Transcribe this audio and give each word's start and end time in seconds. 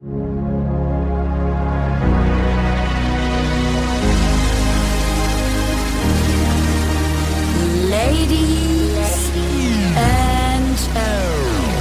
Ladies 0.00 0.14
and 9.96 10.78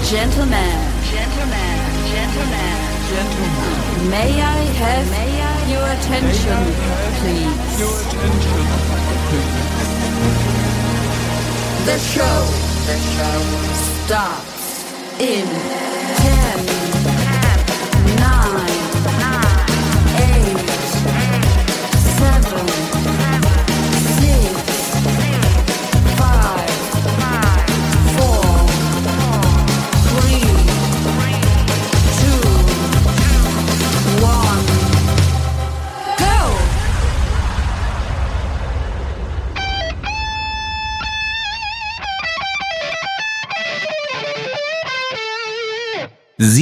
gentlemen, 0.03 0.81
gentlemen, 1.05 1.77
gentlemen, 2.09 2.77
gentlemen, 3.05 4.09
may 4.09 4.41
I 4.41 4.65
have 4.81 5.05
your 5.69 5.85
attention, 5.85 6.57
please? 7.21 7.77
Your 7.77 8.01
attention, 8.01 8.65
The 11.85 11.97
show, 11.99 12.49
the 12.87 12.97
show 12.97 13.39
starts 14.07 15.21
in 15.21 15.45
ten, 16.17 16.86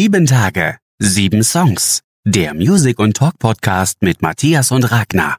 Sieben 0.06 0.28
Tage, 0.28 0.78
sieben 1.00 1.42
Songs. 1.42 2.04
Der 2.24 2.54
Music- 2.54 3.00
und 3.00 3.18
Talk-Podcast 3.18 4.04
mit 4.04 4.22
Matthias 4.22 4.70
und 4.70 4.84
Ragnar. 4.84 5.38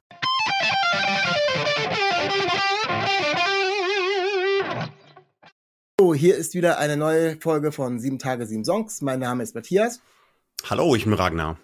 So, 6.00 6.14
hier 6.14 6.34
ist 6.34 6.54
wieder 6.54 6.78
eine 6.78 6.96
neue 6.96 7.36
Folge 7.36 7.70
von 7.70 8.00
Sieben 8.00 8.18
Tage, 8.18 8.44
Sieben 8.44 8.64
Songs. 8.64 9.02
Mein 9.02 9.20
Name 9.20 9.44
ist 9.44 9.54
Matthias 9.54 10.00
Hallo, 10.68 10.96
ich 10.96 11.04
bin 11.04 11.12
Ragnar. 11.12 11.60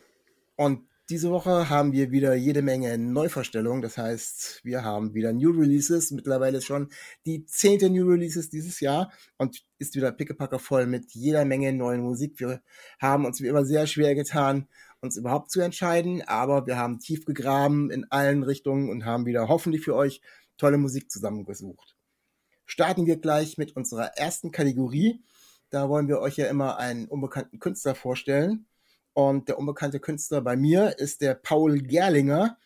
und 0.55 0.86
diese 1.13 1.31
Woche 1.31 1.69
haben 1.69 1.93
wir 1.93 2.11
wieder 2.11 2.35
jede 2.35 2.63
Menge 2.63 2.97
Neuvorstellungen. 2.97 3.83
Das 3.83 3.99
heißt, 3.99 4.61
wir 4.65 4.83
haben 4.83 5.13
wieder 5.13 5.35
New 5.35 5.51
Releases. 5.51 6.11
Mittlerweile 6.11 6.63
schon 6.63 6.89
die 7.27 7.45
zehnte 7.45 7.91
New 7.91 8.09
Releases 8.09 8.49
dieses 8.49 8.81
Jahr 8.81 9.13
und 9.37 9.63
ist 9.79 9.95
wieder 9.95 10.11
pickepacker 10.11 10.59
voll 10.59 10.87
mit 10.87 11.13
jeder 11.13 11.45
Menge 11.45 11.71
neuen 11.75 12.01
Musik. 12.01 12.41
Wir 12.41 12.63
haben 12.99 13.27
uns 13.27 13.43
wie 13.43 13.49
immer 13.49 13.67
sehr 13.67 13.87
schwer 13.87 14.15
getan, 14.15 14.69
uns 15.03 15.19
überhaupt 15.19 15.51
zu 15.51 15.61
entscheiden, 15.61 16.23
aber 16.23 16.67
wir 16.67 16.79
haben 16.79 16.99
tief 16.99 17.27
gegraben 17.27 17.91
in 17.91 18.11
allen 18.11 18.43
Richtungen 18.43 18.89
und 18.89 19.05
haben 19.05 19.27
wieder 19.27 19.49
hoffentlich 19.49 19.85
für 19.85 19.95
euch 19.95 20.23
tolle 20.57 20.79
Musik 20.79 21.11
zusammengesucht. 21.11 21.95
Starten 22.65 23.05
wir 23.05 23.19
gleich 23.19 23.59
mit 23.59 23.77
unserer 23.77 24.17
ersten 24.17 24.51
Kategorie. 24.51 25.23
Da 25.69 25.91
wollen 25.91 26.09
wir 26.09 26.20
euch 26.20 26.39
ja 26.39 26.47
immer 26.47 26.79
einen 26.79 27.07
unbekannten 27.07 27.59
Künstler 27.59 27.95
vorstellen. 27.95 28.65
Und 29.14 29.48
der 29.48 29.58
unbekannte 29.58 30.00
Künstler 30.00 30.40
bei 30.40 30.56
mir 30.56 30.98
ist 30.98 31.20
der 31.20 31.34
Paul 31.34 31.80
Gerlinger. 31.80 32.58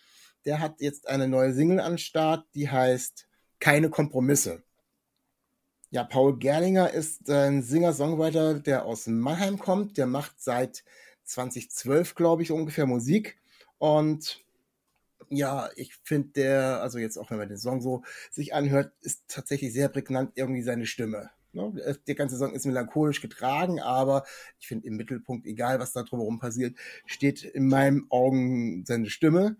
Der 0.44 0.60
hat 0.60 0.80
jetzt 0.80 1.08
eine 1.08 1.28
neue 1.28 1.52
Single 1.52 1.80
an 1.80 1.98
Start, 1.98 2.46
die 2.54 2.70
heißt 2.70 3.26
Keine 3.58 3.90
Kompromisse. 3.90 4.62
Ja, 5.90 6.04
Paul 6.04 6.38
Gerlinger 6.38 6.90
ist 6.90 7.30
ein 7.30 7.62
Singer-Songwriter, 7.62 8.60
der 8.60 8.84
aus 8.84 9.06
Mannheim 9.06 9.58
kommt. 9.58 9.96
Der 9.96 10.06
macht 10.06 10.40
seit 10.40 10.84
2012, 11.24 12.14
glaube 12.14 12.42
ich, 12.42 12.52
ungefähr 12.52 12.86
Musik. 12.86 13.38
Und 13.78 14.44
ja, 15.28 15.70
ich 15.76 15.94
finde 16.04 16.28
der, 16.30 16.82
also 16.82 16.98
jetzt 16.98 17.16
auch 17.16 17.30
wenn 17.30 17.38
man 17.38 17.48
den 17.48 17.58
Song 17.58 17.80
so 17.80 18.02
sich 18.30 18.54
anhört, 18.54 18.92
ist 19.00 19.24
tatsächlich 19.28 19.72
sehr 19.72 19.88
prägnant 19.88 20.32
irgendwie 20.34 20.62
seine 20.62 20.86
Stimme. 20.86 21.30
Ne? 21.56 21.96
Der 22.06 22.14
ganze 22.14 22.36
Song 22.36 22.52
ist 22.52 22.66
melancholisch 22.66 23.22
getragen, 23.22 23.80
aber 23.80 24.24
ich 24.60 24.68
finde 24.68 24.86
im 24.86 24.96
Mittelpunkt, 24.96 25.46
egal 25.46 25.80
was 25.80 25.92
da 25.92 26.02
drumherum 26.02 26.38
passiert, 26.38 26.76
steht 27.06 27.42
in 27.42 27.66
meinen 27.68 28.06
Augen 28.10 28.84
seine 28.86 29.08
Stimme. 29.08 29.56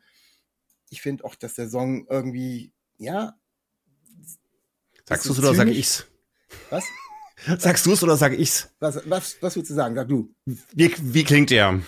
Ich 0.91 1.01
finde 1.01 1.25
auch, 1.25 1.35
dass 1.35 1.55
der 1.55 1.69
Song 1.69 2.07
irgendwie, 2.09 2.73
ja. 2.99 3.35
Sagst 5.09 5.27
du 5.27 5.33
es 5.33 5.39
oder 5.39 5.55
sag 5.55 5.67
zynisch. 5.67 5.79
ich's? 5.79 6.07
Was? 6.71 6.85
Sagst 7.59 7.87
du 7.87 7.93
es 7.93 8.03
oder 8.03 8.17
sag 8.17 8.33
ich's? 8.39 8.69
Was, 8.79 9.01
was, 9.09 9.37
was 9.41 9.57
würdest 9.57 9.71
du 9.71 9.75
sagen? 9.75 9.95
Sag 9.95 10.09
du. 10.09 10.35
Wie, 10.45 10.95
wie 10.99 11.25
klingt 11.25 11.51
der? 11.51 11.81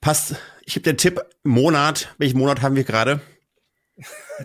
Passt. 0.00 0.36
Ich 0.66 0.74
habe 0.74 0.82
den 0.82 0.96
Tipp, 0.96 1.24
Monat. 1.44 2.14
Welchen 2.18 2.38
Monat 2.38 2.62
haben 2.62 2.74
wir 2.74 2.84
gerade? 2.84 3.20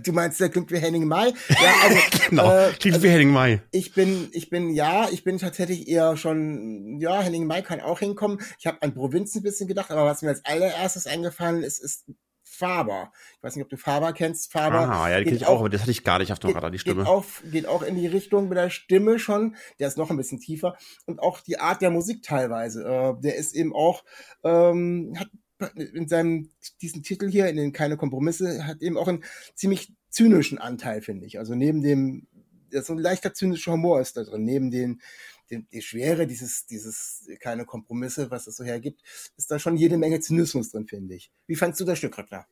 Du 0.03 0.11
meinst, 0.13 0.39
der 0.39 0.49
klingt 0.49 0.71
wie 0.71 0.77
Henning 0.77 1.07
Mai? 1.07 1.33
Ja, 1.49 1.73
also, 1.83 1.97
Genau. 2.29 2.51
äh, 2.55 2.71
klingt 2.79 3.01
wie 3.01 3.09
Henning 3.09 3.31
Mai. 3.31 3.61
Ich 3.71 3.93
bin, 3.93 4.29
ich 4.31 4.49
bin, 4.49 4.69
ja, 4.69 5.07
ich 5.11 5.23
bin 5.23 5.39
tatsächlich 5.39 5.87
eher 5.87 6.17
schon, 6.17 6.99
ja, 6.99 7.19
Henning 7.21 7.47
Mai 7.47 7.61
kann 7.63 7.81
auch 7.81 7.99
hinkommen. 7.99 8.39
Ich 8.59 8.67
habe 8.67 8.81
an 8.81 8.93
Provinz 8.93 9.35
ein 9.35 9.41
bisschen 9.41 9.67
gedacht, 9.67 9.89
aber 9.89 10.05
was 10.05 10.21
mir 10.21 10.29
als 10.29 10.45
allererstes 10.45 11.07
eingefallen 11.07 11.63
ist, 11.63 11.79
ist 11.79 12.05
Faber. 12.43 13.11
Ich 13.37 13.43
weiß 13.43 13.55
nicht, 13.55 13.63
ob 13.63 13.69
du 13.69 13.77
Faber 13.77 14.11
kennst. 14.13 14.51
Faber. 14.51 14.79
Aha, 14.81 15.09
ja, 15.09 15.17
die 15.19 15.23
geht 15.23 15.33
kenne 15.33 15.37
ich 15.37 15.47
auch, 15.47 15.59
aber 15.59 15.69
das 15.69 15.81
hatte 15.81 15.91
ich 15.91 16.03
gar 16.03 16.19
nicht 16.19 16.31
auf 16.31 16.39
dem 16.39 16.51
Radar, 16.51 16.71
die 16.71 16.79
Stimme. 16.79 17.03
Geht 17.03 17.07
auch, 17.07 17.25
geht 17.51 17.67
auch 17.67 17.81
in 17.83 17.95
die 17.95 18.07
Richtung 18.07 18.49
mit 18.49 18.57
der 18.57 18.69
Stimme 18.69 19.17
schon. 19.17 19.55
Der 19.79 19.87
ist 19.87 19.97
noch 19.97 20.09
ein 20.09 20.17
bisschen 20.17 20.39
tiefer. 20.39 20.75
Und 21.05 21.19
auch 21.19 21.39
die 21.41 21.59
Art 21.59 21.81
der 21.81 21.89
Musik 21.89 22.21
teilweise. 22.21 22.83
Äh, 22.83 23.21
der 23.21 23.35
ist 23.35 23.55
eben 23.55 23.73
auch, 23.73 24.03
ähm, 24.43 25.13
hat 25.17 25.29
in 25.75 26.07
seinem, 26.07 26.49
diesen 26.81 27.03
Titel 27.03 27.29
hier, 27.29 27.47
in 27.47 27.57
den 27.57 27.73
Keine 27.73 27.97
Kompromisse, 27.97 28.65
hat 28.65 28.81
eben 28.81 28.97
auch 28.97 29.07
einen 29.07 29.23
ziemlich 29.55 29.93
zynischen 30.09 30.57
Anteil, 30.57 31.01
finde 31.01 31.25
ich. 31.25 31.39
Also 31.39 31.55
neben 31.55 31.81
dem, 31.81 32.27
ja, 32.71 32.81
so 32.81 32.93
ein 32.93 32.99
leichter 32.99 33.33
zynischer 33.33 33.73
Humor 33.73 34.01
ist 34.01 34.17
da 34.17 34.23
drin. 34.23 34.43
Neben 34.43 34.71
den, 34.71 35.01
den, 35.49 35.67
die 35.71 35.81
Schwere 35.81 36.27
dieses, 36.27 36.65
dieses 36.65 37.27
Keine 37.39 37.65
Kompromisse, 37.65 38.31
was 38.31 38.47
es 38.47 38.55
so 38.55 38.63
hergibt, 38.63 39.01
ist 39.37 39.51
da 39.51 39.59
schon 39.59 39.77
jede 39.77 39.97
Menge 39.97 40.19
Zynismus 40.19 40.71
drin, 40.71 40.87
finde 40.87 41.15
ich. 41.15 41.31
Wie 41.47 41.55
fandst 41.55 41.79
du 41.79 41.85
das 41.85 41.97
Stück, 41.97 42.17
Ragnar? 42.17 42.47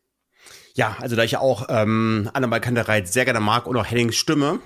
Ja, 0.74 0.98
also 1.00 1.16
da 1.16 1.24
ich 1.24 1.38
auch 1.38 1.68
ähm, 1.70 2.30
Annemal 2.34 2.62
Kantereit 2.62 3.08
sehr 3.08 3.26
gerne 3.26 3.40
mag 3.40 3.68
und 3.68 3.76
auch 3.76 3.86
Hennings 3.86 4.16
Stimme, 4.16 4.60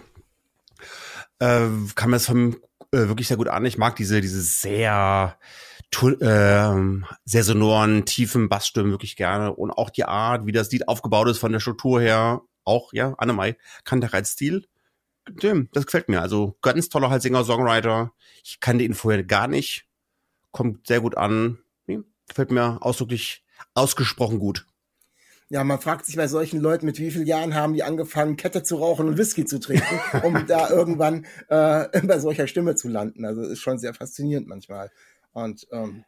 äh, 1.40 1.68
kam 1.96 2.12
das 2.12 2.26
von 2.26 2.56
äh, 2.92 3.08
wirklich 3.08 3.28
sehr 3.28 3.38
gut 3.38 3.48
an. 3.48 3.66
Ich 3.66 3.78
mag 3.78 3.96
diese, 3.96 4.22
diese 4.22 4.42
sehr, 4.42 5.38
tu- 5.40 5.71
ähm, 6.22 7.06
sehr 7.26 7.44
sonoren, 7.44 8.06
tiefen 8.06 8.50
Bassstimmen 8.50 8.92
wirklich 8.92 9.16
gerne 9.16 9.54
und 9.54 9.72
auch 9.72 9.90
die 9.90 10.06
Art, 10.06 10.46
wie 10.46 10.52
das 10.52 10.72
Lied 10.72 10.88
aufgebaut 10.88 11.28
ist 11.28 11.40
von 11.40 11.52
der 11.52 11.60
Struktur 11.60 12.02
her, 12.02 12.42
auch, 12.64 12.94
ja, 12.94 13.14
Annemai 13.18 13.58
Kantereits 13.84 14.32
Stil. 14.32 14.66
Dem, 15.30 15.70
das 15.74 15.86
gefällt 15.86 16.10
mir. 16.10 16.22
Also 16.22 16.58
ganz 16.62 16.90
toller 16.90 17.10
halt 17.10 17.22
Singer, 17.22 17.44
Songwriter. 17.44 18.12
Ich 18.44 18.60
kannte 18.60 18.84
ihn 18.84 18.96
vorher 18.96 19.24
gar 19.24 19.48
nicht. 19.48 19.88
Kommt 20.52 20.88
sehr 20.88 21.02
gut 21.02 21.16
an. 21.16 21.60
Gefällt 22.28 22.52
mir 22.52 22.80
ausdrücklich 22.82 23.44
ausgesprochen 23.74 24.40
gut. 24.40 24.66
Ja, 25.50 25.66
man 25.66 25.82
fragt 25.82 26.06
sich 26.06 26.16
bei 26.16 26.30
solchen 26.30 26.62
Leuten, 26.62 26.86
mit 26.86 26.98
wie 26.98 27.12
vielen 27.12 27.26
Jahren 27.28 27.56
haben 27.56 27.74
die 27.74 27.84
angefangen, 27.84 28.38
Kette 28.38 28.64
zu 28.64 28.78
rauchen 28.78 29.10
und 29.10 29.18
Whisky 29.18 29.44
zu 29.44 29.60
trinken, 29.60 30.00
um 30.24 30.46
da 30.48 30.70
irgendwann 30.70 31.26
äh, 31.50 32.02
bei 32.08 32.20
solcher 32.20 32.48
Stimme 32.48 32.76
zu 32.76 32.88
landen. 32.88 33.26
Also 33.26 33.42
ist 33.42 33.60
schon 33.60 33.78
sehr 33.78 33.94
faszinierend 33.94 34.48
manchmal. 34.48 34.92
Und 35.34 35.68
ähm, 35.72 36.06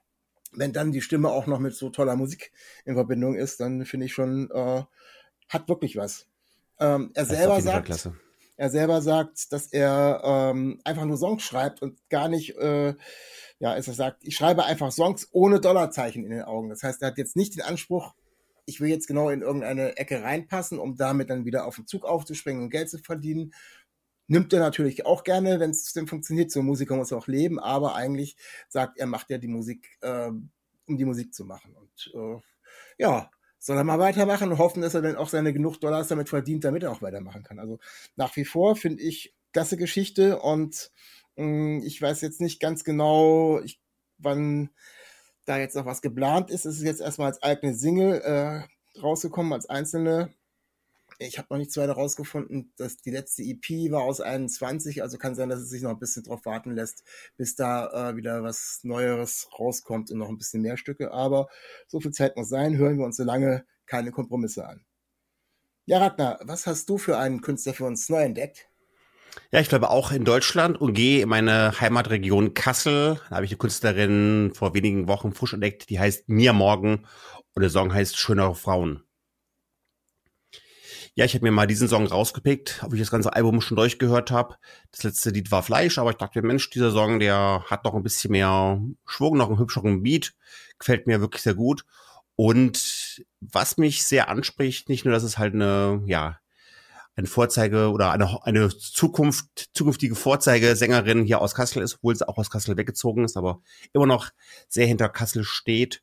wenn 0.51 0.73
dann 0.73 0.91
die 0.91 1.01
Stimme 1.01 1.29
auch 1.29 1.47
noch 1.47 1.59
mit 1.59 1.75
so 1.75 1.89
toller 1.89 2.15
Musik 2.15 2.51
in 2.85 2.95
Verbindung 2.95 3.35
ist, 3.35 3.59
dann 3.59 3.85
finde 3.85 4.05
ich 4.05 4.13
schon, 4.13 4.49
äh, 4.51 4.83
hat 5.49 5.67
wirklich 5.67 5.95
was. 5.95 6.27
Ähm, 6.79 7.11
er 7.13 7.25
selber 7.25 7.61
sagt, 7.61 8.09
er 8.55 8.69
selber 8.69 9.01
sagt, 9.01 9.51
dass 9.51 9.67
er 9.67 10.21
ähm, 10.23 10.79
einfach 10.83 11.05
nur 11.05 11.17
Songs 11.17 11.43
schreibt 11.43 11.81
und 11.81 11.97
gar 12.09 12.27
nicht, 12.27 12.55
äh, 12.57 12.93
ja, 13.59 13.73
er 13.73 13.81
sagt, 13.81 14.23
ich 14.23 14.35
schreibe 14.35 14.65
einfach 14.65 14.91
Songs 14.91 15.27
ohne 15.31 15.59
Dollarzeichen 15.59 16.23
in 16.23 16.31
den 16.31 16.43
Augen. 16.43 16.69
Das 16.69 16.83
heißt, 16.83 17.01
er 17.01 17.09
hat 17.09 17.17
jetzt 17.17 17.35
nicht 17.35 17.55
den 17.55 17.63
Anspruch, 17.63 18.13
ich 18.65 18.79
will 18.79 18.89
jetzt 18.89 19.07
genau 19.07 19.29
in 19.29 19.41
irgendeine 19.41 19.97
Ecke 19.97 20.21
reinpassen, 20.21 20.79
um 20.79 20.95
damit 20.95 21.29
dann 21.29 21.45
wieder 21.45 21.65
auf 21.65 21.75
den 21.75 21.87
Zug 21.87 22.05
aufzuspringen 22.05 22.63
und 22.63 22.69
Geld 22.69 22.89
zu 22.89 22.99
verdienen. 22.99 23.53
Nimmt 24.27 24.53
er 24.53 24.59
natürlich 24.59 25.05
auch 25.05 25.23
gerne, 25.23 25.59
wenn 25.59 25.71
es 25.71 25.93
denn 25.93 26.07
funktioniert. 26.07 26.51
So 26.51 26.61
ein 26.61 26.65
Musiker 26.65 26.95
muss 26.95 27.13
auch 27.13 27.27
leben, 27.27 27.59
aber 27.59 27.95
eigentlich 27.95 28.37
sagt 28.69 28.97
er, 28.97 29.05
macht 29.07 29.29
ja 29.29 29.37
die 29.37 29.47
Musik 29.47 29.97
äh, 30.01 30.31
um 30.87 30.97
die 30.97 31.05
Musik 31.05 31.33
zu 31.33 31.45
machen. 31.45 31.75
Und 31.75 32.11
äh, 32.13 32.41
ja, 32.97 33.29
soll 33.59 33.77
er 33.77 33.83
mal 33.83 33.99
weitermachen 33.99 34.51
und 34.51 34.57
hoffen, 34.57 34.81
dass 34.81 34.93
er 34.93 35.01
dann 35.01 35.15
auch 35.15 35.29
seine 35.29 35.53
genug 35.53 35.79
Dollars 35.79 36.09
damit 36.09 36.29
verdient, 36.29 36.63
damit 36.63 36.83
er 36.83 36.91
auch 36.91 37.01
weitermachen 37.01 37.43
kann. 37.43 37.59
Also 37.59 37.79
nach 38.15 38.35
wie 38.35 38.45
vor 38.45 38.75
finde 38.75 39.01
ich 39.03 39.33
klasse 39.53 39.77
Geschichte 39.77 40.39
und 40.39 40.91
mh, 41.37 41.83
ich 41.85 42.01
weiß 42.01 42.21
jetzt 42.21 42.41
nicht 42.41 42.59
ganz 42.59 42.83
genau, 42.83 43.61
ich, 43.61 43.79
wann 44.17 44.69
da 45.45 45.57
jetzt 45.57 45.75
noch 45.75 45.85
was 45.85 46.01
geplant 46.01 46.51
ist. 46.51 46.65
Es 46.65 46.77
ist 46.77 46.83
jetzt 46.83 47.01
erstmal 47.01 47.27
als 47.27 47.41
eigene 47.43 47.73
Single 47.73 48.21
äh, 48.21 48.99
rausgekommen, 48.99 49.53
als 49.53 49.69
einzelne. 49.69 50.33
Ich 51.27 51.37
habe 51.37 51.47
noch 51.49 51.57
nichts 51.57 51.77
weiter 51.77 51.93
rausgefunden. 51.93 52.73
dass 52.77 52.97
die 52.97 53.11
letzte 53.11 53.43
EP 53.43 53.91
war 53.91 54.01
aus 54.01 54.21
21, 54.21 55.01
also 55.01 55.17
kann 55.17 55.35
sein, 55.35 55.49
dass 55.49 55.59
es 55.59 55.69
sich 55.69 55.81
noch 55.81 55.91
ein 55.91 55.99
bisschen 55.99 56.23
drauf 56.23 56.45
warten 56.45 56.71
lässt, 56.75 57.03
bis 57.37 57.55
da 57.55 58.09
äh, 58.09 58.15
wieder 58.15 58.43
was 58.43 58.79
Neueres 58.83 59.47
rauskommt 59.57 60.11
und 60.11 60.17
noch 60.17 60.29
ein 60.29 60.37
bisschen 60.37 60.61
mehr 60.61 60.77
Stücke. 60.77 61.11
Aber 61.11 61.47
so 61.87 61.99
viel 61.99 62.11
Zeit 62.11 62.35
muss 62.35 62.49
sein, 62.49 62.77
hören 62.77 62.97
wir 62.97 63.05
uns 63.05 63.17
so 63.17 63.23
lange 63.23 63.65
keine 63.85 64.11
Kompromisse 64.11 64.67
an. 64.67 64.85
Ja, 65.85 65.99
Ragnar, 65.99 66.39
was 66.43 66.65
hast 66.65 66.89
du 66.89 66.97
für 66.97 67.17
einen 67.17 67.41
Künstler 67.41 67.73
für 67.73 67.85
uns 67.85 68.07
neu 68.09 68.21
entdeckt? 68.21 68.69
Ja, 69.51 69.59
ich 69.59 69.69
bleibe 69.69 69.89
auch 69.89 70.11
in 70.11 70.25
Deutschland 70.25 70.79
und 70.79 70.93
gehe 70.93 71.23
in 71.23 71.29
meine 71.29 71.79
Heimatregion 71.79 72.53
Kassel. 72.53 73.19
Da 73.29 73.35
habe 73.35 73.45
ich 73.45 73.51
eine 73.51 73.57
Künstlerin 73.57 74.51
vor 74.53 74.73
wenigen 74.73 75.07
Wochen 75.07 75.33
frisch 75.33 75.53
entdeckt, 75.53 75.89
die 75.89 75.99
heißt 75.99 76.29
Mia 76.29 76.53
Morgen 76.53 77.05
und 77.53 77.61
der 77.61 77.69
Song 77.69 77.93
heißt 77.93 78.17
Schönere 78.17 78.55
Frauen. 78.55 79.03
Ja, 81.15 81.25
ich 81.25 81.35
habe 81.35 81.45
mir 81.45 81.51
mal 81.51 81.67
diesen 81.67 81.87
Song 81.87 82.07
rausgepickt, 82.07 82.81
ob 82.83 82.93
ich 82.93 82.99
das 82.99 83.11
ganze 83.11 83.33
Album 83.33 83.61
schon 83.61 83.77
durchgehört 83.77 84.31
habe. 84.31 84.55
Das 84.91 85.03
letzte 85.03 85.29
Lied 85.29 85.51
war 85.51 85.61
Fleisch, 85.61 85.99
aber 85.99 86.09
ich 86.09 86.15
dachte, 86.15 86.41
Mensch, 86.41 86.71
dieser 86.71 86.89
Song, 86.89 87.19
der 87.19 87.63
hat 87.69 87.83
noch 87.83 87.93
ein 87.93 88.01
bisschen 88.01 88.31
mehr 88.31 88.81
Schwung, 89.05 89.37
noch 89.37 89.49
einen 89.49 89.59
hübscheren 89.59 90.01
Beat. 90.01 90.33
Gefällt 90.79 91.05
mir 91.05 91.21
wirklich 91.21 91.43
sehr 91.43 91.53
gut. 91.53 91.85
Und 92.35 93.23
was 93.41 93.77
mich 93.77 94.05
sehr 94.05 94.27
anspricht, 94.27 94.89
nicht 94.89 95.05
nur, 95.05 95.13
dass 95.13 95.21
es 95.21 95.37
halt 95.37 95.53
eine, 95.53 96.01
ja, 96.07 96.39
ein 97.15 97.27
Vorzeige 97.27 97.91
oder 97.91 98.11
eine, 98.11 98.43
eine 98.43 98.69
Zukunft, 98.69 99.69
zukünftige 99.73 100.15
Vorzeigesängerin 100.15 101.25
hier 101.25 101.41
aus 101.41 101.53
Kassel 101.53 101.83
ist, 101.83 101.97
obwohl 101.97 102.15
sie 102.15 102.27
auch 102.27 102.39
aus 102.39 102.49
Kassel 102.49 102.75
weggezogen 102.75 103.23
ist, 103.23 103.37
aber 103.37 103.61
immer 103.93 104.07
noch 104.07 104.31
sehr 104.67 104.87
hinter 104.87 105.09
Kassel 105.09 105.43
steht, 105.43 106.01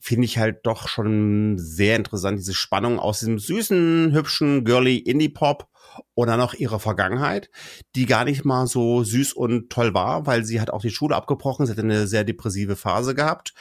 finde 0.00 0.26
ich 0.26 0.38
halt 0.38 0.60
doch 0.64 0.88
schon 0.88 1.58
sehr 1.58 1.96
interessant, 1.96 2.38
diese 2.38 2.54
Spannung 2.54 2.98
aus 2.98 3.20
diesem 3.20 3.38
süßen, 3.38 4.12
hübschen, 4.12 4.64
girly 4.64 4.96
Indie-Pop 4.96 5.68
und 6.14 6.28
dann 6.28 6.38
noch 6.38 6.54
ihre 6.54 6.78
Vergangenheit, 6.78 7.50
die 7.94 8.06
gar 8.06 8.24
nicht 8.24 8.44
mal 8.44 8.66
so 8.66 9.02
süß 9.02 9.32
und 9.32 9.70
toll 9.70 9.94
war, 9.94 10.26
weil 10.26 10.44
sie 10.44 10.60
hat 10.60 10.70
auch 10.70 10.82
die 10.82 10.90
Schule 10.90 11.16
abgebrochen, 11.16 11.66
sie 11.66 11.72
hat 11.72 11.78
eine 11.78 12.06
sehr 12.06 12.24
depressive 12.24 12.76
Phase 12.76 13.14
gehabt. 13.14 13.54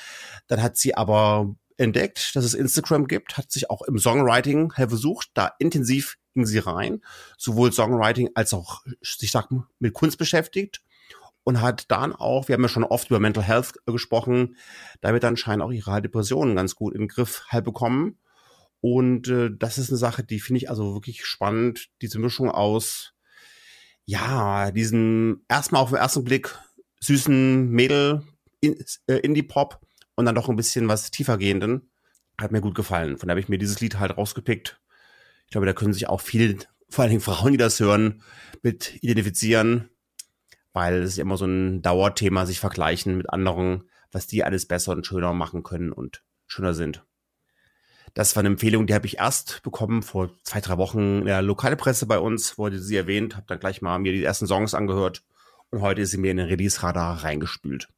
Dann 0.47 0.61
hat 0.61 0.77
sie 0.77 0.95
aber 0.95 1.55
entdeckt, 1.77 2.35
dass 2.35 2.43
es 2.43 2.53
Instagram 2.53 3.07
gibt, 3.07 3.37
hat 3.37 3.51
sich 3.51 3.69
auch 3.69 3.81
im 3.83 3.97
Songwriting 3.97 4.71
versucht, 4.71 5.29
da 5.33 5.51
intensiv 5.59 6.17
ging 6.33 6.45
sie 6.45 6.59
rein, 6.59 7.01
sowohl 7.37 7.71
Songwriting 7.71 8.29
als 8.35 8.53
auch, 8.53 8.83
ich 9.01 9.31
sag 9.31 9.51
mal, 9.51 9.67
mit 9.79 9.93
Kunst 9.93 10.17
beschäftigt 10.17 10.81
und 11.47 11.61
hat 11.61 11.89
dann 11.91 12.11
auch, 12.11 12.49
wir 12.49 12.55
haben 12.55 12.63
ja 12.63 12.67
schon 12.67 12.83
oft 12.83 13.09
über 13.09 13.21
Mental 13.21 13.41
Health 13.41 13.75
gesprochen, 13.85 14.57
damit 14.99 15.23
anscheinend 15.23 15.63
auch 15.63 15.71
ihre 15.71 16.01
Depressionen 16.01 16.57
ganz 16.57 16.75
gut 16.75 16.93
den 16.93 17.07
Griff 17.07 17.45
halt 17.47 17.63
bekommen. 17.63 18.17
Und 18.81 19.29
äh, 19.29 19.49
das 19.57 19.77
ist 19.77 19.89
eine 19.89 19.97
Sache, 19.97 20.25
die 20.25 20.41
finde 20.41 20.57
ich 20.57 20.69
also 20.69 20.93
wirklich 20.93 21.25
spannend, 21.25 21.87
diese 22.01 22.19
Mischung 22.19 22.51
aus, 22.51 23.13
ja, 24.03 24.71
diesen 24.71 25.45
erstmal 25.47 25.81
auf 25.81 25.91
den 25.91 25.99
ersten 25.99 26.25
Blick 26.25 26.53
süßen 26.99 27.69
Mädel 27.69 28.23
in, 28.59 28.75
äh, 29.07 29.15
Indie-Pop 29.15 29.79
und 30.15 30.25
dann 30.25 30.35
doch 30.35 30.49
ein 30.49 30.57
bisschen 30.57 30.89
was 30.89 31.11
tiefergehenden. 31.11 31.89
Hat 32.37 32.51
mir 32.51 32.59
gut 32.59 32.75
gefallen. 32.75 33.17
Von 33.17 33.29
daher 33.29 33.35
habe 33.35 33.39
ich 33.39 33.47
mir 33.47 33.57
dieses 33.57 33.79
Lied 33.79 33.99
halt 33.99 34.17
rausgepickt. 34.17 34.81
Ich 35.45 35.51
glaube, 35.51 35.65
da 35.65 35.71
können 35.71 35.93
sich 35.93 36.09
auch 36.09 36.19
viele, 36.19 36.57
vor 36.89 37.03
allen 37.03 37.11
Dingen 37.11 37.21
Frauen, 37.21 37.53
die 37.53 37.57
das 37.57 37.79
hören, 37.79 38.21
mit 38.63 39.01
identifizieren, 39.01 39.89
weil 40.77 41.01
es 41.01 41.13
ist 41.13 41.17
immer 41.17 41.37
so 41.37 41.45
ein 41.45 41.81
Dauerthema, 41.81 42.45
sich 42.45 42.59
vergleichen 42.59 43.17
mit 43.17 43.31
anderen, 43.31 43.89
was 44.11 44.27
die 44.27 44.43
alles 44.43 44.67
besser 44.67 44.91
und 44.91 45.07
schöner 45.07 45.33
machen 45.33 45.63
können 45.63 45.91
und 45.91 46.23
schöner 46.45 46.75
sind. 46.75 47.03
Das 48.13 48.35
war 48.35 48.41
eine 48.41 48.49
Empfehlung, 48.49 48.85
die 48.85 48.93
habe 48.93 49.07
ich 49.07 49.17
erst 49.17 49.63
bekommen 49.63 50.03
vor 50.03 50.29
zwei, 50.43 50.61
drei 50.61 50.77
Wochen 50.77 51.19
in 51.19 51.25
der 51.25 51.41
Lokalpresse 51.41 52.05
bei 52.05 52.19
uns, 52.19 52.59
wurde 52.59 52.77
sie 52.79 52.95
erwähnt, 52.95 53.35
habe 53.35 53.47
dann 53.47 53.59
gleich 53.59 53.81
mal 53.81 53.97
mir 53.97 54.11
die 54.11 54.23
ersten 54.23 54.45
Songs 54.45 54.75
angehört 54.75 55.23
und 55.71 55.81
heute 55.81 56.01
ist 56.01 56.11
sie 56.11 56.17
mir 56.17 56.29
in 56.29 56.37
den 56.37 56.47
Release-Radar 56.47 57.23
reingespült. 57.23 57.89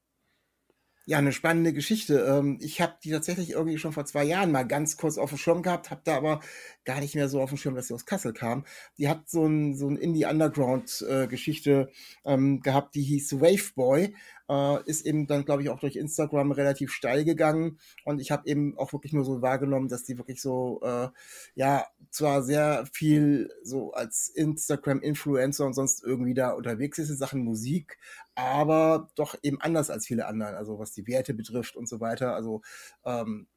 Ja, 1.06 1.18
eine 1.18 1.31
spannende 1.31 1.74
Geschichte. 1.74 2.19
Ähm, 2.19 2.60
Ich 2.62 2.81
habe 2.81 2.94
die 3.04 3.10
tatsächlich 3.10 3.51
irgendwie 3.51 3.78
schon 3.80 3.94
vor 3.94 4.06
zwei 4.06 4.24
Jahren 4.24 4.51
mal 4.51 4.63
ganz 4.63 4.96
kurz 4.96 5.18
auf 5.18 5.30
dem 5.30 5.38
Schirm 5.40 5.63
gehabt, 5.63 5.90
habe 5.90 6.01
da 6.04 6.16
aber 6.18 6.40
gar 6.86 7.00
nicht 7.00 7.16
mehr 7.16 7.28
so 7.30 7.42
auf 7.42 7.50
dem 7.50 7.57
Schirm, 7.57 7.74
dass 7.75 7.88
sie 7.88 7.94
aus 7.96 8.06
Kassel 8.06 8.31
kam. 8.34 8.63
Die 8.98 9.10
hat 9.10 9.28
so 9.30 9.46
ein, 9.46 9.75
so 9.75 9.88
ein 9.90 9.98
Indie-Underground-Geschichte 9.98 11.90
ähm, 12.25 12.62
gehabt, 12.62 12.94
die 12.96 13.01
hieß 13.04 13.42
Waveboy. 13.42 14.13
Äh, 14.50 14.84
ist 14.86 15.06
eben 15.06 15.28
dann, 15.28 15.46
glaube 15.46 15.62
ich, 15.62 15.69
auch 15.69 15.80
durch 15.80 15.96
Instagram 15.96 16.51
relativ 16.51 16.92
steil 16.92 17.24
gegangen. 17.24 17.78
Und 18.04 18.19
ich 18.19 18.31
habe 18.31 18.48
eben 18.48 18.75
auch 18.78 18.92
wirklich 18.94 19.13
nur 19.13 19.24
so 19.24 19.44
wahrgenommen, 19.44 19.90
dass 19.90 20.04
die 20.04 20.18
wirklich 20.18 20.42
so, 20.42 20.81
äh, 20.84 21.10
ja, 21.54 21.86
zwar 22.10 22.42
sehr 22.42 22.86
viel 22.92 23.51
so 23.63 23.94
als 23.94 24.30
Instagram-Influencer 24.30 25.66
und 25.66 25.74
sonst 25.74 26.04
irgendwie 26.04 26.34
da 26.34 26.51
unterwegs 26.51 26.98
ist 26.98 27.12
in 27.12 27.18
Sachen 27.18 27.44
Musik, 27.44 28.00
aber 28.34 29.10
doch 29.16 29.36
eben 29.44 29.62
anders 29.62 29.92
als 29.92 30.07
viele 30.07 30.25
anderen, 30.25 30.56
also 30.56 30.80
was 30.80 30.94
die 30.94 31.06
Werte 31.06 31.36
betrifft 31.36 31.75
und 31.75 31.88
so 31.88 32.00
weiter. 32.00 32.34
Also 32.34 32.62
ähm, 33.06 33.48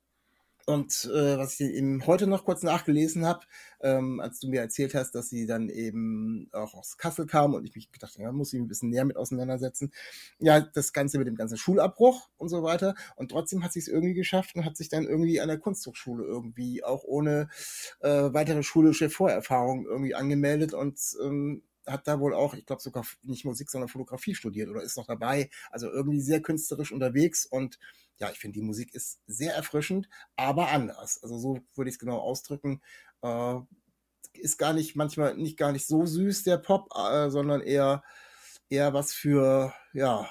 und 0.67 1.11
äh, 1.13 1.39
was 1.39 1.59
ich 1.59 1.73
eben 1.73 2.07
heute 2.07 2.27
noch 2.27 2.45
kurz 2.45 2.63
nachgelesen 2.63 3.27
habe, 3.27 3.41
ähm, 3.81 4.21
als 4.21 4.41
du 4.41 4.49
mir 4.49 4.61
erzählt 4.61 4.95
hast, 4.95 5.13
dass 5.15 5.29
sie 5.29 5.47
dann 5.47 5.69
eben 5.69 6.49
auch 6.53 6.75
aus 6.75 6.97
Kassel 6.97 7.27
kam 7.27 7.55
und 7.55 7.65
ich 7.65 7.75
mich 7.75 7.91
gedacht, 7.91 8.17
ja, 8.17 8.31
muss 8.33 8.53
ich 8.53 8.55
mich 8.55 8.67
ein 8.67 8.69
bisschen 8.69 8.91
näher 8.91 9.05
mit 9.05 9.17
auseinandersetzen. 9.17 9.93
Ja, 10.39 10.61
das 10.61 10.93
Ganze 10.93 11.19
mit 11.19 11.27
dem 11.27 11.37
ganzen 11.37 11.57
Schulabbruch 11.57 12.29
und 12.37 12.49
so 12.49 12.63
weiter. 12.63 12.95
Und 13.17 13.31
trotzdem 13.31 13.65
hat 13.65 13.73
sie 13.73 13.81
es 13.81 13.89
irgendwie 13.89 14.15
geschafft 14.15 14.55
und 14.55 14.65
hat 14.65 14.77
sich 14.77 14.89
dann 14.89 15.05
irgendwie 15.05 15.41
an 15.41 15.49
der 15.49 15.59
Kunsthochschule 15.59 16.25
irgendwie 16.25 16.85
auch 16.85 17.05
ohne 17.05 17.49
äh, 18.01 18.33
weitere 18.33 18.63
schulische 18.63 19.11
Vorerfahrung 19.11 19.87
irgendwie 19.87 20.15
angemeldet 20.15 20.75
und 20.75 21.01
ähm, 21.23 21.63
hat 21.87 22.07
da 22.07 22.21
wohl 22.21 22.35
auch, 22.35 22.55
ich 22.55 22.67
glaube 22.67 22.83
sogar 22.83 23.05
nicht 23.23 23.45
Musik, 23.45 23.71
sondern 23.71 23.89
Fotografie 23.89 24.35
studiert 24.35 24.69
oder 24.69 24.83
ist 24.83 24.97
noch 24.97 25.07
dabei. 25.07 25.51
Also 25.71 25.91
irgendwie 25.91 26.21
sehr 26.21 26.41
künstlerisch 26.41 26.93
unterwegs 26.93 27.47
und 27.47 27.79
ja, 28.23 28.31
ich 28.31 28.39
finde, 28.39 28.61
die 28.61 28.65
Musik 28.65 28.95
ist 28.95 29.19
sehr 29.27 29.53
erfrischend, 29.57 30.09
aber 30.37 30.69
anders. 30.69 31.21
Also 31.25 31.39
so 31.39 31.59
würde 31.75 31.89
ich 31.89 31.97
es 31.97 31.99
genau 31.99 32.19
ausdrücken. 32.19 32.81
Äh, 33.21 33.57
ist 34.35 34.59
gar 34.59 34.73
nicht, 34.73 34.95
manchmal 34.95 35.37
nicht 35.37 35.57
gar 35.57 35.73
nicht 35.73 35.89
so 35.89 36.07
süß, 36.07 36.45
der 36.45 36.59
Pop, 36.59 36.89
äh, 36.97 37.31
sondern 37.31 37.63
eher, 37.63 38.05
eher 38.71 38.95
was 38.95 39.13
für, 39.13 39.75
ja, 39.93 40.31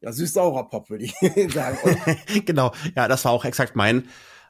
ja, 0.00 0.10
süß-saurer 0.10 0.70
Pop, 0.70 0.88
würde 0.88 1.04
ich 1.04 1.14
sagen. 1.52 1.78
Genau, 2.46 2.72
ja, 2.96 3.08
das 3.08 3.26
war 3.26 3.32
auch 3.32 3.44
exakt 3.44 3.76
mein, 3.76 4.08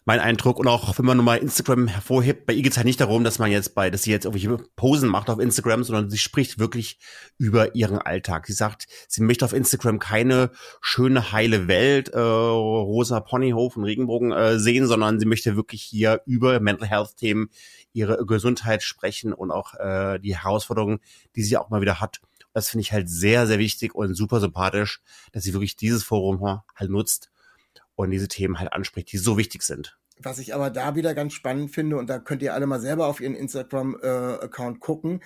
mein 0.08 0.20
Eindruck. 0.20 0.58
Und 0.58 0.68
auch 0.68 0.98
wenn 0.98 1.04
man 1.04 1.18
nur 1.18 1.24
mal 1.24 1.36
Instagram 1.36 1.86
hervorhebt, 1.86 2.46
bei 2.46 2.54
ihr 2.54 2.62
geht 2.62 2.72
es 2.72 2.78
halt 2.78 2.86
nicht 2.86 2.98
darum, 2.98 3.24
dass 3.24 3.38
man 3.38 3.50
jetzt 3.50 3.74
bei, 3.74 3.90
dass 3.90 4.04
sie 4.04 4.10
jetzt 4.10 4.24
irgendwelche 4.24 4.56
Posen 4.74 5.06
macht 5.06 5.28
auf 5.28 5.38
Instagram, 5.38 5.84
sondern 5.84 6.08
sie 6.08 6.16
spricht 6.16 6.58
wirklich 6.58 6.98
über 7.36 7.74
ihren 7.74 7.98
Alltag. 7.98 8.46
Sie 8.46 8.54
sagt, 8.54 8.86
sie 9.06 9.22
möchte 9.22 9.44
auf 9.44 9.52
Instagram 9.52 9.98
keine 9.98 10.50
schöne, 10.80 11.32
heile 11.32 11.68
Welt, 11.68 12.08
äh, 12.08 12.18
rosa 12.18 13.20
Ponyhof 13.20 13.76
und 13.76 13.84
Regenbogen 13.84 14.32
äh, 14.32 14.58
sehen, 14.58 14.86
sondern 14.86 15.20
sie 15.20 15.26
möchte 15.26 15.56
wirklich 15.56 15.82
hier 15.82 16.22
über 16.24 16.58
Mental 16.58 16.88
Health 16.88 17.18
Themen, 17.18 17.50
ihre 17.92 18.24
Gesundheit 18.24 18.82
sprechen 18.82 19.34
und 19.34 19.50
auch 19.50 19.74
äh, 19.74 20.18
die 20.20 20.38
Herausforderungen, 20.38 21.00
die 21.36 21.42
sie 21.42 21.58
auch 21.58 21.68
mal 21.68 21.82
wieder 21.82 22.00
hat. 22.00 22.22
Das 22.54 22.70
finde 22.70 22.80
ich 22.80 22.94
halt 22.94 23.10
sehr, 23.10 23.46
sehr 23.46 23.58
wichtig 23.58 23.94
und 23.94 24.14
super 24.14 24.40
sympathisch, 24.40 25.02
dass 25.32 25.44
sie 25.44 25.52
wirklich 25.52 25.76
dieses 25.76 26.02
Forum 26.02 26.62
halt 26.74 26.90
nutzt 26.90 27.28
und 28.04 28.10
diese 28.10 28.28
Themen 28.28 28.58
halt 28.58 28.72
anspricht, 28.72 29.12
die 29.12 29.18
so 29.18 29.36
wichtig 29.36 29.62
sind. 29.62 29.98
was 30.20 30.38
ich 30.38 30.54
aber 30.54 30.70
da 30.70 30.96
wieder 30.96 31.14
ganz 31.14 31.32
spannend 31.32 31.70
finde, 31.72 31.96
und 31.96 32.08
da 32.10 32.18
könnt 32.18 32.42
ihr 32.42 32.54
alle 32.54 32.66
mal 32.66 32.80
selber 32.80 33.06
auf 33.06 33.20
ihren 33.20 33.34
Instagram-Account 33.34 34.80
gucken, 34.80 35.12
m, 35.12 35.20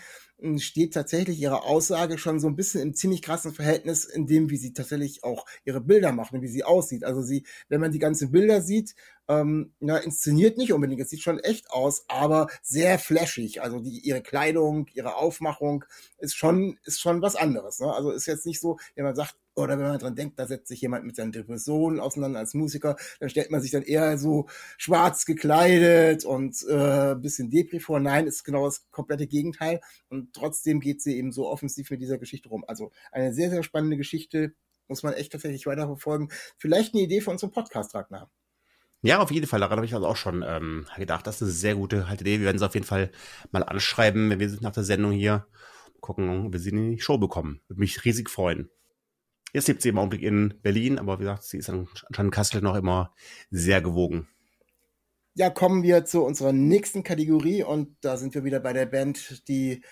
steht 0.58 0.94
tatsächlich 0.94 1.40
ihre 1.40 1.62
Aussage 1.64 2.18
schon 2.18 2.40
so 2.40 2.49
ein 2.49 2.56
bisschen 2.56 2.82
im 2.82 2.94
ziemlich 2.94 3.22
krassen 3.22 3.52
Verhältnis 3.52 4.04
in 4.04 4.26
dem, 4.26 4.50
wie 4.50 4.56
sie 4.56 4.72
tatsächlich 4.72 5.25
auch 5.25 5.46
ihre 5.64 5.80
Bilder 5.80 6.12
macht 6.12 6.32
und 6.32 6.42
wie 6.42 6.49
sie 6.49 6.64
aussieht. 6.64 7.04
Also 7.04 7.22
sie, 7.22 7.44
wenn 7.68 7.80
man 7.80 7.92
die 7.92 7.99
ganzen 7.99 8.30
Bilder 8.30 8.61
sieht, 8.62 8.94
ähm, 9.28 9.72
na, 9.80 9.99
inszeniert 9.99 10.58
nicht 10.58 10.72
unbedingt, 10.72 11.00
es 11.00 11.11
sieht 11.11 11.22
schon 11.22 11.38
echt 11.38 11.70
aus, 11.70 12.04
aber 12.08 12.49
sehr 12.62 12.99
flashig. 12.99 13.62
Also 13.62 13.80
die, 13.80 14.00
ihre 14.00 14.22
Kleidung, 14.22 14.87
ihre 14.94 15.16
Aufmachung 15.16 15.84
ist 16.18 16.37
schon, 16.37 16.78
ist 16.84 17.00
schon 17.00 17.22
was 17.22 17.37
anderes. 17.37 17.80
Ne? 17.80 17.92
Also 17.92 18.11
ist 18.11 18.26
jetzt 18.26 18.46
nicht 18.46 18.61
so, 18.61 18.78
wenn 18.94 19.04
man 19.04 19.14
sagt, 19.14 19.37
oder 19.54 19.78
wenn 19.78 19.87
man 19.87 19.99
dran 19.99 20.16
denkt, 20.16 20.38
da 20.38 20.46
setzt 20.46 20.68
sich 20.68 20.80
jemand 20.80 21.04
mit 21.04 21.16
seinen 21.16 21.32
Depressionen 21.32 22.00
auseinander 22.00 22.38
als 22.38 22.54
Musiker, 22.54 22.96
dann 23.20 23.28
stellt 23.28 23.50
man 23.50 23.61
sich 23.61 23.70
dann 23.70 23.82
eher 23.82 24.16
so 24.16 24.46
schwarz 24.78 25.26
gekleidet 25.26 26.25
und 26.25 26.56
äh, 26.68 27.14
bisschen 27.16 27.50
Depri 27.50 27.80
vor. 27.80 28.00
Nein, 28.00 28.26
ist 28.26 28.44
genau 28.44 28.64
das 28.64 28.90
komplette 28.90 29.26
Gegenteil. 29.26 29.80
Und 30.08 30.31
trotzdem 30.32 30.80
geht 30.80 31.02
sie 31.02 31.16
eben 31.16 31.32
so 31.32 31.48
offensiv 31.48 31.90
mit 31.90 32.00
dieser 32.00 32.18
Geschichte 32.18 32.48
rum. 32.48 32.64
Also 32.66 32.92
eine 33.10 33.32
sehr, 33.32 33.50
sehr 33.50 33.62
spannende 33.62 33.96
Geschichte. 33.96 34.54
muss 34.88 35.02
man 35.02 35.14
echt 35.14 35.32
tatsächlich 35.32 35.66
weiterverfolgen. 35.66 36.30
Vielleicht 36.58 36.94
eine 36.94 37.02
Idee 37.02 37.20
für 37.20 37.30
unseren 37.30 37.50
Podcast, 37.50 37.94
Ragnar. 37.94 38.30
Ja, 39.02 39.18
auf 39.18 39.32
jeden 39.32 39.46
Fall. 39.46 39.60
Daran 39.60 39.78
habe 39.78 39.86
ich 39.86 39.94
also 39.94 40.06
auch 40.06 40.16
schon 40.16 40.44
ähm, 40.46 40.86
gedacht. 40.96 41.26
Das 41.26 41.36
ist 41.36 41.42
eine 41.42 41.50
sehr 41.50 41.74
gute 41.74 42.08
halt 42.08 42.20
Idee. 42.20 42.38
Wir 42.38 42.46
werden 42.46 42.58
sie 42.58 42.66
auf 42.66 42.74
jeden 42.74 42.86
Fall 42.86 43.10
mal 43.50 43.64
anschreiben, 43.64 44.30
wenn 44.30 44.38
wir 44.38 44.48
sind 44.48 44.62
nach 44.62 44.72
der 44.72 44.84
Sendung 44.84 45.12
hier. 45.12 45.46
Gucken, 46.00 46.46
ob 46.46 46.52
wir 46.52 46.60
sie 46.60 46.70
in 46.70 46.92
die 46.92 47.00
Show 47.00 47.18
bekommen. 47.18 47.60
Würde 47.68 47.80
mich 47.80 48.04
riesig 48.04 48.30
freuen. 48.30 48.70
Jetzt 49.52 49.68
lebt 49.68 49.82
sie 49.82 49.90
im 49.90 49.98
Augenblick 49.98 50.22
in 50.22 50.54
Berlin, 50.62 50.98
aber 50.98 51.18
wie 51.18 51.24
gesagt, 51.24 51.44
sie 51.44 51.58
ist 51.58 51.68
anscheinend 51.68 52.18
in 52.18 52.30
Kassel 52.30 52.62
noch 52.62 52.74
immer 52.74 53.14
sehr 53.50 53.82
gewogen. 53.82 54.28
Ja, 55.34 55.50
kommen 55.50 55.82
wir 55.82 56.04
zu 56.04 56.22
unserer 56.22 56.52
nächsten 56.52 57.02
Kategorie 57.02 57.62
und 57.62 57.96
da 58.02 58.16
sind 58.16 58.34
wir 58.34 58.44
wieder 58.44 58.60
bei 58.60 58.72
der 58.72 58.86
Band, 58.86 59.48
die 59.48 59.82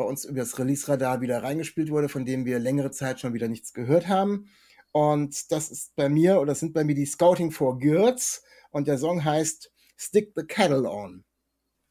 bei 0.00 0.06
uns 0.06 0.24
über 0.24 0.40
das 0.40 0.58
Release-Radar 0.58 1.20
wieder 1.20 1.42
reingespielt 1.42 1.90
wurde, 1.90 2.08
von 2.08 2.24
dem 2.24 2.46
wir 2.46 2.58
längere 2.58 2.90
Zeit 2.90 3.20
schon 3.20 3.34
wieder 3.34 3.48
nichts 3.48 3.74
gehört 3.74 4.08
haben. 4.08 4.48
Und 4.92 5.52
das 5.52 5.70
ist 5.70 5.94
bei 5.94 6.08
mir, 6.08 6.40
oder 6.40 6.54
sind 6.54 6.72
bei 6.72 6.84
mir 6.84 6.94
die 6.94 7.04
Scouting 7.04 7.50
for 7.50 7.78
Girls 7.78 8.42
und 8.70 8.88
der 8.88 8.96
Song 8.96 9.22
heißt 9.22 9.70
Stick 9.98 10.32
the 10.34 10.42
Kettle 10.42 10.90
On. 10.90 11.22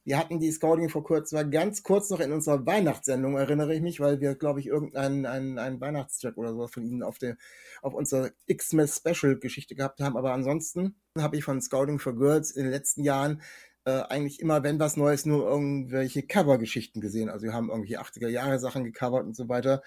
Wir 0.06 0.18
hatten 0.18 0.40
die 0.40 0.52
Scouting 0.52 0.90
for 0.90 1.04
Girls 1.04 1.34
war 1.34 1.46
ganz 1.46 1.84
kurz 1.84 2.10
noch 2.10 2.20
in 2.20 2.32
unserer 2.32 2.66
Weihnachtssendung, 2.66 3.38
erinnere 3.38 3.76
ich 3.76 3.82
mich, 3.82 4.00
weil 4.00 4.20
wir, 4.22 4.34
glaube 4.34 4.60
ich, 4.60 4.66
irgendeinen 4.66 5.28
einen, 5.28 5.60
einen 5.60 5.80
Weihnachtstrack 5.80 6.36
oder 6.36 6.56
so 6.56 6.68
von 6.68 6.84
ihnen 6.84 7.04
auf, 7.04 7.20
der, 7.20 7.38
auf 7.84 7.94
unserer 7.94 8.32
X-Mess 8.48 9.04
Special 9.06 9.38
Geschichte 9.38 9.76
gehabt 9.76 10.02
haben. 10.02 10.18
Aber 10.18 10.34
ansonsten 10.34 10.96
habe 11.16 11.38
ich 11.38 11.44
von 11.44 11.62
Scouting 11.62 12.00
for 12.00 12.16
Girls 12.16 12.50
in 12.50 12.64
den 12.64 12.72
letzten 12.72 13.04
Jahren 13.04 13.44
äh, 13.86 14.02
eigentlich 14.10 14.40
immer, 14.40 14.64
wenn 14.64 14.80
was 14.80 14.98
Neues, 14.98 15.26
nur 15.26 15.48
irgendwelche 15.48 16.24
Cover-Geschichten 16.24 17.02
gesehen. 17.02 17.30
Also 17.30 17.46
wir 17.46 17.54
haben 17.54 17.70
irgendwelche 17.70 18.02
80er-Jahre-Sachen 18.02 18.84
gecovert 18.84 19.26
und 19.26 19.36
so 19.36 19.50
weiter, 19.50 19.82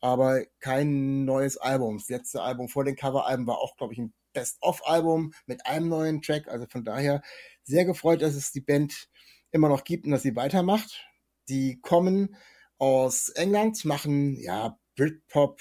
aber 0.00 0.42
kein 0.60 1.24
neues 1.24 1.56
Album. 1.56 1.98
Das 1.98 2.08
letzte 2.08 2.42
Album 2.42 2.68
vor 2.68 2.84
den 2.84 2.96
Cover-Alben 2.96 3.46
war 3.46 3.58
auch, 3.58 3.76
glaube 3.76 3.94
ich, 3.94 3.98
ein 3.98 4.12
Best-of-Album 4.32 5.32
mit 5.46 5.66
einem 5.66 5.88
neuen 5.88 6.22
Track. 6.22 6.48
Also 6.48 6.66
von 6.70 6.84
daher 6.84 7.22
sehr 7.64 7.84
gefreut, 7.84 8.22
dass 8.22 8.34
es 8.34 8.52
die 8.52 8.60
Band 8.60 9.08
immer 9.50 9.68
noch 9.68 9.84
gibt 9.84 10.04
und 10.04 10.12
dass 10.12 10.22
sie 10.22 10.36
weitermacht. 10.36 11.06
Die 11.48 11.80
kommen 11.80 12.36
aus 12.78 13.30
England, 13.30 13.84
machen 13.84 14.36
ja 14.36 14.78
Britpop, 14.96 15.60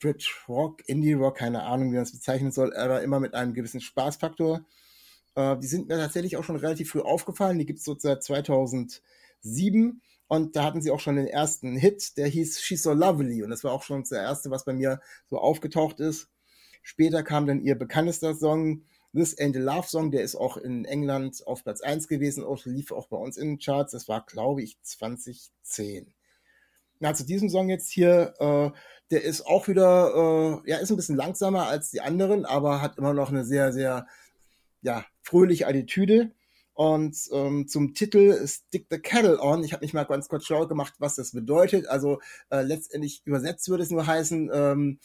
Brit 0.00 0.28
Rock, 0.48 0.82
Indie 0.86 1.12
Rock, 1.12 1.38
keine 1.38 1.62
Ahnung, 1.62 1.92
wie 1.92 1.94
man 1.94 2.02
es 2.02 2.12
bezeichnen 2.12 2.50
soll, 2.50 2.74
aber 2.74 3.02
immer 3.02 3.20
mit 3.20 3.34
einem 3.34 3.54
gewissen 3.54 3.80
Spaßfaktor. 3.80 4.66
Äh, 5.34 5.56
die 5.58 5.66
sind 5.66 5.88
mir 5.88 5.96
tatsächlich 5.96 6.36
auch 6.36 6.44
schon 6.44 6.56
relativ 6.56 6.90
früh 6.90 7.00
aufgefallen. 7.00 7.58
Die 7.58 7.66
gibt's 7.66 7.84
so 7.84 7.96
seit 7.98 8.22
2007 8.22 10.02
und 10.28 10.56
da 10.56 10.64
hatten 10.64 10.80
sie 10.80 10.90
auch 10.90 11.00
schon 11.00 11.16
den 11.16 11.26
ersten 11.26 11.76
Hit, 11.76 12.16
der 12.16 12.26
hieß 12.26 12.60
She's 12.62 12.82
So 12.82 12.92
Lovely 12.94 13.42
und 13.42 13.50
das 13.50 13.64
war 13.64 13.72
auch 13.72 13.82
schon 13.82 14.02
der 14.04 14.22
erste, 14.22 14.50
was 14.50 14.64
bei 14.64 14.72
mir 14.72 15.00
so 15.26 15.38
aufgetaucht 15.38 16.00
ist. 16.00 16.28
Später 16.82 17.22
kam 17.22 17.46
dann 17.46 17.60
ihr 17.60 17.78
bekanntester 17.78 18.34
Song, 18.34 18.82
This 19.14 19.36
Ain't 19.38 19.56
a 19.56 19.60
Love 19.60 19.86
Song, 19.86 20.10
der 20.10 20.22
ist 20.22 20.36
auch 20.36 20.56
in 20.56 20.86
England 20.86 21.46
auf 21.46 21.62
Platz 21.64 21.82
1 21.82 22.08
gewesen, 22.08 22.44
auch, 22.44 22.64
lief 22.64 22.92
auch 22.92 23.08
bei 23.08 23.18
uns 23.18 23.36
in 23.36 23.48
den 23.48 23.58
Charts. 23.58 23.92
Das 23.92 24.08
war, 24.08 24.24
glaube 24.24 24.62
ich, 24.62 24.80
2010. 24.80 26.14
Na, 26.98 27.12
zu 27.12 27.26
diesem 27.26 27.50
Song 27.50 27.68
jetzt 27.68 27.90
hier, 27.90 28.32
äh, 28.38 28.70
der 29.10 29.22
ist 29.22 29.46
auch 29.46 29.68
wieder, 29.68 30.62
äh, 30.64 30.70
ja, 30.70 30.78
ist 30.78 30.90
ein 30.90 30.96
bisschen 30.96 31.16
langsamer 31.16 31.66
als 31.66 31.90
die 31.90 32.00
anderen, 32.00 32.46
aber 32.46 32.80
hat 32.80 32.96
immer 32.96 33.12
noch 33.12 33.28
eine 33.28 33.44
sehr, 33.44 33.72
sehr, 33.72 34.06
ja, 34.80 35.04
fröhliche 35.22 35.66
Attitüde. 35.66 36.32
Und 36.74 37.16
ähm, 37.32 37.68
zum 37.68 37.92
Titel 37.94 38.46
Stick 38.46 38.86
the 38.90 38.98
Kettle 38.98 39.40
on. 39.40 39.62
Ich 39.62 39.72
habe 39.72 39.84
mich 39.84 39.92
mal 39.92 40.04
ganz 40.04 40.28
kurz 40.28 40.46
schlau 40.46 40.66
gemacht, 40.66 40.94
was 40.98 41.16
das 41.16 41.32
bedeutet. 41.32 41.86
Also 41.86 42.20
äh, 42.50 42.62
letztendlich 42.62 43.22
übersetzt 43.24 43.68
würde 43.68 43.82
es 43.82 43.90
nur 43.90 44.06
heißen, 44.06 44.50
ähm, 44.52 44.98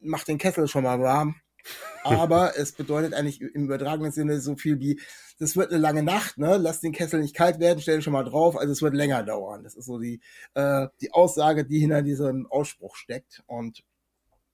mach 0.00 0.24
den 0.24 0.38
Kessel 0.38 0.66
schon 0.66 0.84
mal 0.84 1.00
warm. 1.00 1.36
Aber 2.02 2.58
es 2.58 2.72
bedeutet 2.72 3.14
eigentlich 3.14 3.40
im 3.40 3.64
übertragenen 3.64 4.12
Sinne 4.12 4.40
so 4.40 4.56
viel 4.56 4.80
wie, 4.80 5.00
das 5.38 5.56
wird 5.56 5.70
eine 5.70 5.80
lange 5.80 6.02
Nacht, 6.02 6.36
ne? 6.36 6.56
Lass 6.58 6.80
den 6.80 6.92
Kessel 6.92 7.20
nicht 7.20 7.34
kalt 7.34 7.58
werden, 7.58 7.80
stell 7.80 7.96
ihn 7.96 8.02
schon 8.02 8.12
mal 8.12 8.24
drauf, 8.24 8.56
also 8.56 8.72
es 8.72 8.82
wird 8.82 8.94
länger 8.94 9.22
dauern. 9.22 9.64
Das 9.64 9.74
ist 9.74 9.86
so 9.86 9.98
die, 9.98 10.20
äh, 10.54 10.88
die 11.00 11.12
Aussage, 11.12 11.64
die 11.64 11.78
hinter 11.78 12.02
diesem 12.02 12.46
Ausspruch 12.46 12.96
steckt. 12.96 13.42
Und 13.46 13.82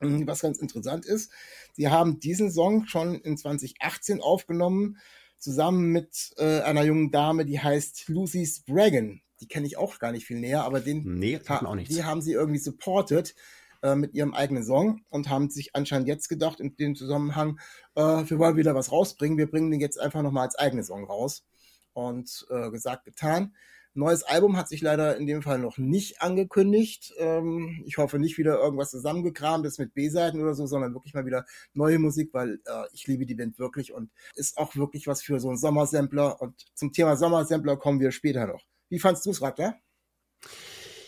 was 0.01 0.41
ganz 0.41 0.59
interessant 0.59 1.07
ist, 1.07 1.31
sie 1.73 1.89
haben 1.89 2.21
diesen 2.21 2.51
Song 2.51 2.87
schon 2.87 3.15
in 3.17 3.37
2018 3.37 4.21
aufgenommen, 4.21 4.99
zusammen 5.39 5.91
mit 5.91 6.33
äh, 6.37 6.61
einer 6.61 6.83
jungen 6.85 7.11
Dame, 7.11 7.45
die 7.45 7.61
heißt 7.61 8.09
Lucy 8.09 8.47
Spragan. 8.47 9.23
Die 9.41 9.49
kenne 9.49 9.67
ich 9.67 9.79
auch 9.79 9.99
gar 9.99 10.13
nicht 10.13 10.27
viel 10.27 10.39
näher, 10.39 10.65
aber 10.65 10.81
den 10.81 11.03
Nee, 11.19 11.39
nichts. 11.75 11.95
die 11.95 12.05
haben 12.05 12.21
sie 12.21 12.33
irgendwie 12.33 12.59
supported 12.59 13.35
äh, 13.83 13.95
mit 13.95 14.15
ihrem 14.15 14.35
eigenen 14.35 14.63
Song 14.65 15.01
und 15.09 15.31
haben 15.31 15.49
sich 15.49 15.75
anscheinend 15.75 16.09
jetzt 16.09 16.29
gedacht, 16.29 16.61
in 16.61 16.77
dem 16.77 16.95
Zusammenhang, 16.95 17.59
äh, 17.95 18.03
wir 18.03 18.39
wollen 18.39 18.57
wieder 18.57 18.75
was 18.75 18.93
rausbringen, 18.93 19.39
wir 19.39 19.51
bringen 19.51 19.71
den 19.71 19.81
jetzt 19.81 19.99
einfach 19.99 20.21
nochmal 20.23 20.45
als 20.45 20.57
eigenen 20.57 20.85
Song 20.85 21.05
raus. 21.05 21.45
Und 21.93 22.47
äh, 22.51 22.71
gesagt, 22.71 23.05
getan. 23.05 23.55
Neues 23.95 24.23
Album 24.23 24.57
hat 24.57 24.69
sich 24.69 24.83
leider 24.83 25.17
in 25.17 25.27
dem 25.27 25.43
Fall 25.43 25.59
noch 25.59 25.77
nicht 25.77 26.23
angekündigt. 26.23 27.13
Ähm, 27.19 27.83
ich 27.87 27.99
hoffe 27.99 28.19
nicht 28.19 28.39
wieder 28.39 28.59
irgendwas 28.59 28.91
zusammengekramt 28.91 29.67
ist 29.67 29.79
mit 29.79 29.95
B-Seiten 29.95 30.41
oder 30.41 30.55
so, 30.55 30.67
sondern 30.67 30.95
wirklich 30.95 31.15
mal 31.15 31.27
wieder 31.27 31.45
neue 31.75 31.99
Musik, 31.99 32.31
weil 32.33 32.61
äh, 32.67 32.85
ich 32.93 33.07
liebe 33.07 33.27
die 33.27 33.35
Band 33.35 33.59
wirklich 33.59 33.93
und 33.93 34.11
ist 34.35 34.59
auch 34.59 34.77
wirklich 34.77 35.07
was 35.07 35.23
für 35.23 35.41
so 35.41 35.49
einen 35.49 35.59
Sommersampler. 35.59 36.41
Und 36.41 36.67
zum 36.75 36.93
Thema 36.93 37.17
Sommersampler 37.17 37.77
kommen 37.77 38.01
wir 38.01 38.13
später 38.13 38.47
noch. 38.47 38.65
Wie 38.89 39.01
fandst 39.01 39.27
du's, 39.27 39.43
Ragnar? 39.43 39.75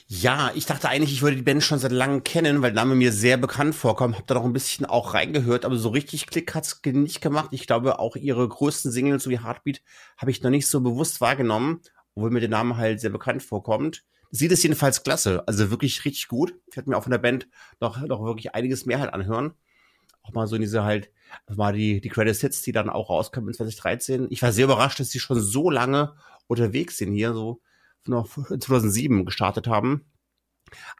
Ja, 0.08 0.50
ich 0.54 0.66
dachte 0.66 0.90
eigentlich, 0.90 1.12
ich 1.12 1.22
würde 1.22 1.36
die 1.36 1.42
Band 1.42 1.62
schon 1.62 1.78
seit 1.78 1.92
langem 1.92 2.22
kennen, 2.22 2.60
weil 2.60 2.72
der 2.72 2.82
Name 2.82 2.94
mir 2.96 3.12
sehr 3.12 3.38
bekannt 3.38 3.74
vorkommt. 3.74 4.18
Hab 4.18 4.26
da 4.26 4.34
noch 4.34 4.44
ein 4.44 4.52
bisschen 4.52 4.84
auch 4.84 5.14
reingehört, 5.14 5.64
aber 5.64 5.76
so 5.76 5.88
richtig 5.88 6.26
Klick 6.26 6.54
hat's 6.54 6.82
ge- 6.82 6.92
nicht 6.92 7.22
gemacht. 7.22 7.48
Ich 7.52 7.66
glaube, 7.66 7.98
auch 7.98 8.16
ihre 8.16 8.46
größten 8.46 8.90
Singles, 8.90 9.22
so 9.22 9.30
wie 9.30 9.40
Heartbeat, 9.40 9.80
habe 10.18 10.30
ich 10.30 10.42
noch 10.42 10.50
nicht 10.50 10.66
so 10.66 10.82
bewusst 10.82 11.22
wahrgenommen, 11.22 11.80
obwohl 12.14 12.30
mir 12.30 12.40
der 12.40 12.48
Name 12.48 12.76
halt 12.76 13.00
sehr 13.00 13.10
bekannt 13.10 13.42
vorkommt. 13.42 14.04
Sieht 14.30 14.52
es 14.52 14.62
jedenfalls 14.62 15.02
klasse, 15.02 15.46
also 15.46 15.70
wirklich 15.70 16.04
richtig 16.04 16.28
gut. 16.28 16.54
Ich 16.66 16.76
werde 16.76 16.88
mir 16.88 16.96
auch 16.96 17.02
von 17.02 17.12
der 17.12 17.18
Band 17.18 17.48
noch, 17.80 18.00
noch 18.00 18.24
wirklich 18.24 18.54
einiges 18.54 18.86
mehr 18.86 19.00
halt 19.00 19.12
anhören. 19.12 19.52
Auch 20.22 20.32
mal 20.32 20.46
so 20.46 20.56
in 20.56 20.62
diese 20.62 20.84
halt, 20.84 21.10
mal 21.54 21.72
die, 21.72 22.00
die 22.00 22.08
Credit 22.08 22.36
Hits, 22.36 22.62
die 22.62 22.72
dann 22.72 22.88
auch 22.88 23.10
rauskamen 23.10 23.48
in 23.48 23.54
2013. 23.54 24.28
Ich 24.30 24.40
war 24.40 24.52
sehr 24.52 24.64
überrascht, 24.64 25.00
dass 25.00 25.10
sie 25.10 25.20
schon 25.20 25.40
so 25.40 25.68
lange 25.68 26.14
unterwegs 26.46 26.96
sind 26.96 27.12
hier, 27.12 27.34
so 27.34 27.60
noch 28.06 28.28
2007 28.28 29.24
gestartet 29.26 29.66
haben. 29.66 30.06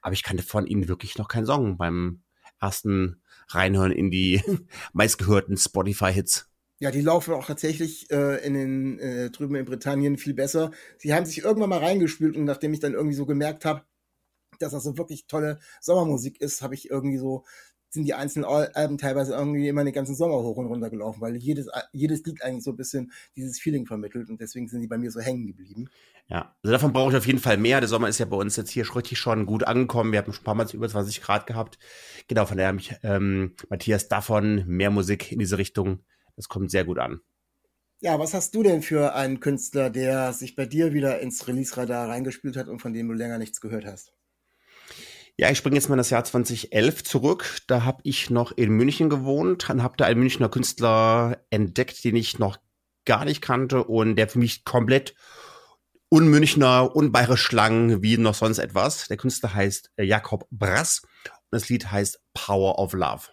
Aber 0.02 0.12
ich 0.12 0.22
kannte 0.22 0.42
von 0.42 0.66
ihnen 0.66 0.88
wirklich 0.88 1.16
noch 1.16 1.28
keinen 1.28 1.46
Song 1.46 1.78
beim 1.78 2.22
ersten 2.60 3.22
Reinhören 3.48 3.92
in 3.92 4.10
die 4.10 4.42
meistgehörten 4.92 5.56
Spotify-Hits. 5.56 6.51
Ja, 6.82 6.90
die 6.90 7.00
laufen 7.00 7.32
auch 7.32 7.46
tatsächlich 7.46 8.10
äh, 8.10 8.44
in 8.44 8.54
den 8.54 8.98
äh, 8.98 9.30
drüben 9.30 9.54
in 9.54 9.64
Britannien 9.64 10.18
viel 10.18 10.34
besser. 10.34 10.72
Sie 10.98 11.14
haben 11.14 11.24
sich 11.24 11.38
irgendwann 11.44 11.70
mal 11.70 11.78
reingespielt 11.78 12.36
und 12.36 12.44
nachdem 12.44 12.74
ich 12.74 12.80
dann 12.80 12.94
irgendwie 12.94 13.14
so 13.14 13.24
gemerkt 13.24 13.64
habe, 13.64 13.84
dass 14.58 14.72
das 14.72 14.82
so 14.82 14.98
wirklich 14.98 15.28
tolle 15.28 15.60
Sommermusik 15.80 16.40
ist, 16.40 16.60
habe 16.60 16.74
ich 16.74 16.90
irgendwie 16.90 17.18
so 17.18 17.44
sind 17.88 18.04
die 18.04 18.14
einzelnen 18.14 18.46
Al- 18.46 18.72
Alben 18.74 18.98
teilweise 18.98 19.32
irgendwie 19.32 19.68
immer 19.68 19.84
den 19.84 19.92
ganzen 19.92 20.16
Sommer 20.16 20.42
hoch 20.42 20.56
und 20.56 20.66
runter 20.66 20.90
gelaufen, 20.90 21.20
weil 21.20 21.36
jedes 21.36 21.68
jedes 21.92 22.24
Lied 22.24 22.42
eigentlich 22.42 22.64
so 22.64 22.72
ein 22.72 22.76
bisschen 22.76 23.12
dieses 23.36 23.60
Feeling 23.60 23.86
vermittelt 23.86 24.28
und 24.28 24.40
deswegen 24.40 24.66
sind 24.66 24.80
die 24.80 24.88
bei 24.88 24.98
mir 24.98 25.12
so 25.12 25.20
hängen 25.20 25.46
geblieben. 25.46 25.88
Ja, 26.26 26.56
also 26.64 26.72
davon 26.72 26.92
brauche 26.92 27.12
ich 27.12 27.16
auf 27.16 27.28
jeden 27.28 27.38
Fall 27.38 27.58
mehr. 27.58 27.78
Der 27.78 27.88
Sommer 27.88 28.08
ist 28.08 28.18
ja 28.18 28.26
bei 28.26 28.36
uns 28.36 28.56
jetzt 28.56 28.70
hier 28.70 28.92
richtig 28.96 29.18
schon 29.18 29.46
gut 29.46 29.62
angekommen. 29.62 30.10
Wir 30.10 30.18
haben 30.18 30.32
schon 30.32 30.42
ein 30.42 30.44
paar 30.46 30.56
Mal 30.56 30.66
über 30.72 30.88
20 30.88 31.20
Grad 31.20 31.46
gehabt. 31.46 31.78
Genau, 32.26 32.44
von 32.44 32.56
daher 32.56 32.70
habe 32.70 32.78
ich 32.80 32.92
ähm, 33.04 33.54
Matthias 33.68 34.08
davon 34.08 34.64
mehr 34.66 34.90
Musik 34.90 35.30
in 35.30 35.38
diese 35.38 35.58
Richtung. 35.58 36.00
Das 36.36 36.48
kommt 36.48 36.70
sehr 36.70 36.84
gut 36.84 36.98
an. 36.98 37.20
Ja, 38.00 38.18
was 38.18 38.34
hast 38.34 38.54
du 38.54 38.62
denn 38.62 38.82
für 38.82 39.14
einen 39.14 39.38
Künstler, 39.38 39.88
der 39.88 40.32
sich 40.32 40.56
bei 40.56 40.66
dir 40.66 40.92
wieder 40.92 41.20
ins 41.20 41.46
Release-Radar 41.46 42.08
reingespielt 42.08 42.56
hat 42.56 42.68
und 42.68 42.80
von 42.80 42.92
dem 42.92 43.08
du 43.08 43.14
länger 43.14 43.38
nichts 43.38 43.60
gehört 43.60 43.86
hast? 43.86 44.12
Ja, 45.36 45.50
ich 45.50 45.58
springe 45.58 45.76
jetzt 45.76 45.88
mal 45.88 45.94
in 45.94 45.98
das 45.98 46.10
Jahr 46.10 46.24
2011 46.24 47.04
zurück. 47.04 47.60
Da 47.66 47.84
habe 47.84 48.00
ich 48.04 48.28
noch 48.28 48.52
in 48.52 48.70
München 48.70 49.08
gewohnt 49.08 49.70
und 49.70 49.82
habe 49.82 49.96
da 49.96 50.04
einen 50.04 50.20
Münchner 50.20 50.48
Künstler 50.48 51.44
entdeckt, 51.50 52.04
den 52.04 52.16
ich 52.16 52.38
noch 52.38 52.58
gar 53.04 53.24
nicht 53.24 53.40
kannte 53.40 53.84
und 53.84 54.16
der 54.16 54.28
für 54.28 54.38
mich 54.38 54.64
komplett 54.64 55.14
unmünchner, 56.08 56.94
unbayerisch 56.94 57.48
klang 57.48 58.02
wie 58.02 58.18
noch 58.18 58.34
sonst 58.34 58.58
etwas. 58.58 59.08
Der 59.08 59.16
Künstler 59.16 59.54
heißt 59.54 59.92
Jakob 59.96 60.46
Brass 60.50 61.02
und 61.02 61.52
das 61.52 61.68
Lied 61.68 61.90
heißt 61.90 62.20
Power 62.34 62.78
of 62.78 62.92
Love. 62.92 63.31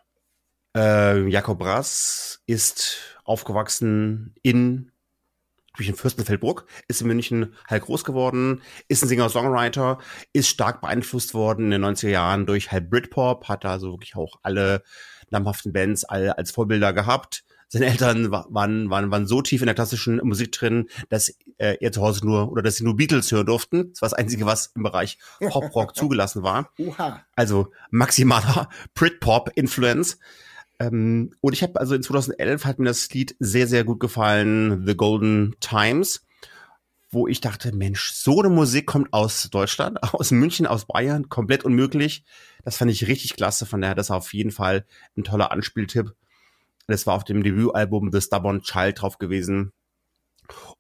Äh, 0.76 1.28
Jakob 1.28 1.60
Brass 1.60 2.42
ist 2.46 2.98
aufgewachsen 3.24 4.34
in 4.42 4.92
in 5.78 5.96
Fürstenfeldbruck, 5.96 6.66
ist 6.90 7.00
in 7.00 7.08
München 7.08 7.54
halt 7.70 7.84
groß 7.84 8.04
geworden, 8.04 8.62
ist 8.90 9.02
ein 9.02 9.08
Singer-Songwriter, 9.08 10.00
ist 10.34 10.50
stark 10.50 10.82
beeinflusst 10.82 11.34
worden 11.34 11.72
in 11.72 11.82
den 11.82 11.86
90er 11.86 12.10
Jahren 12.10 12.46
durch 12.46 12.70
halt 12.74 12.90
Britpop, 12.90 13.48
hat 13.48 13.64
da 13.64 13.80
so 13.80 13.92
wirklich 13.94 14.18
auch 14.18 14.40
alle 14.44 14.84
namhaften 15.30 15.72
Bands 15.72 16.04
alle 16.04 16.38
als 16.38 16.52
Vorbilder 16.52 16.92
gehabt, 16.92 17.46
seine 17.70 17.86
Eltern 17.86 18.30
wa- 18.30 18.46
waren, 18.50 18.90
waren, 18.90 19.10
waren 19.10 19.26
so 19.26 19.42
tief 19.42 19.62
in 19.62 19.68
der 19.68 19.76
klassischen 19.76 20.18
Musik 20.18 20.52
drin, 20.52 20.90
dass 21.08 21.30
äh, 21.60 21.78
er 21.80 21.92
zu 21.94 22.02
Hause 22.02 22.26
nur 22.26 22.52
oder 22.52 22.62
dass 22.62 22.76
sie 22.76 22.84
nur 22.84 22.98
Beatles 22.98 23.32
hören 23.32 23.46
durften. 23.46 23.92
Das 23.92 24.02
war 24.02 24.10
das 24.10 24.18
Einzige, 24.18 24.46
was 24.46 24.74
im 24.76 24.84
Bereich 24.84 25.18
Pop-Rock 25.40 25.96
zugelassen 25.96 26.44
war. 26.44 26.74
Also 27.38 27.72
maximaler 27.90 28.68
Britpop-Influence. 28.96 30.18
Ähm, 30.80 31.32
und 31.42 31.54
ich 31.54 31.62
habe 31.62 31.80
also 31.80 31.94
in 31.94 32.04
2011 32.04 32.66
hat 32.66 32.80
mir 32.80 32.86
das 32.86 33.10
Lied 33.14 33.36
sehr, 33.40 33.68
sehr 33.68 33.84
gut 33.84 34.00
gefallen, 34.00 34.86
The 34.88 34.96
Golden 34.96 35.56
Times, 35.60 36.26
wo 37.12 37.28
ich 37.28 37.42
dachte, 37.42 37.76
Mensch, 37.76 38.14
so 38.14 38.40
eine 38.40 38.50
Musik 38.50 38.86
kommt 38.86 39.12
aus 39.12 39.50
Deutschland, 39.52 40.02
aus 40.14 40.32
München, 40.32 40.68
aus 40.68 40.86
Bayern, 40.86 41.30
komplett 41.30 41.66
unmöglich. 41.66 42.24
Das 42.64 42.78
fand 42.78 42.92
ich 42.92 43.08
richtig 43.08 43.36
klasse, 43.36 43.66
von 43.66 43.82
daher 43.82 43.96
das 43.96 44.10
war 44.10 44.18
auf 44.18 44.34
jeden 44.34 44.52
Fall 44.52 44.86
ein 45.18 45.24
toller 45.24 45.52
Anspieltipp. 45.52 46.14
Das 46.88 47.06
war 47.06 47.16
auf 47.16 47.24
dem 47.24 47.44
Debütalbum 47.44 48.12
The 48.12 48.22
Stubborn 48.22 48.62
Child 48.62 49.02
drauf 49.02 49.18
gewesen. 49.20 49.74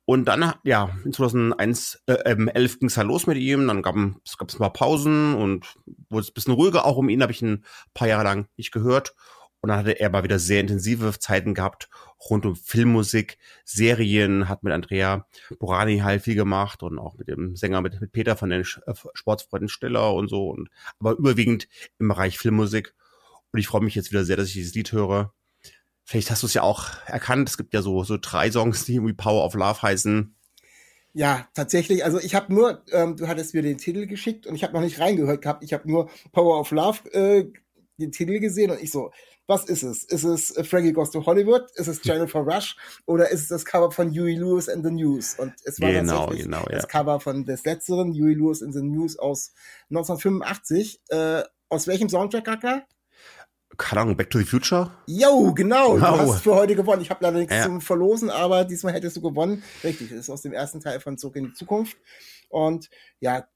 Und 0.06 0.25
dann, 0.25 0.53
ja, 0.63 0.98
in 1.06 1.13
2001, 1.13 2.01
äh, 2.08 2.13
ähm, 2.25 2.48
11 2.48 2.79
ging's 2.79 2.96
ja 2.96 3.03
los 3.03 3.27
mit 3.27 3.38
ihm, 3.38 3.68
dann 3.68 3.84
gab 3.84 3.96
es 3.96 4.36
ein 4.39 4.58
paar 4.58 4.74
Pausen 4.74 5.36
und 5.36 5.68
wurde 6.10 6.24
es 6.24 6.32
ein 6.32 6.34
bisschen 6.34 6.53
ruhiger 6.53 6.86
auch 6.86 6.98
um 6.98 7.10
ihn, 7.10 7.22
habe 7.22 7.32
ich 7.32 7.44
ein 7.44 7.63
paar 7.94 8.08
Jahre 8.08 8.24
lang 8.24 8.48
nicht 8.58 8.72
gehört. 8.72 9.13
Und 9.61 9.69
dann 9.69 9.79
hatte 9.79 9.99
er 9.99 10.09
mal 10.09 10.23
wieder 10.23 10.39
sehr 10.39 10.61
intensive 10.61 11.19
Zeiten 11.19 11.53
gehabt, 11.53 11.89
rund 12.29 12.45
um 12.45 12.55
Filmmusik, 12.55 13.37
Serien, 13.65 14.47
hat 14.47 14.63
mit 14.63 14.71
Andrea 14.71 15.27
Borani 15.59 15.99
halt 15.99 16.23
viel 16.23 16.35
gemacht 16.35 16.81
und 16.81 16.97
auch 16.97 17.17
mit 17.17 17.27
dem 17.27 17.55
Sänger, 17.55 17.81
mit, 17.81 17.99
mit 17.99 18.11
Peter 18.11 18.37
von 18.37 18.49
den 18.49 18.61
äh, 18.61 18.93
Sportsfreunden 19.13 19.67
Stiller 19.67 20.13
und 20.13 20.29
so, 20.29 20.49
und 20.49 20.69
aber 20.99 21.17
überwiegend 21.17 21.67
im 21.97 22.07
Bereich 22.07 22.37
Filmmusik. 22.37 22.93
Und 23.51 23.59
ich 23.59 23.67
freue 23.67 23.81
mich 23.81 23.95
jetzt 23.95 24.11
wieder 24.11 24.23
sehr, 24.23 24.37
dass 24.37 24.47
ich 24.47 24.53
dieses 24.53 24.75
Lied 24.75 24.91
höre. 24.91 25.33
Vielleicht 26.05 26.31
hast 26.31 26.43
du 26.43 26.47
es 26.47 26.53
ja 26.53 26.61
auch 26.61 26.89
erkannt. 27.05 27.49
Es 27.49 27.57
gibt 27.57 27.73
ja 27.73 27.81
so, 27.81 28.03
so 28.03 28.17
drei 28.19 28.51
Songs, 28.51 28.85
die 28.85 28.95
irgendwie 28.95 29.13
Power 29.13 29.45
of 29.45 29.53
Love 29.55 29.81
heißen. 29.81 30.35
Ja, 31.13 31.47
tatsächlich. 31.53 32.05
Also 32.05 32.19
ich 32.19 32.35
habe 32.35 32.53
nur, 32.53 32.83
ähm, 32.91 33.17
du 33.17 33.27
hattest 33.27 33.53
mir 33.53 33.61
den 33.61 33.77
Titel 33.77 34.05
geschickt 34.05 34.47
und 34.47 34.55
ich 34.55 34.63
habe 34.63 34.73
noch 34.73 34.81
nicht 34.81 34.99
reingehört 34.99 35.41
gehabt. 35.41 35.63
Ich 35.63 35.73
habe 35.73 35.89
nur 35.89 36.09
Power 36.31 36.59
of 36.59 36.71
Love 36.71 37.11
äh, 37.13 37.51
den 37.97 38.11
Titel 38.11 38.39
gesehen 38.39 38.71
und 38.71 38.81
ich 38.81 38.91
so, 38.91 39.11
was 39.50 39.65
ist 39.65 39.84
es? 39.84 40.03
Ist 40.06 40.24
es 40.24 40.56
äh, 40.56 40.63
Frankie 40.63 40.94
Goes 40.94 41.12
to 41.12 41.25
Hollywood? 41.25 41.63
Ist 41.75 41.88
es 41.88 42.00
Jennifer 42.03 42.39
Rush? 42.39 42.77
Oder 43.06 43.29
ist 43.29 43.41
es 43.41 43.48
das 43.50 43.65
Cover 43.65 43.91
von 43.91 44.12
Huey 44.12 44.36
Lewis 44.36 44.70
and 44.70 44.86
the 44.86 44.91
News? 44.91 45.36
Und 45.38 45.53
es 45.65 45.82
war 45.82 45.89
Genau, 45.91 46.20
tatsächlich 46.27 46.44
genau, 46.46 46.60
ja. 46.70 46.75
das 46.77 46.88
Cover 46.88 47.20
von 47.20 47.44
des 47.46 47.65
letzteren, 47.65 48.13
Huey 48.13 48.36
Lewis 48.36 48.63
and 48.63 48.74
the 48.74 48.82
News 48.82 49.18
aus 49.20 49.51
1985. 49.89 51.01
Äh, 51.10 51.44
aus 51.70 51.88
welchem 51.88 52.10
Soundtrack, 52.10 52.46
Kaka? 52.46 52.84
Keine 53.77 54.01
Ahnung, 54.01 54.18
Back 54.18 54.29
to 54.32 54.39
the 54.39 54.46
Future? 54.46 54.91
Jo, 55.06 55.53
genau. 55.53 55.96
Du 55.96 56.01
Wow. 56.01 56.20
hast 56.20 56.41
für 56.41 56.56
heute 56.56 56.75
gewonnen. 56.75 57.01
Ich 57.01 57.10
habe 57.10 57.24
leider 57.24 57.38
nichts 57.38 57.53
Ja. 57.53 57.63
zum 57.65 57.82
Verlosen, 57.82 58.29
aber 58.29 58.65
diesmal 58.65 58.94
hättest 58.94 59.18
du 59.18 59.22
gewonnen. 59.22 59.63
Richtig, 59.84 60.10
das 60.10 60.20
ist 60.20 60.29
aus 60.29 60.41
dem 60.41 60.53
ersten 60.53 60.79
Teil 60.82 61.00
von 61.00 61.18
Zurück 61.18 61.36
in 61.36 61.46
die 61.46 61.53
Zukunft. 61.53 61.98
Und 62.50 62.89
ja, 63.20 63.48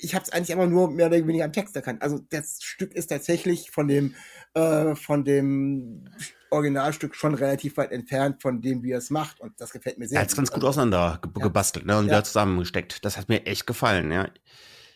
ich 0.00 0.14
habe 0.14 0.24
es 0.24 0.32
eigentlich 0.32 0.52
aber 0.52 0.66
nur 0.66 0.90
mehr 0.90 1.06
oder 1.06 1.16
weniger 1.16 1.44
am 1.44 1.52
Text 1.52 1.74
erkannt. 1.76 2.02
Also 2.02 2.20
das 2.30 2.58
Stück 2.62 2.94
ist 2.94 3.08
tatsächlich 3.08 3.70
von 3.70 3.88
dem 3.88 4.14
äh, 4.54 4.94
von 4.94 5.24
dem 5.24 6.08
Originalstück 6.50 7.14
schon 7.14 7.34
relativ 7.34 7.76
weit 7.78 7.92
entfernt 7.92 8.42
von 8.42 8.60
dem, 8.60 8.82
wie 8.82 8.92
er 8.92 8.98
es 8.98 9.10
macht. 9.10 9.40
Und 9.40 9.60
das 9.60 9.70
gefällt 9.72 9.98
mir 9.98 10.06
sehr. 10.06 10.18
Er 10.18 10.22
hat 10.22 10.28
es 10.30 10.36
ganz 10.36 10.50
gut 10.50 10.64
auseinander 10.64 11.18
ge 11.22 11.30
Ja. 11.36 11.46
gebastelt 11.46 11.86
ne, 11.86 11.96
und 11.98 12.04
Ja. 12.06 12.10
wieder 12.12 12.24
zusammengesteckt. 12.24 13.04
Das 13.04 13.16
hat 13.16 13.28
mir 13.28 13.46
echt 13.46 13.66
gefallen, 13.66 14.10
ja. 14.12 14.28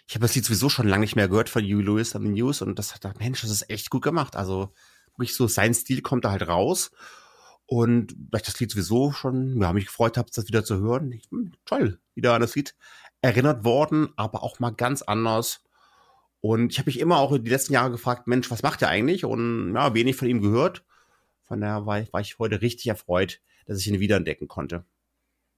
Ich 0.07 0.14
habe 0.14 0.23
das 0.23 0.35
Lied 0.35 0.45
sowieso 0.45 0.69
schon 0.69 0.87
lange 0.87 1.00
nicht 1.00 1.16
mehr 1.16 1.28
gehört 1.28 1.49
von 1.49 1.62
Huey 1.62 1.83
Lewis 1.83 2.11
the 2.11 2.19
News 2.19 2.62
und 2.62 2.78
das 2.78 2.95
hat 2.95 3.00
gedacht, 3.00 3.19
Mensch, 3.19 3.40
das 3.40 3.50
ist 3.50 3.69
echt 3.71 3.90
gut 3.90 4.02
gemacht. 4.02 4.37
Also 4.37 4.73
wirklich 5.16 5.35
so, 5.35 5.49
sein 5.49 5.75
Stil 5.75 6.00
kommt 6.02 6.25
da 6.25 6.31
halt 6.31 6.47
raus. 6.47 6.93
Und 7.69 8.14
da 8.16 8.38
ich 8.38 8.45
das 8.45 8.61
Lied 8.61 8.71
sowieso 8.71 9.11
schon, 9.11 9.61
ja, 9.61 9.73
mich 9.73 9.87
gefreut 9.87 10.16
habe, 10.16 10.31
das 10.33 10.47
wieder 10.47 10.64
zu 10.64 10.78
hören. 10.81 11.11
Ich, 11.11 11.28
hm, 11.31 11.52
toll, 11.64 11.99
wieder 12.14 12.35
an 12.35 12.40
das 12.40 12.55
Lied 12.55 12.76
erinnert 13.26 13.64
worden, 13.64 14.09
aber 14.16 14.42
auch 14.42 14.59
mal 14.59 14.71
ganz 14.71 15.02
anders. 15.02 15.62
Und 16.40 16.73
ich 16.73 16.78
habe 16.78 16.88
mich 16.88 17.00
immer 17.00 17.18
auch 17.18 17.37
die 17.37 17.50
letzten 17.50 17.73
Jahre 17.73 17.90
gefragt, 17.90 18.26
Mensch, 18.26 18.50
was 18.50 18.62
macht 18.62 18.83
er 18.83 18.88
eigentlich? 18.88 19.25
Und 19.25 19.75
ja, 19.75 19.95
wenig 19.95 20.16
von 20.16 20.28
ihm 20.28 20.40
gehört. 20.40 20.85
Von 21.42 21.61
daher 21.61 21.87
war, 21.87 22.00
ich- 22.00 22.12
war 22.12 22.21
ich 22.21 22.38
heute 22.38 22.62
richtig 22.62 22.87
erfreut, 22.87 23.40
dass 23.66 23.78
ich 23.78 23.88
ihn 23.88 24.00
wiederentdecken 24.00 24.49
konnte. 24.49 24.85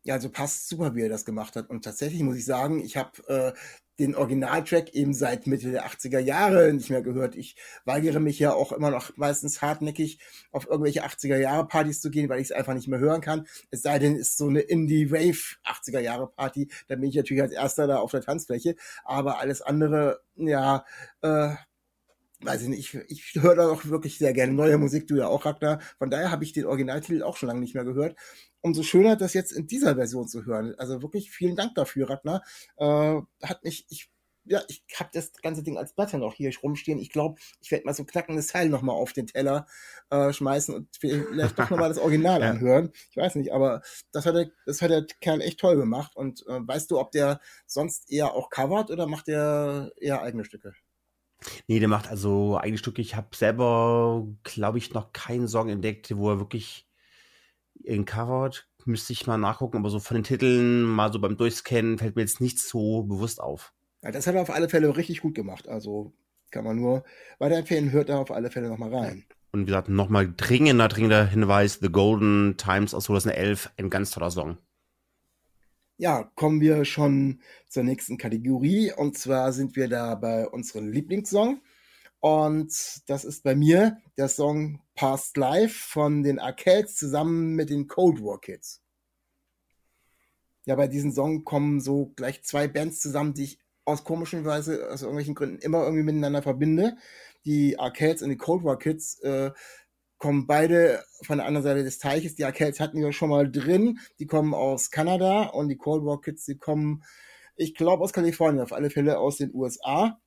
Ja, 0.05 0.15
also 0.15 0.31
passt 0.31 0.69
super, 0.69 0.95
wie 0.95 1.03
er 1.03 1.09
das 1.09 1.25
gemacht 1.25 1.57
hat. 1.57 1.69
Und 1.69 1.85
tatsächlich 1.85 2.23
muss 2.23 2.37
ich 2.37 2.45
sagen, 2.45 2.81
ich 2.81 2.97
habe 2.97 3.29
äh, 3.29 3.53
den 3.99 4.15
Originaltrack 4.15 4.95
eben 4.95 5.13
seit 5.13 5.47
Mitte 5.47 5.71
der 5.71 5.87
80er 5.87 6.19
Jahre 6.19 6.73
nicht 6.73 6.91
mehr 6.91 7.03
gehört. 7.03 7.35
Ich 7.35 7.57
weigere 7.85 8.21
mich 8.21 8.39
ja 8.39 8.53
auch 8.53 8.73
immer 8.73 8.91
noch 8.91 9.17
meistens 9.17 9.61
hartnäckig 9.61 10.21
auf 10.53 10.69
irgendwelche 10.69 11.05
80er 11.05 11.37
Jahre 11.37 11.67
Partys 11.67 12.01
zu 12.01 12.11
gehen, 12.11 12.29
weil 12.29 12.41
ich 12.41 12.51
es 12.51 12.53
einfach 12.53 12.75
nicht 12.75 12.89
mehr 12.89 13.01
hören 13.01 13.21
kann. 13.21 13.47
Es 13.71 13.83
sei 13.83 13.99
denn, 13.99 14.15
es 14.15 14.29
ist 14.29 14.39
so 14.39 14.49
eine 14.49 14.61
Indie-Wave 14.61 15.57
80er 15.65 16.01
Jahre 16.01 16.29
Party, 16.29 16.69
da 16.87 16.95
bin 16.95 17.09
ich 17.09 17.17
natürlich 17.17 17.43
als 17.43 17.53
erster 17.53 17.87
da 17.87 17.99
auf 17.99 18.11
der 18.11 18.23
Tanzfläche. 18.23 18.77
Aber 19.05 19.41
alles 19.41 19.63
andere, 19.63 20.21
ja, 20.37 20.85
äh, 21.23 21.55
weiß 22.41 22.63
ich 22.63 22.69
nicht, 22.69 22.95
ich, 22.95 23.35
ich 23.35 23.43
höre 23.43 23.57
da 23.57 23.69
auch 23.71 23.85
wirklich 23.87 24.19
sehr 24.19 24.33
gerne 24.33 24.53
neue 24.53 24.79
Musik, 24.79 25.07
du 25.09 25.17
ja 25.17 25.27
auch, 25.27 25.45
Ragnar. 25.45 25.81
Von 25.99 26.11
daher 26.11 26.31
habe 26.31 26.45
ich 26.45 26.53
den 26.53 26.67
Originaltitel 26.67 27.23
auch 27.23 27.37
schon 27.37 27.49
lange 27.49 27.61
nicht 27.61 27.75
mehr 27.75 27.85
gehört. 27.85 28.17
Umso 28.61 28.83
schöner, 28.83 29.17
das 29.17 29.35
jetzt 29.35 29.53
in 29.53 29.67
dieser 29.67 29.97
Version 29.97 30.29
zu 30.29 30.45
hören. 30.47 30.75
Also 30.79 31.03
wirklich 31.03 31.31
vielen 31.31 31.57
Dank 31.57 31.75
dafür, 31.75 32.11
Ragnar. 32.11 32.43
Äh, 32.77 33.21
hat 33.43 33.65
mich, 33.65 33.87
ich, 33.91 34.11
ja, 34.45 34.63
ich 34.69 34.83
habe 34.97 35.11
das 35.13 35.33
ganze 35.43 35.63
Ding 35.63 35.77
als 35.77 35.93
Platte 35.95 36.17
noch 36.19 36.35
hier 36.35 36.51
rumstehen. 36.63 36.99
Ich 36.99 37.11
glaube, 37.11 37.41
ich 37.61 37.71
werde 37.71 37.85
mal 37.85 37.95
so 37.95 38.05
ein 38.05 38.07
knackendes 38.07 38.47
Teil 38.49 38.69
nochmal 38.69 38.97
auf 38.97 39.13
den 39.13 39.27
Teller 39.27 39.67
äh, 40.11 40.33
schmeißen 40.33 40.75
und 40.75 40.89
vielleicht 40.99 41.59
doch 41.59 41.71
nochmal 41.71 41.89
das 41.89 41.99
Original 41.99 42.41
Ja. 42.43 42.51
anhören. 42.51 42.93
Ich 43.11 43.17
weiß 43.17 43.35
nicht, 43.35 43.53
aber 43.53 43.83
das 44.13 44.27
hat 44.27 44.37
der, 44.37 44.51
das 44.65 44.81
hat 44.81 44.91
der 44.91 45.05
Kerl 45.21 45.41
echt 45.43 45.61
toll 45.61 45.77
gemacht. 45.77 46.15
Und 46.17 46.45
äh, 46.49 46.61
weißt 46.67 46.91
du, 46.91 46.99
ob 46.99 47.11
der 47.13 47.41
sonst 47.67 48.11
eher 48.11 48.33
auch 48.35 48.49
covert 48.51 48.91
oder 48.91 49.07
macht 49.07 49.27
der 49.29 49.91
eher 49.97 50.23
eigene 50.23 50.45
Stücke? 50.45 50.73
Nee, 51.67 51.81
der 51.81 51.89
macht 51.89 52.09
also 52.09 52.59
eigene 52.59 52.79
Stücke. 52.79 53.03
Ich 53.03 53.15
habe 53.15 53.35
selber, 53.35 54.27
glaube 54.45 54.79
ich, 54.79 54.93
noch 54.93 55.13
keinen 55.13 55.49
Song 55.49 55.69
entdeckt, 55.69 56.17
wo 56.17 56.31
er 56.31 56.39
wirklich 56.39 56.89
ihn 57.85 58.05
covert. 58.05 58.69
Müsste 58.85 59.13
ich 59.13 59.27
mal 59.27 59.39
nachgucken, 59.39 59.79
aber 59.79 59.91
so 59.91 59.99
von 59.99 60.17
den 60.17 60.25
Titeln, 60.25 60.83
mal 60.83 61.13
so 61.13 61.21
beim 61.21 61.37
Durchscannen, 61.37 61.99
fällt 61.99 62.17
mir 62.17 62.23
jetzt 62.23 62.41
nichts 62.41 62.69
so 62.69 63.03
bewusst 63.03 63.41
auf. 63.41 63.73
Ja, 64.03 64.11
das 64.11 64.27
hat 64.27 64.35
er 64.35 64.43
auf 64.43 64.51
alle 64.51 64.69
Fälle 64.69 64.97
richtig 64.97 65.21
gut 65.21 65.35
gemacht. 65.35 65.69
Also 65.69 66.13
kann 66.51 66.65
man 66.65 66.77
nur 66.77 67.05
weiterempfehlen, 67.39 67.93
hört 67.93 68.09
da 68.09 68.19
auf 68.19 68.31
alle 68.31 68.51
Fälle 68.51 68.69
nochmal 68.69 68.95
rein. 68.95 69.25
Und 69.53 69.63
wie 69.63 69.67
gesagt, 69.67 69.89
nochmal 69.89 70.33
dringender, 70.35 70.89
dringender 70.89 71.27
Hinweis: 71.27 71.79
The 71.81 71.91
Golden 71.91 72.57
Times 72.57 72.95
aus 72.95 73.05
2011, 73.05 73.71
ein 73.77 73.91
ganz 73.91 74.11
toller 74.11 74.31
Song. 74.31 74.59
Ja, 76.01 76.31
kommen 76.37 76.61
wir 76.61 76.85
schon 76.85 77.41
zur 77.69 77.83
nächsten 77.83 78.19
Kategorie. 78.19 78.93
Und 78.93 79.19
zwar 79.19 79.53
sind 79.53 79.75
wir 79.75 79.89
da 79.89 80.15
bei 80.15 80.47
unserem 80.47 80.89
Lieblingssong. 80.93 81.61
Und 82.21 83.03
das 83.09 83.25
ist 83.25 83.43
bei 83.43 83.57
mir 83.57 83.99
der 84.17 84.29
Song 84.29 84.81
Past 84.95 85.37
Life 85.37 85.75
von 85.89 86.23
den 86.23 86.39
Arcades 86.39 86.95
zusammen 86.95 87.57
mit 87.57 87.71
den 87.71 87.89
Cold 87.89 88.23
War 88.23 88.41
Kids. 88.41 88.81
Ja, 90.67 90.77
bei 90.77 90.87
diesem 90.87 91.11
Song 91.11 91.45
kommen 91.45 91.81
so 91.81 92.13
gleich 92.15 92.45
zwei 92.45 92.69
Bands 92.69 93.01
zusammen, 93.01 93.35
die 93.35 93.45
ich 93.45 93.59
aus 93.85 94.05
komischen 94.05 94.45
Weise, 94.45 94.89
aus 94.93 95.03
irgendwelchen 95.03 95.35
Gründen 95.35 95.59
immer 95.59 95.83
irgendwie 95.83 96.05
miteinander 96.05 96.43
verbinde. 96.43 96.97
Die 97.45 97.77
Arcades 97.77 98.23
und 98.23 98.29
die 98.29 98.37
Cold 98.37 98.63
War 98.63 98.79
Kids 98.79 99.19
äh, 99.21 99.51
kommen 100.19 100.47
beide 100.47 101.05
von 101.23 101.39
der 101.39 101.47
anderen 101.47 101.65
Seite 101.65 101.85
des 101.85 101.99
Teiches. 101.99 102.35
Die 102.35 102.45
Arcades 102.45 102.81
hatten 102.81 103.01
wir 103.01 103.13
schon 103.13 103.31
mal 103.31 103.51
drin. 103.51 103.99
Die 104.19 104.27
kommen 104.27 104.55
aus 104.55 104.91
Kanada 104.91 105.45
und 105.45 105.69
die 105.69 105.77
Cold 105.77 106.05
War 106.05 106.21
Kids, 106.21 106.45
die 106.45 106.59
kommen, 106.59 107.05
ich 107.57 107.75
glaube, 107.75 108.05
aus 108.05 108.13
Kalifornien, 108.13 108.63
auf 108.63 108.73
alle 108.73 108.91
Fälle 108.91 109.19
aus 109.19 109.37
den 109.37 109.55
USA. 109.55 110.21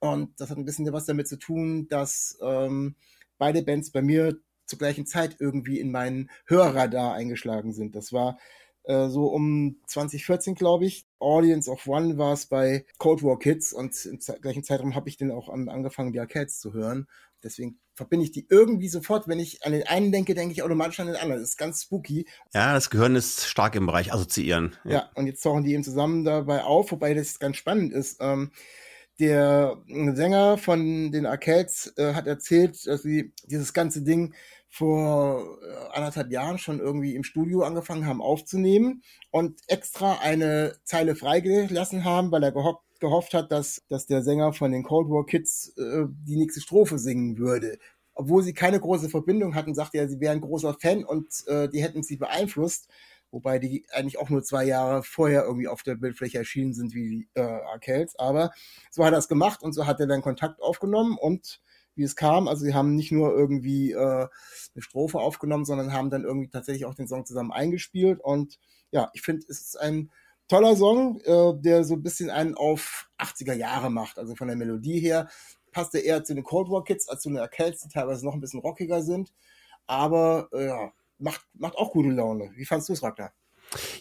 Und 0.00 0.40
das 0.40 0.50
hat 0.50 0.58
ein 0.58 0.64
bisschen 0.64 0.92
was 0.92 1.06
damit 1.06 1.28
zu 1.28 1.38
tun, 1.38 1.86
dass 1.88 2.38
ähm, 2.42 2.96
beide 3.38 3.62
Bands 3.62 3.92
bei 3.92 4.02
mir 4.02 4.36
zur 4.66 4.78
gleichen 4.78 5.06
Zeit 5.06 5.36
irgendwie 5.38 5.78
in 5.78 5.92
meinen 5.92 6.30
Hörradar 6.46 7.14
eingeschlagen 7.14 7.72
sind. 7.72 7.94
Das 7.94 8.12
war 8.12 8.38
äh, 8.84 9.08
so 9.08 9.26
um 9.26 9.76
2014, 9.86 10.54
glaube 10.54 10.86
ich. 10.86 11.06
Audience 11.18 11.70
of 11.70 11.86
One 11.86 12.18
war 12.18 12.32
es 12.32 12.46
bei 12.46 12.84
Cold 12.98 13.22
War 13.22 13.38
Kids 13.38 13.72
und 13.72 13.94
im 14.06 14.18
gleichen 14.40 14.64
Zeitraum 14.64 14.94
habe 14.94 15.08
ich 15.08 15.16
dann 15.16 15.30
auch 15.30 15.48
an, 15.48 15.68
angefangen, 15.68 16.12
die 16.12 16.20
Arcades 16.20 16.58
zu 16.58 16.72
hören. 16.72 17.06
Deswegen 17.42 17.78
verbinde 17.94 18.24
ich 18.24 18.32
die 18.32 18.46
irgendwie 18.48 18.88
sofort, 18.88 19.28
wenn 19.28 19.38
ich 19.38 19.64
an 19.64 19.72
den 19.72 19.86
einen 19.86 20.12
denke, 20.12 20.34
denke 20.34 20.52
ich 20.52 20.62
automatisch 20.62 21.00
an 21.00 21.08
den 21.08 21.16
anderen. 21.16 21.40
Das 21.40 21.50
ist 21.50 21.58
ganz 21.58 21.82
spooky. 21.82 22.26
Ja, 22.54 22.72
das 22.72 22.90
Gehirn 22.90 23.16
ist 23.16 23.46
stark 23.46 23.74
im 23.74 23.86
Bereich 23.86 24.12
Assoziieren. 24.12 24.76
Ja, 24.84 25.10
und 25.14 25.26
jetzt 25.26 25.42
tauchen 25.42 25.64
die 25.64 25.72
eben 25.72 25.84
zusammen 25.84 26.24
dabei 26.24 26.64
auf, 26.64 26.92
wobei 26.92 27.14
das 27.14 27.38
ganz 27.38 27.56
spannend 27.56 27.92
ist. 27.92 28.18
Ähm, 28.20 28.52
der 29.20 29.82
Sänger 29.86 30.58
von 30.58 31.12
den 31.12 31.26
Arcades 31.26 31.92
äh, 31.96 32.14
hat 32.14 32.26
erzählt, 32.26 32.86
dass 32.86 33.02
sie 33.02 33.34
dieses 33.44 33.72
ganze 33.72 34.02
Ding 34.02 34.34
vor 34.68 35.58
äh, 35.62 35.94
anderthalb 35.96 36.32
Jahren 36.32 36.56
schon 36.58 36.80
irgendwie 36.80 37.14
im 37.14 37.24
Studio 37.24 37.62
angefangen 37.62 38.06
haben 38.06 38.22
aufzunehmen 38.22 39.02
und 39.30 39.60
extra 39.66 40.18
eine 40.22 40.76
Zeile 40.84 41.14
freigelassen 41.14 42.04
haben, 42.04 42.32
weil 42.32 42.42
er 42.42 42.52
gehofft, 42.52 42.80
gehofft 43.02 43.34
hat, 43.34 43.52
dass, 43.52 43.82
dass 43.88 44.06
der 44.06 44.22
Sänger 44.22 44.54
von 44.54 44.72
den 44.72 44.82
Cold 44.84 45.10
War 45.10 45.26
Kids 45.26 45.74
äh, 45.76 46.06
die 46.26 46.36
nächste 46.36 46.62
Strophe 46.62 46.98
singen 46.98 47.36
würde. 47.36 47.78
obwohl 48.14 48.42
sie 48.42 48.54
keine 48.54 48.80
große 48.80 49.08
Verbindung 49.08 49.54
hatten, 49.54 49.74
sagte 49.74 49.98
er, 49.98 50.08
sie 50.08 50.20
wären 50.20 50.40
großer 50.40 50.74
Fan 50.80 51.04
und 51.04 51.28
äh, 51.46 51.68
die 51.68 51.82
hätten 51.82 52.02
sie 52.02 52.16
beeinflusst. 52.16 52.88
Wobei 53.30 53.58
die 53.58 53.86
eigentlich 53.92 54.18
auch 54.18 54.28
nur 54.28 54.42
zwei 54.42 54.64
Jahre 54.64 55.02
vorher 55.02 55.44
irgendwie 55.44 55.68
auf 55.68 55.82
der 55.82 55.94
Bildfläche 55.94 56.38
erschienen 56.38 56.74
sind 56.74 56.94
wie 56.94 57.28
äh, 57.34 57.40
Arkells. 57.40 58.14
Aber 58.18 58.52
so 58.90 59.04
hat 59.04 59.12
er 59.14 59.18
es 59.18 59.28
gemacht 59.28 59.62
und 59.62 59.72
so 59.72 59.86
hat 59.86 60.00
er 60.00 60.06
dann 60.06 60.20
Kontakt 60.20 60.60
aufgenommen 60.60 61.16
und 61.18 61.60
wie 61.94 62.02
es 62.02 62.14
kam. 62.16 62.46
Also 62.46 62.64
sie 62.64 62.74
haben 62.74 62.94
nicht 62.94 63.10
nur 63.12 63.34
irgendwie 63.34 63.92
äh, 63.92 63.96
eine 63.96 64.82
Strophe 64.82 65.18
aufgenommen, 65.18 65.64
sondern 65.64 65.92
haben 65.94 66.10
dann 66.10 66.24
irgendwie 66.24 66.48
tatsächlich 66.48 66.84
auch 66.84 66.94
den 66.94 67.08
Song 67.08 67.24
zusammen 67.24 67.52
eingespielt. 67.52 68.20
Und 68.20 68.58
ja, 68.90 69.10
ich 69.14 69.22
finde, 69.22 69.46
es 69.48 69.62
ist 69.62 69.80
ein 69.80 70.10
toller 70.52 70.76
Song, 70.76 71.18
äh, 71.24 71.54
der 71.62 71.82
so 71.82 71.94
ein 71.94 72.02
bisschen 72.02 72.28
einen 72.28 72.54
auf 72.54 73.08
80er 73.18 73.54
Jahre 73.54 73.90
macht. 73.90 74.18
Also 74.18 74.34
von 74.34 74.48
der 74.48 74.56
Melodie 74.56 75.00
her 75.00 75.28
passt 75.72 75.94
er 75.94 76.04
eher 76.04 76.24
zu 76.24 76.34
den 76.34 76.44
Cold 76.44 76.68
War 76.68 76.84
Kids 76.84 77.08
als 77.08 77.22
zu 77.22 77.30
den 77.30 77.38
Arkells, 77.38 77.80
die 77.80 77.88
teilweise 77.88 78.26
noch 78.26 78.34
ein 78.34 78.40
bisschen 78.40 78.60
rockiger 78.60 79.02
sind. 79.02 79.32
Aber 79.86 80.48
äh, 80.52 80.66
ja, 80.66 80.92
macht, 81.18 81.40
macht 81.54 81.76
auch 81.76 81.92
gute 81.92 82.10
Laune. 82.10 82.50
Wie 82.54 82.66
fandst 82.66 82.90
du 82.90 82.92
es, 82.92 83.02
Ragnar? 83.02 83.32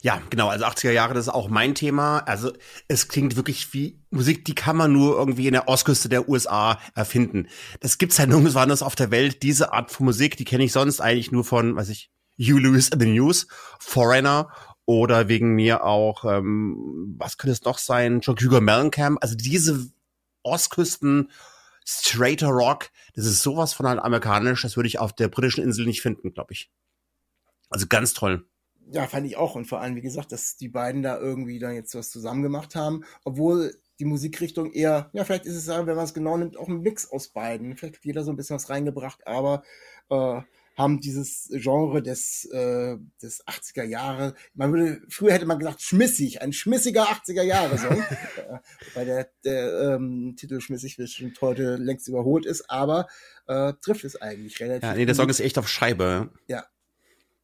Ja, 0.02 0.22
genau. 0.30 0.50
Also 0.50 0.66
80er 0.66 0.92
Jahre, 0.92 1.14
das 1.14 1.28
ist 1.28 1.34
auch 1.34 1.48
mein 1.48 1.74
Thema. 1.74 2.20
Also 2.20 2.52
es 2.90 3.08
klingt 3.08 3.38
wirklich 3.38 3.74
wie 3.74 4.02
Musik, 4.10 4.44
die 4.44 4.56
kann 4.56 4.76
man 4.76 4.92
nur 4.92 5.18
irgendwie 5.18 5.48
in 5.48 5.54
der 5.54 5.70
Ostküste 5.70 6.10
der 6.10 6.28
USA 6.28 6.80
erfinden. 6.96 7.48
Das 7.80 7.98
gibt's 7.98 8.18
ja 8.18 8.26
nirgends 8.26 8.56
woanders 8.56 8.84
auf 8.84 8.96
der 8.96 9.10
Welt. 9.10 9.42
Diese 9.42 9.72
Art 9.72 9.90
von 9.90 10.06
Musik, 10.06 10.36
die 10.36 10.44
kenne 10.44 10.66
ich 10.66 10.74
sonst 10.74 11.00
eigentlich 11.00 11.32
nur 11.32 11.46
von, 11.46 11.78
weiß 11.78 11.88
ich, 11.88 12.12
Hugh 12.38 12.60
Lewis 12.60 12.90
in 12.90 13.00
the 13.00 13.06
News, 13.06 13.48
Foreigner 13.80 14.50
oder 14.92 15.30
wegen 15.30 15.56
mir 15.56 15.86
auch, 15.86 16.26
ähm, 16.26 17.16
was 17.18 17.38
könnte 17.38 17.54
es 17.54 17.64
noch 17.64 17.78
sein, 17.78 18.20
John 18.20 18.36
Cougar 18.36 18.60
Mellencamp. 18.60 19.20
Also 19.22 19.36
diese 19.36 19.90
Ostküsten 20.44 21.32
straighter 21.86 22.50
Rock, 22.50 22.90
das 23.16 23.26
ist 23.26 23.42
sowas 23.42 23.72
von 23.72 23.86
amerikanisch, 23.86 24.64
das 24.64 24.76
würde 24.76 24.88
ich 24.88 25.00
auf 25.00 25.14
der 25.14 25.30
britischen 25.30 25.64
Insel 25.64 25.86
nicht 25.86 26.02
finden, 26.02 26.34
glaube 26.34 26.52
ich. 26.52 26.70
Also 27.70 27.88
ganz 27.88 28.14
toll. 28.14 28.46
Ja, 28.92 29.08
fand 29.08 29.26
ich 29.26 29.38
auch. 29.38 29.56
Und 29.56 29.66
vor 29.66 29.80
allem, 29.80 29.96
wie 29.96 30.02
gesagt, 30.02 30.34
dass 30.34 30.58
die 30.58 30.68
beiden 30.68 31.02
da 31.04 31.18
irgendwie 31.18 31.60
dann 31.60 31.74
jetzt 31.74 31.96
was 31.96 32.12
zusammen 32.12 32.44
gemacht 32.44 32.76
haben, 32.76 33.06
obwohl 33.24 33.74
die 34.00 34.06
Musikrichtung 34.06 34.74
eher, 34.74 35.10
ja, 35.14 35.24
vielleicht 35.24 35.46
ist 35.46 35.56
es 35.56 35.68
wenn 35.70 35.86
man 35.86 36.04
es 36.04 36.14
genau 36.14 36.36
nimmt, 36.36 36.58
auch 36.58 36.68
ein 36.68 36.82
Mix 36.82 37.10
aus 37.10 37.30
beiden. 37.30 37.78
Vielleicht 37.78 37.96
hat 37.96 38.06
jeder 38.06 38.24
so 38.24 38.32
ein 38.32 38.36
bisschen 38.36 38.58
was 38.58 38.70
reingebracht, 38.70 39.26
aber 39.26 39.64
äh, 40.10 40.42
haben 40.82 41.00
dieses 41.00 41.50
Genre 41.52 42.02
des, 42.02 42.46
äh, 42.52 42.98
des 43.22 43.46
80er 43.46 43.84
Jahre, 43.84 44.34
man 44.54 44.74
würde, 44.74 45.02
früher 45.10 45.34
hätte 45.34 45.46
man 45.46 45.60
gesagt, 45.60 45.82
schmissig, 45.82 46.42
ein 46.42 46.54
schmissiger 46.54 47.04
80er 47.04 47.44
Jahre 47.44 47.78
Song, 47.78 47.98
äh, 48.02 48.58
weil 48.96 49.06
der, 49.06 49.30
der 49.46 49.96
ähm, 49.96 50.36
Titel 50.38 50.60
schmissig 50.60 50.98
bestimmt 50.98 51.40
heute 51.42 51.76
längst 51.76 52.08
überholt 52.08 52.46
ist, 52.46 52.70
aber 52.70 53.08
äh, 53.48 53.74
trifft 53.82 54.04
es 54.04 54.22
eigentlich 54.22 54.60
relativ. 54.60 54.84
Ja, 54.84 54.96
nee, 54.96 55.06
der 55.06 55.16
Song 55.16 55.30
ist 55.30 55.40
echt 55.40 55.58
auf 55.58 55.68
Scheibe. 55.68 56.32
Ja. 56.48 56.66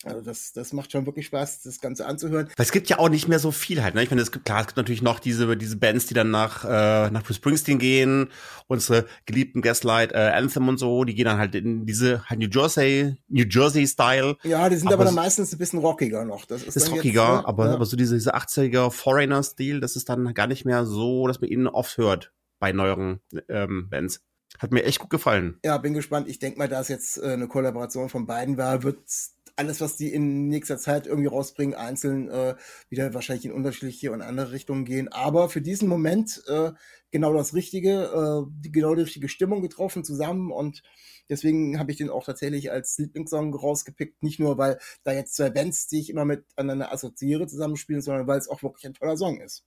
Also 0.07 0.21
das, 0.21 0.53
das 0.53 0.73
macht 0.73 0.91
schon 0.91 1.05
wirklich 1.05 1.27
Spaß, 1.27 1.61
das 1.63 1.79
Ganze 1.79 2.05
anzuhören. 2.05 2.47
Weil 2.55 2.65
es 2.65 2.71
gibt 2.71 2.89
ja 2.89 2.99
auch 2.99 3.09
nicht 3.09 3.27
mehr 3.27 3.39
so 3.39 3.51
viel 3.51 3.83
halt. 3.83 3.95
Ne? 3.95 4.03
Ich 4.03 4.09
meine, 4.09 4.21
es 4.21 4.31
gibt 4.31 4.45
klar, 4.45 4.61
es 4.61 4.67
gibt 4.67 4.77
natürlich 4.77 5.01
noch 5.01 5.19
diese 5.19 5.57
diese 5.57 5.77
Bands, 5.77 6.05
die 6.05 6.13
dann 6.13 6.31
nach 6.31 6.63
äh, 6.63 7.09
nach 7.11 7.23
Bruce 7.23 7.37
Springsteen 7.37 7.79
gehen, 7.79 8.29
unsere 8.67 9.05
geliebten 9.25 9.61
Gaslight, 9.61 10.11
äh, 10.11 10.17
Anthem 10.17 10.67
und 10.67 10.77
so, 10.77 11.03
die 11.03 11.15
gehen 11.15 11.25
dann 11.25 11.37
halt 11.37 11.55
in 11.55 11.85
diese 11.85 12.23
halt 12.25 12.39
New 12.39 12.49
Jersey 12.49 13.15
New 13.27 13.45
Jersey 13.49 13.87
Style. 13.87 14.37
Ja, 14.43 14.69
die 14.69 14.75
sind 14.75 14.87
aber, 14.87 14.95
Aber 14.95 15.05
dann 15.05 15.15
meistens 15.15 15.51
ein 15.53 15.57
bisschen 15.57 15.79
rockiger 15.79 16.25
noch. 16.25 16.45
Das 16.45 16.63
ist, 16.63 16.75
ist 16.75 16.87
dann 16.87 16.93
jetzt, 16.93 16.99
rockiger, 16.99 17.37
ne? 17.37 17.47
aber 17.47 17.67
ja. 17.67 17.73
aber 17.73 17.85
so 17.85 17.97
diese 17.97 18.15
diese 18.15 18.35
80er 18.35 18.91
Foreigner 18.91 19.43
Stil, 19.43 19.79
das 19.79 19.95
ist 19.95 20.09
dann 20.09 20.33
gar 20.33 20.47
nicht 20.47 20.65
mehr 20.65 20.85
so, 20.85 21.27
dass 21.27 21.41
man 21.41 21.49
ihn 21.49 21.67
oft 21.67 21.97
hört 21.97 22.31
bei 22.59 22.71
neueren 22.71 23.19
ähm, 23.49 23.89
Bands. 23.89 24.21
Hat 24.59 24.71
mir 24.71 24.83
echt 24.83 24.99
gut 24.99 25.09
gefallen. 25.09 25.59
Ja, 25.63 25.77
bin 25.77 25.93
gespannt. 25.93 26.27
Ich 26.27 26.39
denke 26.39 26.57
mal, 26.57 26.67
da 26.67 26.79
es 26.79 26.87
jetzt 26.87 27.17
äh, 27.17 27.33
eine 27.33 27.47
Kollaboration 27.47 28.09
von 28.09 28.25
beiden 28.25 28.57
war, 28.57 28.83
wird 28.83 28.97
alles, 29.57 29.81
was 29.81 29.97
die 29.97 30.13
in 30.13 30.47
nächster 30.47 30.77
Zeit 30.77 31.07
irgendwie 31.07 31.27
rausbringen, 31.27 31.75
einzeln 31.75 32.29
äh, 32.29 32.55
wieder 32.89 33.13
wahrscheinlich 33.13 33.45
in 33.45 33.51
unterschiedliche 33.51 34.11
und 34.11 34.21
andere 34.21 34.51
Richtungen 34.51 34.85
gehen. 34.85 35.07
Aber 35.07 35.49
für 35.49 35.61
diesen 35.61 35.87
Moment 35.89 36.43
äh, 36.47 36.71
genau 37.11 37.33
das 37.33 37.53
Richtige, 37.53 38.03
äh, 38.03 38.51
die 38.61 38.71
genau 38.71 38.93
die 38.95 39.01
richtige 39.01 39.29
Stimmung 39.29 39.61
getroffen 39.61 40.03
zusammen 40.03 40.51
und 40.51 40.83
deswegen 41.27 41.79
habe 41.79 41.91
ich 41.91 41.97
den 41.97 42.09
auch 42.09 42.23
tatsächlich 42.23 42.71
als 42.71 42.97
Lieblingssong 42.99 43.53
rausgepickt. 43.53 44.21
Nicht 44.21 44.39
nur, 44.39 44.57
weil 44.57 44.79
da 45.03 45.11
jetzt 45.11 45.35
zwei 45.35 45.49
Bands, 45.49 45.87
die 45.87 45.99
ich 45.99 46.09
immer 46.09 46.25
miteinander 46.25 46.93
assoziiere, 46.93 47.47
zusammenspielen, 47.47 48.01
sondern 48.01 48.27
weil 48.27 48.37
es 48.37 48.47
auch 48.47 48.61
wirklich 48.61 48.85
ein 48.85 48.93
toller 48.93 49.17
Song 49.17 49.41
ist. 49.41 49.65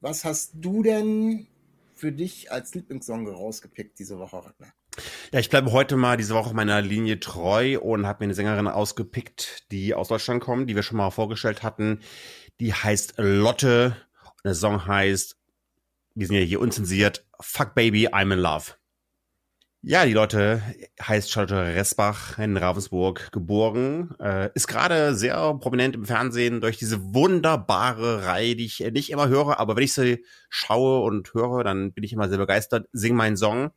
Was 0.00 0.24
hast 0.24 0.52
du 0.54 0.82
denn 0.82 1.46
für 1.94 2.12
dich 2.12 2.50
als 2.50 2.74
Lieblingssong 2.74 3.28
rausgepickt 3.28 3.98
diese 3.98 4.18
Woche, 4.18 4.44
Ragnar? 4.44 4.74
Ja, 5.32 5.40
ich 5.40 5.50
bleibe 5.50 5.72
heute 5.72 5.96
mal 5.96 6.16
diese 6.16 6.34
Woche 6.34 6.54
meiner 6.54 6.80
Linie 6.80 7.18
treu 7.18 7.78
und 7.80 8.06
habe 8.06 8.20
mir 8.20 8.26
eine 8.26 8.34
Sängerin 8.34 8.68
ausgepickt, 8.68 9.70
die 9.72 9.94
aus 9.94 10.08
Deutschland 10.08 10.42
kommt, 10.42 10.70
die 10.70 10.76
wir 10.76 10.82
schon 10.82 10.98
mal 10.98 11.10
vorgestellt 11.10 11.62
hatten. 11.62 12.00
Die 12.60 12.72
heißt 12.72 13.14
Lotte 13.16 13.96
und 14.22 14.44
der 14.44 14.54
Song 14.54 14.86
heißt, 14.86 15.36
wir 16.14 16.26
sind 16.26 16.36
ja 16.36 16.42
hier 16.42 16.60
unzensiert, 16.60 17.26
Fuck 17.40 17.74
Baby, 17.74 18.08
I'm 18.08 18.32
in 18.32 18.38
Love. 18.38 18.74
Ja, 19.86 20.06
die 20.06 20.14
Leute 20.14 20.62
heißt 21.02 21.30
Charlotte 21.30 21.74
Resbach 21.74 22.38
in 22.38 22.56
Ravensburg 22.56 23.30
geboren, 23.32 24.14
äh, 24.18 24.48
ist 24.54 24.66
gerade 24.66 25.14
sehr 25.14 25.34
prominent 25.54 25.94
im 25.94 26.06
Fernsehen 26.06 26.62
durch 26.62 26.78
diese 26.78 27.12
wunderbare 27.12 28.24
Reihe, 28.24 28.56
die 28.56 28.64
ich 28.64 28.78
nicht 28.78 29.10
immer 29.10 29.28
höre, 29.28 29.58
aber 29.58 29.76
wenn 29.76 29.82
ich 29.82 29.92
sie 29.92 30.24
schaue 30.48 31.02
und 31.02 31.34
höre, 31.34 31.64
dann 31.64 31.92
bin 31.92 32.02
ich 32.02 32.14
immer 32.14 32.30
sehr 32.30 32.38
begeistert. 32.38 32.86
Sing 32.92 33.14
meinen 33.14 33.36
Song, 33.36 33.72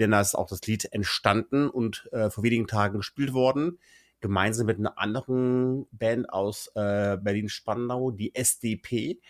denn 0.00 0.10
da 0.12 0.20
ist 0.20 0.34
auch 0.34 0.48
das 0.48 0.62
Lied 0.62 0.92
entstanden 0.92 1.68
und 1.70 2.08
äh, 2.12 2.30
vor 2.30 2.42
wenigen 2.44 2.66
Tagen 2.66 2.98
gespielt 2.98 3.32
worden, 3.32 3.78
gemeinsam 4.20 4.66
mit 4.66 4.78
einer 4.78 4.98
anderen 4.98 5.86
Band 5.92 6.28
aus 6.30 6.68
äh, 6.74 7.16
Berlin-Spandau, 7.18 8.10
die 8.10 8.34
SDP, 8.34 9.20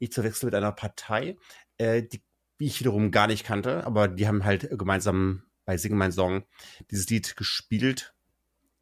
nicht 0.00 0.12
zu 0.14 0.24
wechseln 0.24 0.46
mit 0.48 0.54
einer 0.54 0.72
Partei, 0.72 1.36
äh, 1.78 2.02
die 2.02 2.22
ich 2.58 2.80
wiederum 2.80 3.10
gar 3.10 3.26
nicht 3.26 3.44
kannte, 3.44 3.84
aber 3.84 4.08
die 4.08 4.26
haben 4.28 4.44
halt 4.44 4.68
gemeinsam 4.78 5.42
bei 5.64 5.76
Sing 5.76 5.96
mein 5.96 6.12
Song 6.12 6.44
dieses 6.90 7.08
Lied 7.10 7.36
gespielt. 7.36 8.14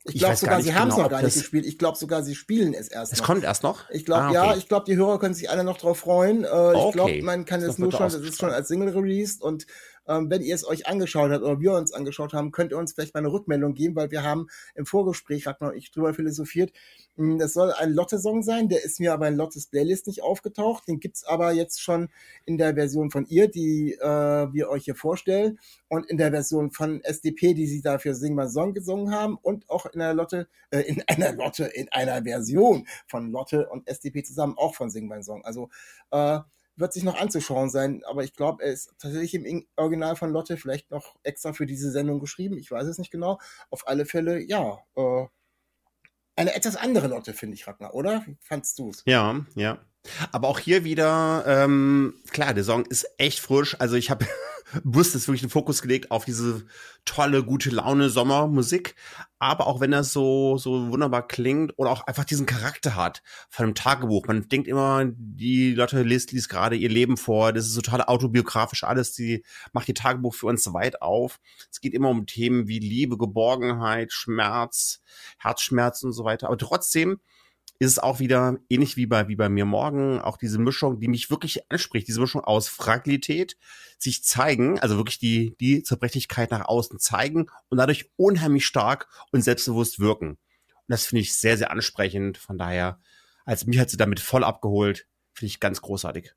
Ich 0.04 0.14
Ich 0.14 0.20
glaube 0.20 0.36
sogar, 0.36 0.60
sie 0.60 0.74
haben 0.74 0.88
es 0.88 0.94
genau, 0.94 1.02
noch 1.04 1.10
gar 1.10 1.22
nicht 1.22 1.34
gespielt. 1.34 1.64
Ich 1.64 1.78
glaube 1.78 1.96
sogar, 1.96 2.22
sie 2.24 2.34
spielen 2.34 2.74
es 2.74 2.88
erst 2.88 3.12
Es 3.12 3.20
noch. 3.20 3.26
kommt 3.26 3.44
erst 3.44 3.62
noch? 3.62 3.88
Ich 3.90 4.04
glaube, 4.04 4.24
Ah, 4.24 4.32
ja, 4.32 4.50
okay. 4.50 4.58
ich 4.58 4.68
glaube, 4.68 4.84
die 4.86 4.96
Hörer 4.96 5.18
können 5.20 5.34
sich 5.34 5.48
alle 5.48 5.62
noch 5.64 5.78
drauf 5.78 6.00
freuen. 6.00 6.44
Äh, 6.44 6.46
Ich 6.46 6.50
Okay. 6.74 6.90
glaube, 6.92 7.24
man 7.24 7.44
kann 7.44 7.62
es 7.62 7.78
nur 7.78 7.92
schon, 7.92 8.10
das 8.10 8.14
ist 8.16 8.38
schon 8.38 8.50
als 8.50 8.68
Single 8.68 8.88
released 8.90 9.42
und 9.42 9.66
ähm, 10.12 10.30
wenn 10.30 10.42
ihr 10.42 10.54
es 10.54 10.66
euch 10.66 10.86
angeschaut 10.86 11.30
habt 11.30 11.42
oder 11.42 11.60
wir 11.60 11.72
uns 11.72 11.92
angeschaut 11.92 12.32
haben, 12.32 12.52
könnt 12.52 12.72
ihr 12.72 12.78
uns 12.78 12.92
vielleicht 12.92 13.14
mal 13.14 13.20
eine 13.20 13.32
Rückmeldung 13.32 13.74
geben, 13.74 13.96
weil 13.96 14.10
wir 14.10 14.22
haben 14.22 14.48
im 14.74 14.86
Vorgespräch, 14.86 15.46
Ragnar 15.46 15.70
und 15.70 15.76
ich, 15.76 15.90
drüber 15.90 16.14
philosophiert. 16.14 16.72
Hm, 17.16 17.38
Das 17.38 17.52
soll 17.52 17.72
ein 17.72 17.92
Lotte-Song 17.92 18.42
sein, 18.42 18.68
der 18.68 18.84
ist 18.84 19.00
mir 19.00 19.12
aber 19.12 19.28
in 19.28 19.36
Lottes 19.36 19.66
Playlist 19.66 20.06
nicht 20.06 20.22
aufgetaucht. 20.22 20.88
Den 20.88 21.00
gibt's 21.00 21.24
aber 21.24 21.52
jetzt 21.52 21.80
schon 21.82 22.08
in 22.44 22.58
der 22.58 22.74
Version 22.74 23.10
von 23.10 23.26
ihr, 23.26 23.48
die 23.48 23.94
äh, 23.94 24.52
wir 24.52 24.68
euch 24.68 24.84
hier 24.84 24.94
vorstellen 24.94 25.58
und 25.88 26.06
in 26.06 26.16
der 26.16 26.30
Version 26.30 26.70
von 26.70 27.02
SDP, 27.02 27.54
die 27.54 27.66
sie 27.66 27.82
dafür 27.82 28.14
Sing 28.14 28.34
My 28.34 28.48
Song 28.48 28.74
gesungen 28.74 29.14
haben 29.14 29.38
und 29.40 29.68
auch 29.70 29.86
in 29.86 30.00
einer 30.00 30.14
Lotte, 30.14 30.48
äh, 30.70 30.80
in 30.80 31.02
einer 31.06 31.32
Lotte, 31.32 31.64
in 31.64 31.88
einer 31.90 32.22
Version 32.22 32.86
von 33.06 33.30
Lotte 33.30 33.68
und 33.68 33.88
SDP 33.88 34.22
zusammen 34.22 34.54
auch 34.56 34.74
von 34.74 34.90
Sing 34.90 35.10
Song. 35.22 35.44
Also 35.44 35.68
äh, 36.10 36.40
wird 36.76 36.92
sich 36.92 37.02
noch 37.02 37.20
anzuschauen 37.20 37.70
sein, 37.70 38.02
aber 38.06 38.24
ich 38.24 38.34
glaube, 38.34 38.64
er 38.64 38.72
ist 38.72 38.92
tatsächlich 38.98 39.34
im 39.34 39.44
In- 39.44 39.66
Original 39.76 40.16
von 40.16 40.30
Lotte 40.30 40.56
vielleicht 40.56 40.90
noch 40.90 41.16
extra 41.22 41.52
für 41.52 41.66
diese 41.66 41.90
Sendung 41.90 42.18
geschrieben. 42.20 42.58
Ich 42.58 42.70
weiß 42.70 42.86
es 42.86 42.98
nicht 42.98 43.10
genau. 43.10 43.38
Auf 43.70 43.86
alle 43.86 44.06
Fälle, 44.06 44.40
ja, 44.40 44.78
äh, 44.96 45.26
eine 46.34 46.54
etwas 46.54 46.76
andere 46.76 47.08
Lotte, 47.08 47.34
finde 47.34 47.54
ich, 47.54 47.66
Ragnar, 47.66 47.94
oder? 47.94 48.24
Fandst 48.40 48.78
du's? 48.78 49.02
Ja, 49.06 49.44
ja. 49.54 49.78
Aber 50.32 50.48
auch 50.48 50.58
hier 50.58 50.82
wieder, 50.82 51.44
ähm, 51.46 52.14
klar, 52.30 52.54
der 52.54 52.64
Song 52.64 52.86
ist 52.86 53.06
echt 53.18 53.38
frisch. 53.38 53.78
Also 53.78 53.96
ich 53.96 54.10
habe 54.10 54.26
bewusst 54.84 55.14
jetzt 55.14 55.28
wirklich 55.28 55.40
den 55.42 55.50
Fokus 55.50 55.82
gelegt 55.82 56.10
auf 56.10 56.24
diese 56.24 56.64
tolle, 57.04 57.44
gute 57.44 57.70
Laune 57.70 58.08
Sommermusik. 58.08 58.94
Aber 59.38 59.66
auch 59.66 59.80
wenn 59.80 59.90
das 59.90 60.12
so, 60.12 60.56
so 60.56 60.90
wunderbar 60.90 61.26
klingt 61.26 61.72
oder 61.76 61.90
auch 61.90 62.06
einfach 62.06 62.24
diesen 62.24 62.46
Charakter 62.46 62.94
hat 62.94 63.22
von 63.50 63.64
einem 63.64 63.74
Tagebuch. 63.74 64.26
Man 64.26 64.48
denkt 64.48 64.68
immer, 64.68 65.04
die 65.06 65.74
Leute 65.74 66.02
liest, 66.02 66.32
liest 66.32 66.48
gerade 66.48 66.76
ihr 66.76 66.88
Leben 66.88 67.16
vor. 67.16 67.52
Das 67.52 67.66
ist 67.66 67.74
total 67.74 68.02
autobiografisch 68.02 68.84
alles. 68.84 69.12
Die 69.14 69.44
macht 69.72 69.88
ihr 69.88 69.94
Tagebuch 69.94 70.34
für 70.34 70.46
uns 70.46 70.72
weit 70.72 71.02
auf. 71.02 71.40
Es 71.70 71.80
geht 71.80 71.94
immer 71.94 72.10
um 72.10 72.26
Themen 72.26 72.68
wie 72.68 72.78
Liebe, 72.78 73.18
Geborgenheit, 73.18 74.12
Schmerz, 74.12 75.02
Herzschmerz 75.38 76.02
und 76.02 76.12
so 76.12 76.24
weiter. 76.24 76.46
Aber 76.46 76.58
trotzdem 76.58 77.18
ist 77.82 77.92
es 77.92 77.98
auch 77.98 78.20
wieder 78.20 78.58
ähnlich 78.68 78.96
wie 78.96 79.06
bei, 79.06 79.26
wie 79.26 79.34
bei 79.34 79.48
mir 79.48 79.64
morgen, 79.64 80.20
auch 80.20 80.36
diese 80.36 80.60
Mischung, 80.60 81.00
die 81.00 81.08
mich 81.08 81.30
wirklich 81.30 81.68
anspricht, 81.68 82.06
diese 82.06 82.20
Mischung 82.20 82.42
aus 82.42 82.68
Fragilität, 82.68 83.56
sich 83.98 84.22
zeigen, 84.22 84.78
also 84.78 84.96
wirklich 84.96 85.18
die, 85.18 85.56
die 85.58 85.82
Zerbrechlichkeit 85.82 86.52
nach 86.52 86.64
außen 86.64 87.00
zeigen 87.00 87.46
und 87.70 87.78
dadurch 87.78 88.12
unheimlich 88.16 88.66
stark 88.66 89.08
und 89.32 89.42
selbstbewusst 89.42 89.98
wirken. 89.98 90.30
Und 90.30 90.38
das 90.86 91.06
finde 91.06 91.22
ich 91.22 91.34
sehr, 91.34 91.58
sehr 91.58 91.72
ansprechend. 91.72 92.38
Von 92.38 92.56
daher, 92.56 93.00
als 93.44 93.66
mich 93.66 93.80
hat 93.80 93.90
sie 93.90 93.96
damit 93.96 94.20
voll 94.20 94.44
abgeholt, 94.44 95.08
finde 95.32 95.48
ich 95.48 95.58
ganz 95.58 95.82
großartig. 95.82 96.34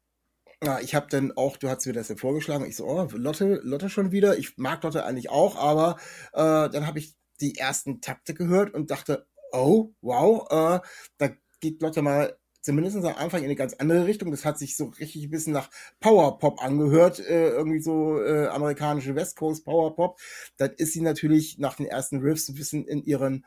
Ja, 0.63 0.79
ich 0.79 0.95
habe 0.95 1.05
dann 1.11 1.31
auch, 1.33 1.57
du 1.57 1.69
hast 1.69 1.85
mir 1.85 1.93
das 1.93 2.09
ja 2.09 2.15
vorgeschlagen, 2.15 2.65
ich 2.65 2.75
so, 2.75 2.85
oh, 2.85 3.07
Lotte, 3.13 3.59
Lotte 3.63 3.91
schon 3.91 4.11
wieder. 4.11 4.39
Ich 4.39 4.57
mag 4.57 4.81
Lotte 4.81 5.05
eigentlich 5.05 5.29
auch, 5.29 5.57
aber 5.57 5.97
äh, 6.33 6.71
dann 6.71 6.87
habe 6.87 6.97
ich 6.97 7.13
die 7.39 7.55
ersten 7.55 8.01
Takte 8.01 8.33
gehört 8.33 8.73
und 8.73 8.89
dachte, 8.89 9.27
oh, 9.55 9.93
wow, 10.01 10.47
äh, 10.49 10.79
da 11.17 11.29
geht 11.59 11.81
Lotte 11.81 12.01
mal 12.01 12.37
zumindest 12.65 12.97
am 12.97 13.15
Anfang 13.15 13.41
in 13.41 13.45
eine 13.45 13.55
ganz 13.55 13.75
andere 13.75 14.07
Richtung. 14.07 14.31
Das 14.31 14.43
hat 14.43 14.57
sich 14.57 14.75
so 14.75 14.85
richtig 14.99 15.25
ein 15.25 15.29
bisschen 15.29 15.53
nach 15.53 15.69
Powerpop 15.99 16.63
angehört, 16.63 17.19
äh, 17.19 17.49
irgendwie 17.49 17.79
so 17.79 18.21
äh, 18.21 18.47
amerikanische 18.47 19.15
West 19.15 19.37
Coast 19.37 19.65
Powerpop. 19.65 20.19
Dann 20.57 20.71
ist 20.71 20.93
sie 20.93 21.01
natürlich 21.01 21.59
nach 21.59 21.75
den 21.75 21.85
ersten 21.85 22.19
Riffs 22.19 22.49
ein 22.49 22.55
bisschen 22.55 22.87
in 22.87 23.03
ihren 23.03 23.45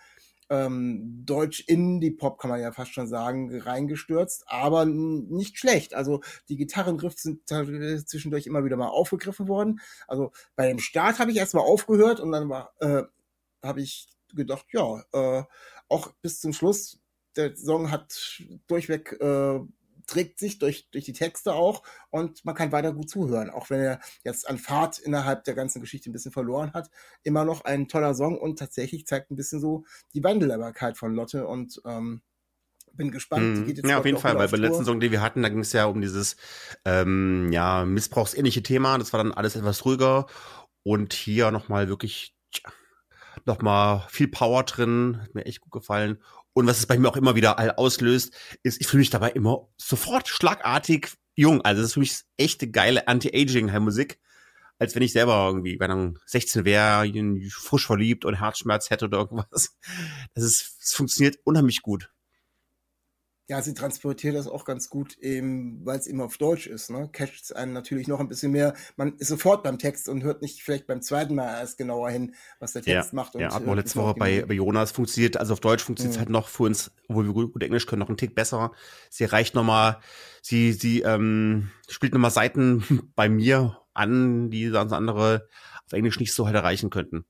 ähm, 0.51 1.25
Deutsch-Indie-Pop, 1.27 2.39
kann 2.39 2.51
man 2.51 2.61
ja 2.61 2.73
fast 2.73 2.95
schon 2.95 3.09
sagen, 3.09 3.61
reingestürzt, 3.61 4.45
aber 4.47 4.87
nicht 4.87 5.59
schlecht. 5.59 5.95
Also 5.95 6.21
die 6.49 6.57
Gitarrenriffs 6.57 7.23
sind 7.23 7.49
zwischendurch 7.49 8.47
immer 8.47 8.65
wieder 8.65 8.77
mal 8.77 8.89
aufgegriffen 8.89 9.49
worden. 9.49 9.81
Also 10.07 10.31
bei 10.57 10.69
dem 10.69 10.79
Start 10.79 11.19
habe 11.19 11.33
ich 11.33 11.37
erstmal 11.37 11.65
aufgehört 11.65 12.21
und 12.21 12.33
dann 12.33 12.49
war, 12.49 12.73
äh, 12.81 13.03
habe 13.63 13.83
ich 13.83 14.09
gedacht, 14.35 14.67
ja, 14.73 15.03
äh, 15.13 15.43
auch 15.89 16.13
bis 16.23 16.41
zum 16.41 16.53
Schluss, 16.53 17.01
der 17.37 17.57
Song 17.57 17.91
hat 17.91 18.43
durchweg, 18.67 19.13
äh, 19.21 19.61
trägt 20.07 20.39
sich 20.39 20.59
durch, 20.59 20.91
durch 20.91 21.05
die 21.05 21.13
Texte 21.13 21.53
auch 21.53 21.83
und 22.11 22.45
man 22.45 22.55
kann 22.55 22.73
weiter 22.73 22.93
gut 22.93 23.11
zuhören, 23.11 23.51
auch 23.51 23.71
wenn 23.71 23.81
er 23.81 24.01
jetzt 24.25 24.49
an 24.49 24.59
Fahrt 24.59 24.99
innerhalb 24.99 25.45
der 25.45 25.55
ganzen 25.55 25.81
Geschichte 25.81 26.11
ein 26.11 26.15
bisschen 26.15 26.33
verloren 26.33 26.73
hat. 26.73 26.91
Immer 27.23 27.45
noch 27.45 27.65
ein 27.65 27.89
toller 27.89 28.15
Song 28.15 28.39
und 28.39 28.59
tatsächlich 28.59 29.07
zeigt 29.07 29.31
ein 29.31 29.37
bisschen 29.37 29.61
so 29.61 29.85
die 30.15 30.25
Wandelbarkeit 30.25 30.97
von 30.97 31.15
Lotte 31.15 31.47
und 31.47 31.81
ähm, 31.85 32.23
bin 32.95 33.11
gespannt. 33.11 33.69
Jetzt, 33.69 33.87
Ja, 33.87 33.99
auf 33.99 34.07
jeden 34.07 34.19
Fall, 34.19 34.37
weil 34.37 34.49
beim 34.49 34.61
letzten. 34.61 34.85
Song, 34.85 35.01
den 35.01 35.13
wir 35.13 35.23
hatten, 35.23 35.43
da 35.43 35.49
ging 35.49 35.61
es 35.61 35.73
ja 35.73 35.87
um 35.87 36.01
dieses 36.01 36.37
ähm, 36.85 37.51
ja, 37.53 37.85
missbrauchsähnliche 37.85 38.63
Thema. 38.63 38.99
Das 38.99 39.13
war 39.13 39.23
dann 39.23 39.33
alles 39.33 39.57
etwas 39.57 39.85
ruhiger. 39.85 40.27
Und 40.83 41.13
hier 41.13 41.51
nochmal 41.51 41.89
wirklich 41.89 42.35
tja, 42.51 42.71
nochmal 43.47 44.07
viel 44.09 44.29
Power 44.29 44.65
drin. 44.65 45.19
Hat 45.23 45.35
mir 45.35 45.47
echt 45.47 45.61
gut 45.61 45.73
gefallen. 45.73 46.23
Und 46.53 46.67
was 46.67 46.79
es 46.79 46.87
bei 46.87 46.99
mir 46.99 47.09
auch 47.09 47.17
immer 47.17 47.37
wieder 47.37 47.59
all 47.59 47.73
auslöst, 47.73 48.35
ist, 48.63 48.81
ich 48.81 48.87
fühle 48.87 49.01
mich 49.01 49.11
dabei 49.11 49.31
immer 49.31 49.69
sofort 49.77 50.29
schlagartig 50.29 51.13
jung. 51.35 51.63
Also 51.63 51.83
das 51.83 51.91
ist 51.91 51.95
für 51.95 52.01
mich 52.01 52.23
echte 52.37 52.71
geile 52.71 53.07
Anti-Aging-Musik. 53.07 54.19
Als 54.81 54.95
wenn 54.95 55.03
ich 55.03 55.13
selber 55.13 55.45
irgendwie, 55.47 55.81
wenn 55.81 55.91
dann 55.91 56.19
16 56.27 56.65
wäre, 56.65 57.11
frisch 57.51 57.87
verliebt 57.87 58.25
und 58.25 58.35
Herzschmerz 58.35 58.91
hätte 58.91 59.07
oder 59.07 59.19
irgendwas. 59.19 59.77
Das 60.35 60.45
ist, 60.45 60.77
es 60.81 60.93
funktioniert 60.95 61.37
unheimlich 61.45 61.83
gut. 61.83 62.11
Ja, 63.49 63.63
sie 63.63 63.73
transportiert 63.73 64.37
das 64.37 64.47
auch 64.47 64.67
ganz 64.67 64.91
gut, 64.91 65.17
eben, 65.19 65.81
weil 65.87 65.99
es 65.99 66.07
eben 66.07 66.21
auf 66.21 66.37
Deutsch 66.37 66.67
ist. 66.67 66.91
Ne? 66.91 67.09
Catcht 67.11 67.45
es 67.45 67.53
einen 67.53 67.73
natürlich 67.73 68.07
noch 68.07 68.21
ein 68.21 68.29
bisschen 68.29 68.53
mehr. 68.53 68.75
Man 68.97 69.17
ist 69.17 69.29
sofort 69.29 69.63
beim 69.63 69.79
Text 69.79 70.07
und 70.11 70.23
hört 70.23 70.43
nicht 70.43 70.63
vielleicht 70.63 70.87
beim 70.87 71.01
zweiten 71.01 71.35
Mal 71.35 71.59
erst 71.59 71.79
genauer 71.79 72.11
hin, 72.11 72.35
was 72.61 72.75
der 72.75 72.83
Text 72.83 73.15
macht. 73.15 73.35
Und, 73.35 73.41
ja, 73.41 73.55
hatten 73.55 73.65
äh, 73.65 73.69
wir 73.69 73.77
ist 73.79 73.85
letzte 73.85 74.01
Woche 74.01 74.15
bei, 74.19 74.45
bei 74.45 74.53
Jonas 74.53 74.91
funktioniert, 74.93 75.39
also 75.39 75.55
auf 75.55 75.61
Deutsch 75.61 75.83
funktioniert 75.83 76.13
es 76.13 76.17
Mhm. 76.19 76.21
halt 76.21 76.31
noch 76.31 76.49
für 76.49 76.65
uns, 76.65 76.91
obwohl 77.09 77.25
wir 77.25 77.33
gut, 77.33 77.53
gut 77.55 77.63
Englisch 77.63 77.87
können, 77.87 78.01
noch 78.01 78.09
einen 78.09 78.19
Tick 78.19 78.35
besser. 78.35 78.73
Sie 79.09 79.25
reicht 79.25 79.55
nochmal, 79.55 79.99
sie, 80.43 80.73
sie 80.75 81.01
ähm, 81.01 81.71
spielt 81.89 82.13
nochmal 82.13 82.31
Seiten 82.31 82.85
bei 83.17 83.31
mir 83.31 83.79
an, 83.95 84.51
die 84.51 84.69
sonst 84.69 84.93
andere 84.93 85.49
auf 85.87 85.93
Englisch 85.95 86.21
nicht 86.21 86.35
so 86.35 86.45
halt 86.45 86.55
erreichen 86.55 86.91
könnten. 86.91 87.25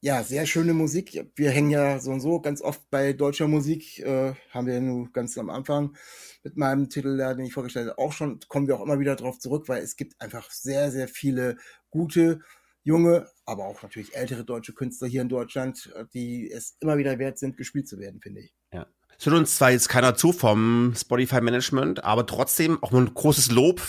Ja, 0.00 0.22
sehr 0.22 0.46
schöne 0.46 0.74
Musik. 0.74 1.26
Wir 1.34 1.50
hängen 1.50 1.70
ja 1.70 1.98
so 1.98 2.10
und 2.10 2.20
so 2.20 2.40
ganz 2.40 2.60
oft 2.60 2.82
bei 2.90 3.12
deutscher 3.14 3.48
Musik, 3.48 3.98
äh, 4.00 4.34
haben 4.50 4.66
wir 4.66 4.74
ja 4.74 4.80
nur 4.80 5.10
ganz 5.10 5.36
am 5.38 5.48
Anfang 5.48 5.96
mit 6.44 6.56
meinem 6.56 6.90
Titel, 6.90 7.16
den 7.16 7.46
ich 7.46 7.54
vorgestellt 7.54 7.88
habe, 7.88 7.98
auch 7.98 8.12
schon, 8.12 8.38
kommen 8.48 8.68
wir 8.68 8.76
auch 8.76 8.82
immer 8.82 9.00
wieder 9.00 9.16
drauf 9.16 9.38
zurück, 9.38 9.68
weil 9.68 9.82
es 9.82 9.96
gibt 9.96 10.20
einfach 10.20 10.50
sehr, 10.50 10.92
sehr 10.92 11.08
viele 11.08 11.56
gute, 11.90 12.40
junge, 12.84 13.26
aber 13.46 13.64
auch 13.64 13.82
natürlich 13.82 14.14
ältere 14.14 14.44
deutsche 14.44 14.74
Künstler 14.74 15.08
hier 15.08 15.22
in 15.22 15.28
Deutschland, 15.28 15.90
äh, 15.96 16.04
die 16.12 16.50
es 16.50 16.76
immer 16.80 16.98
wieder 16.98 17.18
wert 17.18 17.38
sind, 17.38 17.56
gespielt 17.56 17.88
zu 17.88 17.98
werden, 17.98 18.20
finde 18.20 18.42
ich. 18.42 18.54
Ja. 18.72 18.86
Es 19.18 19.24
hört 19.24 19.36
uns 19.36 19.56
zwar 19.56 19.70
jetzt 19.70 19.88
keiner 19.88 20.14
zu 20.14 20.32
vom 20.32 20.92
Spotify 20.94 21.40
Management, 21.40 22.04
aber 22.04 22.26
trotzdem 22.26 22.82
auch 22.82 22.92
mal 22.92 23.00
ein 23.00 23.14
großes 23.14 23.50
Lob 23.50 23.80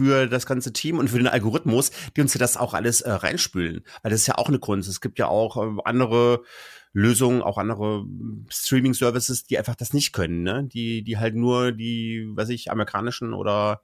für 0.00 0.26
das 0.26 0.46
ganze 0.46 0.72
Team 0.72 0.98
und 0.98 1.08
für 1.08 1.18
den 1.18 1.26
Algorithmus, 1.26 1.90
die 2.16 2.22
uns 2.22 2.32
ja 2.32 2.38
das 2.38 2.56
auch 2.56 2.72
alles 2.72 3.02
äh, 3.02 3.10
reinspülen. 3.10 3.84
Weil 4.02 4.10
das 4.10 4.22
ist 4.22 4.26
ja 4.26 4.38
auch 4.38 4.48
eine 4.48 4.58
Kunst. 4.58 4.88
Es 4.88 5.02
gibt 5.02 5.18
ja 5.18 5.28
auch 5.28 5.58
äh, 5.58 5.80
andere 5.84 6.42
Lösungen, 6.94 7.42
auch 7.42 7.58
andere 7.58 8.06
Streaming-Services, 8.48 9.44
die 9.44 9.58
einfach 9.58 9.76
das 9.76 9.92
nicht 9.92 10.12
können, 10.12 10.42
ne? 10.42 10.64
Die, 10.64 11.02
die 11.02 11.18
halt 11.18 11.36
nur 11.36 11.72
die, 11.72 12.26
weiß 12.32 12.48
ich, 12.48 12.70
amerikanischen 12.70 13.34
oder 13.34 13.82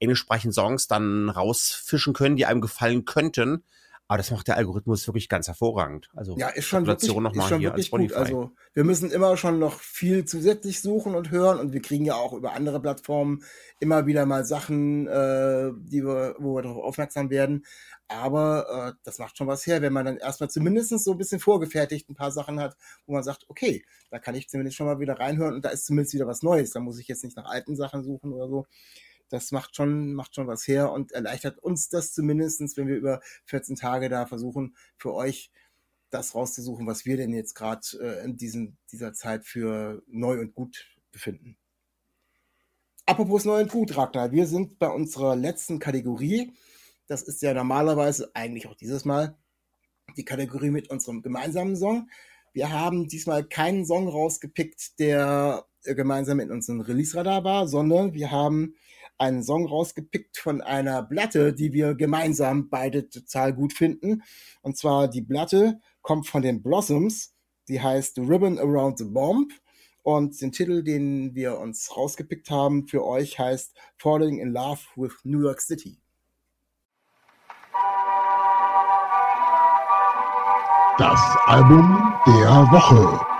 englischsprachigen 0.00 0.52
Songs 0.52 0.88
dann 0.88 1.28
rausfischen 1.28 2.12
können, 2.12 2.36
die 2.36 2.44
einem 2.44 2.60
gefallen 2.60 3.04
könnten. 3.04 3.62
Aber 4.08 4.18
das 4.18 4.30
macht 4.30 4.48
der 4.48 4.56
Algorithmus 4.56 5.06
wirklich 5.06 5.28
ganz 5.28 5.48
hervorragend. 5.48 6.10
Also 6.14 6.36
Ja, 6.36 6.48
ist 6.48 6.66
schon 6.66 6.86
wirklich, 6.86 7.10
Gratulation 7.10 7.42
ist 7.42 7.48
schon 7.48 7.60
hier 7.60 7.68
wirklich 7.70 7.90
gut. 7.90 8.00
Spotify. 8.00 8.18
Also 8.18 8.50
wir 8.74 8.84
müssen 8.84 9.10
immer 9.10 9.36
schon 9.36 9.58
noch 9.58 9.80
viel 9.80 10.24
zusätzlich 10.24 10.82
suchen 10.82 11.14
und 11.14 11.30
hören 11.30 11.58
und 11.58 11.72
wir 11.72 11.80
kriegen 11.80 12.04
ja 12.04 12.14
auch 12.14 12.32
über 12.32 12.52
andere 12.52 12.80
Plattformen 12.80 13.42
immer 13.80 14.06
wieder 14.06 14.26
mal 14.26 14.44
Sachen, 14.44 15.06
äh, 15.06 15.70
die 15.78 16.04
wir, 16.04 16.36
wo 16.38 16.56
wir 16.56 16.62
darauf 16.62 16.84
aufmerksam 16.84 17.30
werden. 17.30 17.64
Aber 18.08 18.92
äh, 18.94 18.98
das 19.04 19.18
macht 19.18 19.38
schon 19.38 19.46
was 19.46 19.66
her, 19.66 19.80
wenn 19.80 19.92
man 19.92 20.04
dann 20.04 20.16
erstmal 20.18 20.50
zumindest 20.50 20.90
so 21.02 21.12
ein 21.12 21.18
bisschen 21.18 21.40
vorgefertigt 21.40 22.10
ein 22.10 22.14
paar 22.14 22.32
Sachen 22.32 22.60
hat, 22.60 22.76
wo 23.06 23.14
man 23.14 23.22
sagt, 23.22 23.46
okay, 23.48 23.84
da 24.10 24.18
kann 24.18 24.34
ich 24.34 24.48
zumindest 24.48 24.76
schon 24.76 24.86
mal 24.86 25.00
wieder 25.00 25.18
reinhören 25.18 25.54
und 25.54 25.64
da 25.64 25.70
ist 25.70 25.86
zumindest 25.86 26.12
wieder 26.12 26.26
was 26.26 26.42
Neues. 26.42 26.72
Da 26.72 26.80
muss 26.80 26.98
ich 26.98 27.08
jetzt 27.08 27.24
nicht 27.24 27.36
nach 27.36 27.46
alten 27.46 27.76
Sachen 27.76 28.02
suchen 28.02 28.32
oder 28.32 28.48
so. 28.48 28.66
Das 29.32 29.50
macht 29.50 29.76
schon, 29.76 30.12
macht 30.12 30.34
schon 30.34 30.46
was 30.46 30.68
her 30.68 30.92
und 30.92 31.12
erleichtert 31.12 31.58
uns 31.58 31.88
das 31.88 32.12
zumindestens, 32.12 32.76
wenn 32.76 32.86
wir 32.86 32.96
über 32.96 33.20
14 33.46 33.76
Tage 33.76 34.08
da 34.10 34.26
versuchen, 34.26 34.76
für 34.98 35.14
euch 35.14 35.50
das 36.10 36.34
rauszusuchen, 36.34 36.86
was 36.86 37.06
wir 37.06 37.16
denn 37.16 37.32
jetzt 37.32 37.54
gerade 37.54 37.80
äh, 37.98 38.24
in 38.24 38.36
diesem, 38.36 38.76
dieser 38.90 39.14
Zeit 39.14 39.46
für 39.46 40.02
neu 40.06 40.38
und 40.38 40.54
gut 40.54 40.86
befinden. 41.10 41.56
Apropos 43.06 43.46
neu 43.46 43.62
und 43.62 43.70
gut, 43.70 43.96
Ragnar, 43.96 44.32
wir 44.32 44.46
sind 44.46 44.78
bei 44.78 44.88
unserer 44.88 45.34
letzten 45.34 45.78
Kategorie. 45.78 46.52
Das 47.06 47.22
ist 47.22 47.40
ja 47.40 47.54
normalerweise, 47.54 48.30
eigentlich 48.34 48.68
auch 48.68 48.74
dieses 48.74 49.06
Mal, 49.06 49.36
die 50.16 50.24
Kategorie 50.24 50.70
mit 50.70 50.90
unserem 50.90 51.22
gemeinsamen 51.22 51.74
Song. 51.74 52.10
Wir 52.52 52.70
haben 52.70 53.08
diesmal 53.08 53.44
keinen 53.44 53.86
Song 53.86 54.08
rausgepickt, 54.08 54.98
der 54.98 55.66
äh, 55.84 55.94
gemeinsam 55.94 56.38
in 56.40 56.50
unserem 56.50 56.82
Release-Radar 56.82 57.44
war, 57.44 57.66
sondern 57.66 58.12
wir 58.12 58.30
haben 58.30 58.74
einen 59.18 59.42
Song 59.42 59.66
rausgepickt 59.66 60.38
von 60.38 60.60
einer 60.60 61.02
Platte, 61.02 61.52
die 61.52 61.72
wir 61.72 61.94
gemeinsam 61.94 62.68
beide 62.68 63.08
total 63.08 63.52
gut 63.52 63.72
finden. 63.72 64.22
Und 64.62 64.76
zwar 64.76 65.08
die 65.08 65.22
Platte 65.22 65.80
kommt 66.02 66.26
von 66.26 66.42
den 66.42 66.62
Blossoms. 66.62 67.34
Die 67.68 67.80
heißt 67.80 68.18
Ribbon 68.18 68.58
Around 68.58 68.98
the 68.98 69.04
Bomb. 69.04 69.52
Und 70.02 70.40
den 70.40 70.50
Titel, 70.50 70.82
den 70.82 71.34
wir 71.34 71.58
uns 71.58 71.96
rausgepickt 71.96 72.50
haben 72.50 72.88
für 72.88 73.04
euch, 73.04 73.38
heißt 73.38 73.76
Falling 73.98 74.38
in 74.38 74.52
Love 74.52 74.80
with 74.96 75.12
New 75.22 75.40
York 75.40 75.60
City. 75.60 75.98
Das 80.98 81.20
Album 81.46 82.14
der 82.26 82.68
Woche. 82.70 83.31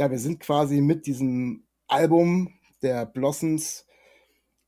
Ja, 0.00 0.10
wir 0.10 0.18
sind 0.18 0.40
quasi 0.40 0.80
mit 0.80 1.04
diesem 1.04 1.66
Album 1.86 2.54
der 2.80 3.04
Blossoms 3.04 3.84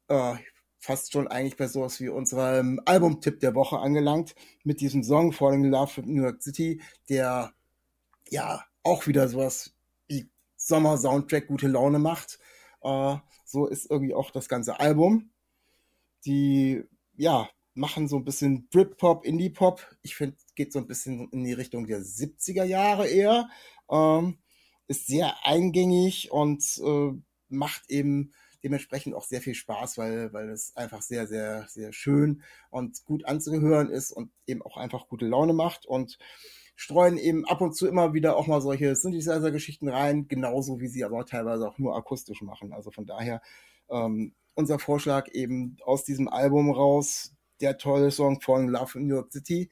äh, 0.09 0.35
fast 0.79 1.11
schon 1.11 1.27
eigentlich 1.27 1.57
bei 1.57 1.69
sowas 1.69 2.01
wie 2.01 2.11
unserem 2.11 2.83
Albumtipp 2.85 3.41
der 3.41 3.55
Woche 3.55 3.79
angelangt. 3.79 4.35
Mit 4.63 4.83
diesem 4.83 5.03
Song 5.03 5.33
Falling 5.33 5.65
in 5.65 5.71
Love 5.71 5.97
with 5.97 6.05
New 6.05 6.23
York 6.23 6.43
City, 6.43 6.83
der 7.09 7.55
ja 8.29 8.63
auch 8.83 9.07
wieder 9.07 9.27
sowas 9.27 9.75
wie 10.07 10.29
Sommer-Soundtrack 10.59 11.47
gute 11.47 11.69
Laune 11.69 11.99
macht. 11.99 12.39
Äh, 12.83 13.17
so 13.47 13.67
ist 13.67 13.91
irgendwie 13.91 14.13
auch 14.13 14.33
das 14.33 14.51
ganze 14.51 14.81
Album. 14.81 15.31
Die, 16.27 16.85
ja, 17.17 17.49
machen 17.73 18.07
so 18.07 18.17
ein 18.17 18.27
bisschen 18.27 18.69
Britpop, 18.69 19.25
Indie-Pop. 19.25 19.97
Ich 20.03 20.15
finde, 20.15 20.37
geht 20.57 20.75
so 20.75 20.79
ein 20.79 20.87
bisschen 20.87 21.31
in 21.31 21.43
die 21.43 21.55
Richtung 21.55 21.87
der 21.87 22.03
70er 22.03 22.65
Jahre 22.65 23.09
eher. 23.09 23.49
Ähm, 23.91 24.37
ist 24.93 25.07
sehr 25.07 25.35
eingängig 25.47 26.31
und 26.31 26.63
äh, 26.85 27.13
macht 27.49 27.91
eben 27.91 28.33
dementsprechend 28.63 29.15
auch 29.15 29.25
sehr 29.25 29.41
viel 29.41 29.55
Spaß, 29.55 29.97
weil, 29.97 30.33
weil 30.35 30.51
es 30.51 30.77
einfach 30.77 31.01
sehr, 31.01 31.27
sehr, 31.27 31.67
sehr 31.69 31.95
schön 31.95 32.43
und 32.71 33.03
gut 33.07 33.25
anzuhören 33.25 33.89
ist 33.89 34.13
und 34.13 34.31
eben 34.47 34.61
auch 34.63 34.77
einfach 34.77 35.09
gute 35.09 35.27
Laune 35.27 35.55
macht 35.55 35.87
und 35.87 36.19
streuen 36.77 37.17
eben 37.17 37.47
ab 37.47 37.63
und 37.63 37.75
zu 37.75 37.89
immer 37.89 38.13
wieder 38.13 38.37
auch 38.37 38.47
mal 38.47 38.61
solche 38.61 38.95
Synthesizer-Geschichten 38.95 39.89
rein, 39.89 40.29
genauso 40.29 40.79
wie 40.79 40.89
sie 40.89 41.05
aber 41.05 41.25
teilweise 41.25 41.67
auch 41.67 41.79
nur 41.79 41.97
akustisch 41.97 42.43
machen. 42.43 42.75
Also 42.75 42.91
von 42.91 43.07
daher 43.07 43.41
ähm, 43.89 44.35
unser 44.55 44.79
Vorschlag 44.79 45.29
eben 45.33 45.79
aus 45.85 46.05
diesem 46.05 46.29
Album 46.29 46.71
raus, 46.71 47.35
der 47.63 47.79
tolle 47.79 48.11
Song 48.11 48.43
von 48.43 48.69
Love 48.69 48.99
in 48.99 49.07
New 49.07 49.15
York 49.15 49.33
City. 49.33 49.71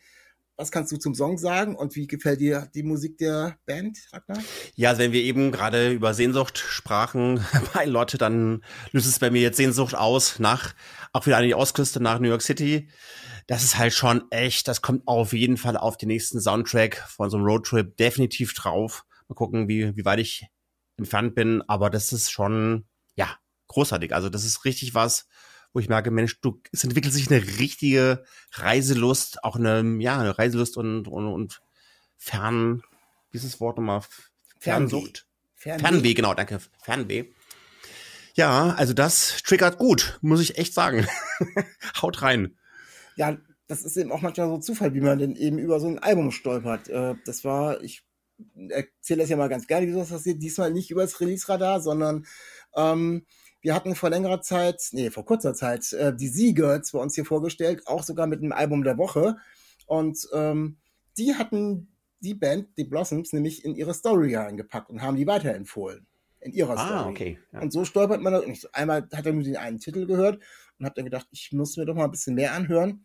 Was 0.61 0.71
kannst 0.71 0.93
du 0.93 0.99
zum 0.99 1.15
Song 1.15 1.39
sagen 1.39 1.75
und 1.75 1.97
wie 1.97 2.07
gefällt 2.07 2.39
dir 2.39 2.69
die 2.75 2.83
Musik 2.83 3.17
der 3.17 3.57
Band, 3.65 3.97
Ragnar? 4.13 4.39
Ja, 4.75 4.91
also 4.91 5.01
wenn 5.01 5.13
wir 5.13 5.23
eben 5.23 5.53
gerade 5.53 5.91
über 5.91 6.13
Sehnsucht 6.13 6.59
sprachen 6.59 7.43
bei 7.75 7.87
Lotte, 7.87 8.19
dann 8.19 8.63
löst 8.93 9.07
es 9.07 9.19
bei 9.19 9.31
mir 9.31 9.41
jetzt 9.41 9.57
Sehnsucht 9.57 9.95
aus 9.95 10.39
nach, 10.39 10.75
auch 11.15 11.25
wieder 11.25 11.39
an 11.39 11.45
die 11.45 11.55
Ostküste 11.55 12.01
nach 12.03 12.19
New 12.19 12.29
York 12.29 12.43
City. 12.43 12.91
Das 13.47 13.65
ist 13.65 13.79
halt 13.79 13.95
schon 13.95 14.31
echt, 14.31 14.69
das 14.69 14.83
kommt 14.83 15.09
auf 15.09 15.33
jeden 15.33 15.57
Fall 15.57 15.79
auf 15.79 15.97
den 15.97 16.09
nächsten 16.09 16.43
Soundtrack 16.43 17.07
von 17.09 17.31
so 17.31 17.39
einem 17.39 17.47
Roadtrip 17.47 17.97
definitiv 17.97 18.53
drauf. 18.53 19.07
Mal 19.29 19.37
gucken, 19.37 19.67
wie, 19.67 19.97
wie 19.97 20.05
weit 20.05 20.19
ich 20.19 20.47
entfernt 20.99 21.35
bin, 21.35 21.63
aber 21.69 21.89
das 21.89 22.13
ist 22.13 22.31
schon, 22.31 22.85
ja, 23.17 23.35
großartig. 23.69 24.15
Also 24.15 24.29
das 24.29 24.45
ist 24.45 24.67
richtig 24.67 24.93
was, 24.95 25.27
wo 25.73 25.81
ich 25.81 25.89
merke, 25.89 26.11
Mensch, 26.11 26.41
du, 26.41 26.61
es 26.73 26.85
entwickelt 26.85 27.13
sich 27.15 27.31
eine 27.31 27.43
richtige 27.59 28.25
Reiselust, 28.53 29.45
auch 29.45 29.57
eine, 29.57 30.03
ja, 30.03 30.19
eine 30.19 30.39
Reiselust 30.39 30.77
und, 30.77 31.07
und, 31.07 31.27
und 31.27 31.63
Fern, 32.17 32.83
wie 33.31 33.39
ist 33.39 33.47
das 33.47 33.61
Wort 33.61 33.77
nochmal? 33.77 34.03
Fernsucht. 34.59 35.27
Fernweh. 35.55 35.83
Fernweh, 35.83 36.15
genau, 36.15 36.35
danke. 36.35 36.59
Fernweh. 36.83 37.27
Ja, 38.35 38.75
also 38.77 38.93
das 38.93 39.43
triggert 39.43 39.79
gut, 39.79 40.19
muss 40.23 40.41
ich 40.41 40.59
echt 40.59 40.75
sagen. 40.75 41.07
Haut 42.03 42.23
rein. 42.23 42.57
Ja, 43.17 43.37
das 43.67 43.83
ist 43.83 43.97
eben 43.97 44.13
auch 44.13 44.23
manchmal 44.23 44.49
so 44.49 44.59
Zufall, 44.59 44.95
wie 44.95 45.01
man 45.01 45.19
denn 45.19 45.37
eben 45.37 45.59
über 45.59 45.81
so 45.81 45.89
ein 45.89 45.99
Album 45.99 46.31
stolpert. 46.31 46.89
Äh, 46.89 47.15
das 47.25 47.45
war, 47.45 47.83
ich 47.83 48.03
erzähle 48.69 49.21
das 49.21 49.31
ja 49.31 49.37
mal 49.37 49.49
ganz 49.49 49.67
gerne, 49.67 49.87
wie 49.87 49.93
sowas 49.93 50.11
passiert. 50.11 50.43
Diesmal 50.43 50.73
nicht 50.73 50.91
übers 50.91 51.21
Release-Radar, 51.21 51.81
sondern 51.81 52.27
ähm, 52.75 53.27
wir 53.63 53.75
hatten 53.75 53.95
vor 53.95 54.11
längerer 54.11 54.41
Zeit, 54.41 54.83
nee, 54.93 55.11
vor 55.11 55.25
kurzer 55.25 55.55
Zeit, 55.55 55.93
äh, 55.93 56.15
die 56.15 56.31
Z-Girls 56.33 56.93
bei 56.93 56.99
uns 56.99 57.15
hier 57.15 57.25
vorgestellt, 57.25 57.87
auch 57.87 58.03
sogar 58.03 58.27
mit 58.27 58.41
einem 58.41 58.53
Album 58.53 58.83
der 58.85 58.97
Woche. 58.99 59.37
Und 59.87 60.29
ähm, 60.33 60.79
die 61.19 61.35
hatten 61.35 61.95
die 62.21 62.35
Band, 62.35 62.69
die 62.77 62.85
Blossoms, 62.85 63.33
nämlich 63.33 63.65
in 63.65 63.75
ihre 63.75 63.95
Story 63.95 64.35
reingepackt 64.35 64.91
und 64.91 65.03
haben 65.03 65.17
die 65.17 65.27
weiterempfohlen. 65.27 66.07
In 66.41 66.53
ihrer 66.53 66.73
Story. 66.79 66.91
Ah, 66.93 67.09
okay. 67.09 67.39
Ja. 67.53 67.61
Und 67.61 67.73
so 67.73 67.85
stolpert 67.85 68.21
man 68.23 68.33
da. 68.33 68.39
und 68.41 68.51
ich- 68.51 68.75
Einmal 68.75 69.07
hat 69.15 69.27
er 69.27 69.33
nur 69.33 69.43
den 69.43 69.57
einen 69.57 69.79
Titel 69.79 70.07
gehört 70.07 70.41
und 70.79 70.87
habe 70.87 70.95
dann 70.95 71.05
gedacht, 71.05 71.27
ich 71.31 71.53
muss 71.53 71.77
mir 71.77 71.85
doch 71.85 71.95
mal 71.95 72.05
ein 72.05 72.11
bisschen 72.11 72.35
mehr 72.35 72.55
anhören. 72.55 73.05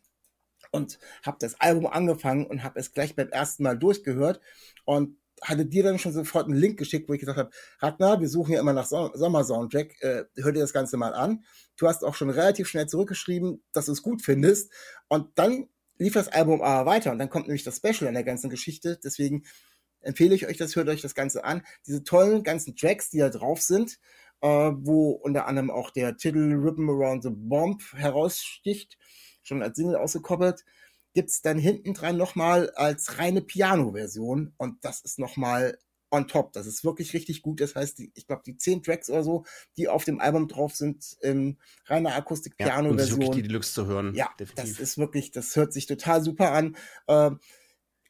Und 0.71 0.99
habe 1.23 1.37
das 1.39 1.59
Album 1.61 1.85
angefangen 1.85 2.45
und 2.47 2.63
habe 2.63 2.79
es 2.79 2.91
gleich 2.91 3.15
beim 3.15 3.29
ersten 3.29 3.63
Mal 3.63 3.77
durchgehört 3.77 4.41
und 4.83 5.17
hatte 5.41 5.65
dir 5.65 5.83
dann 5.83 5.99
schon 5.99 6.13
sofort 6.13 6.47
einen 6.47 6.55
Link 6.55 6.77
geschickt, 6.77 7.09
wo 7.09 7.13
ich 7.13 7.19
gesagt 7.19 7.37
habe, 7.37 7.49
Ragnar, 7.79 8.21
wir 8.21 8.29
suchen 8.29 8.53
ja 8.53 8.59
immer 8.59 8.73
nach 8.73 8.85
so 8.85 9.11
Sommer-Soundtrack, 9.13 10.01
äh, 10.01 10.23
hör 10.37 10.51
dir 10.51 10.61
das 10.61 10.73
Ganze 10.73 10.97
mal 10.97 11.13
an. 11.13 11.43
Du 11.77 11.87
hast 11.87 12.03
auch 12.03 12.15
schon 12.15 12.29
relativ 12.29 12.67
schnell 12.67 12.87
zurückgeschrieben, 12.87 13.63
dass 13.73 13.85
du 13.85 13.91
es 13.91 14.01
gut 14.01 14.21
findest. 14.21 14.71
Und 15.07 15.27
dann 15.35 15.67
lief 15.97 16.13
das 16.13 16.29
Album 16.29 16.61
aber 16.61 16.89
weiter 16.89 17.11
und 17.11 17.19
dann 17.19 17.29
kommt 17.29 17.47
nämlich 17.47 17.63
das 17.63 17.77
Special 17.77 18.07
an 18.07 18.13
der 18.13 18.23
ganzen 18.23 18.49
Geschichte. 18.49 18.99
Deswegen 19.03 19.43
empfehle 20.01 20.35
ich 20.35 20.47
euch 20.47 20.57
das, 20.57 20.75
hört 20.75 20.87
euch 20.89 21.01
das 21.01 21.15
Ganze 21.15 21.43
an. 21.43 21.63
Diese 21.85 22.03
tollen 22.03 22.43
ganzen 22.43 22.75
Tracks, 22.75 23.09
die 23.09 23.19
da 23.19 23.29
drauf 23.29 23.61
sind, 23.61 23.99
äh, 24.41 24.47
wo 24.47 25.11
unter 25.11 25.47
anderem 25.47 25.71
auch 25.71 25.91
der 25.91 26.17
Titel 26.17 26.53
Rhythm 26.53 26.89
Around 26.89 27.23
the 27.23 27.29
Bomb 27.31 27.81
heraussticht, 27.93 28.97
schon 29.43 29.61
als 29.61 29.77
Single 29.77 29.95
ausgekoppelt, 29.95 30.63
gibt's 31.15 31.41
dann 31.41 31.57
hinten 31.57 31.93
dran 31.93 32.17
nochmal 32.17 32.69
als 32.75 33.17
reine 33.17 33.41
Piano-Version 33.41 34.53
und 34.57 34.83
das 34.83 35.01
ist 35.01 35.17
nochmal 35.17 35.79
on 36.11 36.27
top. 36.27 36.53
Das 36.53 36.67
ist 36.67 36.83
wirklich 36.83 37.13
richtig 37.13 37.41
gut. 37.41 37.61
Das 37.61 37.73
heißt, 37.75 37.97
die, 37.97 38.11
ich 38.15 38.27
glaube, 38.27 38.43
die 38.45 38.57
zehn 38.57 38.83
Tracks 38.83 39.09
oder 39.09 39.23
so, 39.23 39.45
die 39.77 39.87
auf 39.87 40.03
dem 40.03 40.19
Album 40.19 40.47
drauf 40.47 40.75
sind, 40.75 41.17
in 41.21 41.57
reiner 41.85 42.09
Ja, 42.11 42.17
und 42.17 42.27
das 42.27 42.35
ist 42.35 42.51
wirklich 42.51 42.57
Akustik-Piano-Version. 42.59 43.31
die 43.31 43.41
Deluxe 43.43 43.73
zu 43.73 43.85
hören. 43.87 44.13
Ja, 44.13 44.29
definitiv. 44.39 44.77
das 44.77 44.79
ist 44.79 44.97
wirklich, 44.97 45.31
das 45.31 45.55
hört 45.55 45.73
sich 45.73 45.87
total 45.87 46.21
super 46.21 46.51
an. 46.51 46.75
Ähm, 47.07 47.39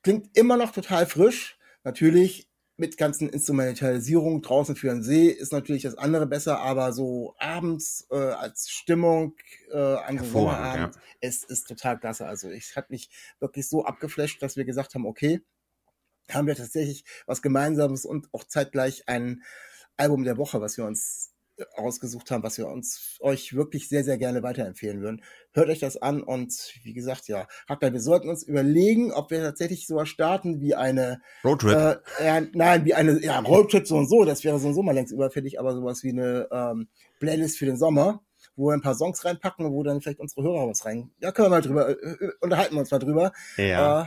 klingt 0.04 0.36
immer 0.38 0.58
noch 0.58 0.72
total 0.72 1.06
frisch. 1.06 1.58
Natürlich 1.84 2.50
mit 2.78 2.98
ganzen 2.98 3.30
Instrumentalisierungen 3.30 4.42
draußen 4.42 4.76
für 4.76 4.88
den 4.88 5.02
See 5.02 5.30
ist 5.30 5.54
natürlich 5.54 5.84
das 5.84 5.98
andere 5.98 6.26
besser, 6.26 6.60
aber 6.60 6.92
so 6.92 7.36
abends 7.38 8.08
äh, 8.12 8.16
als 8.16 8.70
Stimmung 8.70 9.36
äh, 9.72 9.78
an 9.78 10.18
so 10.20 10.26
Sommerabend, 10.26 10.96
es 11.22 11.44
ist 11.44 11.68
total 11.68 12.00
klasse. 12.00 12.28
Also 12.28 12.50
ich 12.50 12.76
hat 12.76 12.90
mich 12.90 13.10
wirklich 13.40 13.70
so 13.70 13.86
abgeflasht, 13.86 14.42
dass 14.42 14.58
wir 14.58 14.66
gesagt 14.66 14.94
haben, 14.96 15.06
okay, 15.06 15.42
haben 16.30 16.48
wir 16.48 16.56
tatsächlich 16.56 17.06
was 17.28 17.42
Gemeinsames 17.42 18.06
und 18.06 18.28
auch 18.34 18.44
zeitgleich 18.44 19.08
ein 19.08 19.44
Album 19.96 20.24
der 20.24 20.38
Woche, 20.38 20.60
was 20.60 20.78
wir 20.78 20.86
uns 20.86 21.35
ausgesucht 21.76 22.32
haben, 22.32 22.44
was 22.44 22.58
wir 22.58 22.68
uns 22.68 23.18
euch 23.20 23.56
wirklich 23.56 23.88
sehr, 23.90 24.04
sehr 24.04 24.18
gerne 24.18 24.44
weiterempfehlen 24.44 25.02
würden. 25.02 25.24
Hört 25.54 25.70
euch 25.70 25.80
das 25.80 25.98
an 25.98 26.22
und 26.22 26.74
wie 26.84 26.94
gesagt, 26.94 27.28
ja, 27.28 27.48
Ragnar, 27.68 27.94
wir 27.94 28.02
sollten 28.02 28.30
uns 28.30 28.44
überlegen, 28.44 29.12
ob 29.12 29.32
wir 29.32 29.42
tatsächlich 29.42 29.88
sowas 29.88 30.10
starten 30.10 30.60
wie 30.60 30.76
eine, 30.76 31.22
Roadtrip. 31.44 31.76
äh, 31.76 32.26
ja, 32.26 32.42
nein, 32.54 32.86
wie 32.86 32.94
eine, 32.94 33.22
ja, 33.24 33.40
Roadtrip 33.40 33.88
so 33.88 33.96
und 33.96 34.10
so, 34.10 34.26
das 34.26 34.44
wäre 34.44 34.60
so 34.60 34.68
und 34.68 34.74
so 34.74 34.84
mal 34.84 34.94
längst 34.94 35.14
überfällig, 35.14 35.60
aber 35.60 35.74
sowas 35.74 36.04
wie 36.04 36.12
eine 36.12 36.48
ähm, 36.52 36.88
Playlist 37.20 37.58
für 37.58 37.66
den 37.66 37.78
Sommer, 37.78 38.22
wo 38.56 38.68
wir 38.68 38.74
ein 38.74 38.82
paar 38.82 38.96
Songs 38.96 39.24
reinpacken, 39.24 39.72
wo 39.72 39.84
dann 39.84 40.02
vielleicht 40.02 40.20
unsere 40.20 40.44
Hörer 40.44 40.68
was 40.68 40.86
rein, 40.86 41.12
ja, 41.20 41.32
können 41.32 41.48
wir 41.48 41.52
mal 41.52 41.62
drüber, 41.62 41.90
äh, 41.90 41.94
äh, 41.94 42.32
unterhalten 42.42 42.76
wir 42.76 42.80
uns 42.82 42.92
mal 42.92 43.00
drüber. 43.00 43.32
ja. 43.58 44.04
Äh, 44.04 44.06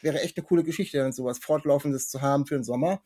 wäre 0.00 0.22
echt 0.22 0.36
eine 0.38 0.46
coole 0.46 0.64
Geschichte, 0.64 1.12
sowas 1.12 1.38
Fortlaufendes 1.38 2.08
zu 2.08 2.22
haben 2.22 2.46
für 2.46 2.54
den 2.54 2.64
Sommer. 2.64 3.02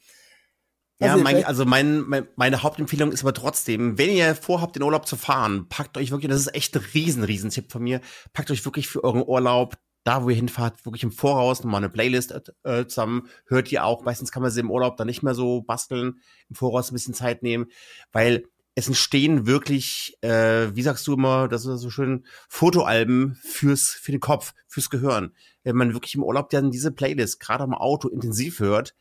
Ja, 1.01 1.13
Also 1.13 1.23
mein, 1.23 1.35
vielleicht- 1.35 1.47
also 1.49 1.65
mein, 1.65 2.01
mein, 2.09 2.27
meine 2.37 2.63
Hauptempfehlung 2.63 3.13
ist 3.13 3.23
aber 3.23 3.33
trotzdem, 3.35 3.99
wenn 3.99 4.11
ihr 4.11 4.35
vorhabt, 4.35 4.77
in 4.77 4.83
Urlaub 4.83 5.07
zu 5.07 5.17
fahren, 5.17 5.69
packt 5.69 5.97
euch 5.97 6.11
wirklich, 6.11 6.31
das 6.31 6.41
ist 6.41 6.55
echt 6.55 6.75
ein 6.77 6.83
riesen, 6.95 7.23
riesen 7.25 7.51
Tipp 7.51 7.71
von 7.71 7.83
mir, 7.83 8.01
packt 8.33 8.51
euch 8.51 8.65
wirklich 8.65 8.89
für 8.89 9.05
euren 9.05 9.23
Urlaub, 9.23 9.77
da 10.05 10.25
wo 10.25 10.31
ihr 10.31 10.37
hinfahrt, 10.37 10.85
wirklich 10.87 11.03
im 11.05 11.13
Voraus 11.13 11.63
nochmal 11.63 11.79
eine 11.81 11.89
Playlist 11.91 12.35
äh, 12.65 12.87
zusammen, 12.87 13.29
hört 13.47 13.71
ihr 13.71 13.85
auch, 13.85 14.05
meistens 14.05 14.33
kann 14.33 14.43
man 14.43 14.51
sie 14.51 14.61
im 14.61 14.71
Urlaub 14.71 14.97
dann 14.97 15.07
nicht 15.07 15.23
mehr 15.23 15.35
so 15.35 15.61
basteln, 15.63 16.21
im 16.49 16.57
Voraus 16.57 16.91
ein 16.91 16.95
bisschen 16.95 17.15
Zeit 17.15 17.43
nehmen, 17.43 17.67
weil 18.11 18.45
es 18.75 18.87
entstehen 18.89 19.47
wirklich, 19.47 20.17
äh, 20.23 20.75
wie 20.75 20.83
sagst 20.83 21.07
du 21.07 21.15
immer, 21.15 21.49
das 21.49 21.65
ist 21.67 21.81
so 21.81 21.91
schön, 21.91 22.25
Fotoalben 22.49 23.37
fürs, 23.43 23.89
für 23.91 24.13
den 24.13 24.21
Kopf, 24.21 24.53
fürs 24.67 24.89
Gehirn. 24.91 25.33
Wenn 25.63 25.77
man 25.77 25.93
wirklich 25.95 26.15
im 26.15 26.23
Urlaub 26.23 26.51
dann 26.51 26.71
diese 26.71 26.91
Playlist 26.93 27.39
gerade 27.41 27.65
am 27.65 27.75
Auto 27.75 28.09
intensiv 28.09 28.61
hört 28.61 28.95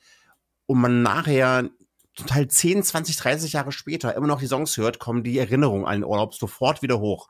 und 0.65 0.79
man 0.79 1.03
nachher 1.03 1.69
zum 2.17 2.25
Teil 2.25 2.47
10, 2.47 2.83
20, 2.83 3.15
30 3.15 3.53
Jahre 3.53 3.71
später 3.71 4.15
immer 4.15 4.25
noch 4.25 4.39
die 4.39 4.47
Songs 4.47 4.75
hört, 4.77 4.97
kommen 4.97 5.23
die 5.23 5.37
Erinnerungen 5.37 5.85
an 5.85 6.01
den 6.01 6.03
Urlaub 6.03 6.33
sofort 6.33 6.81
wieder 6.81 6.99
hoch. 6.99 7.29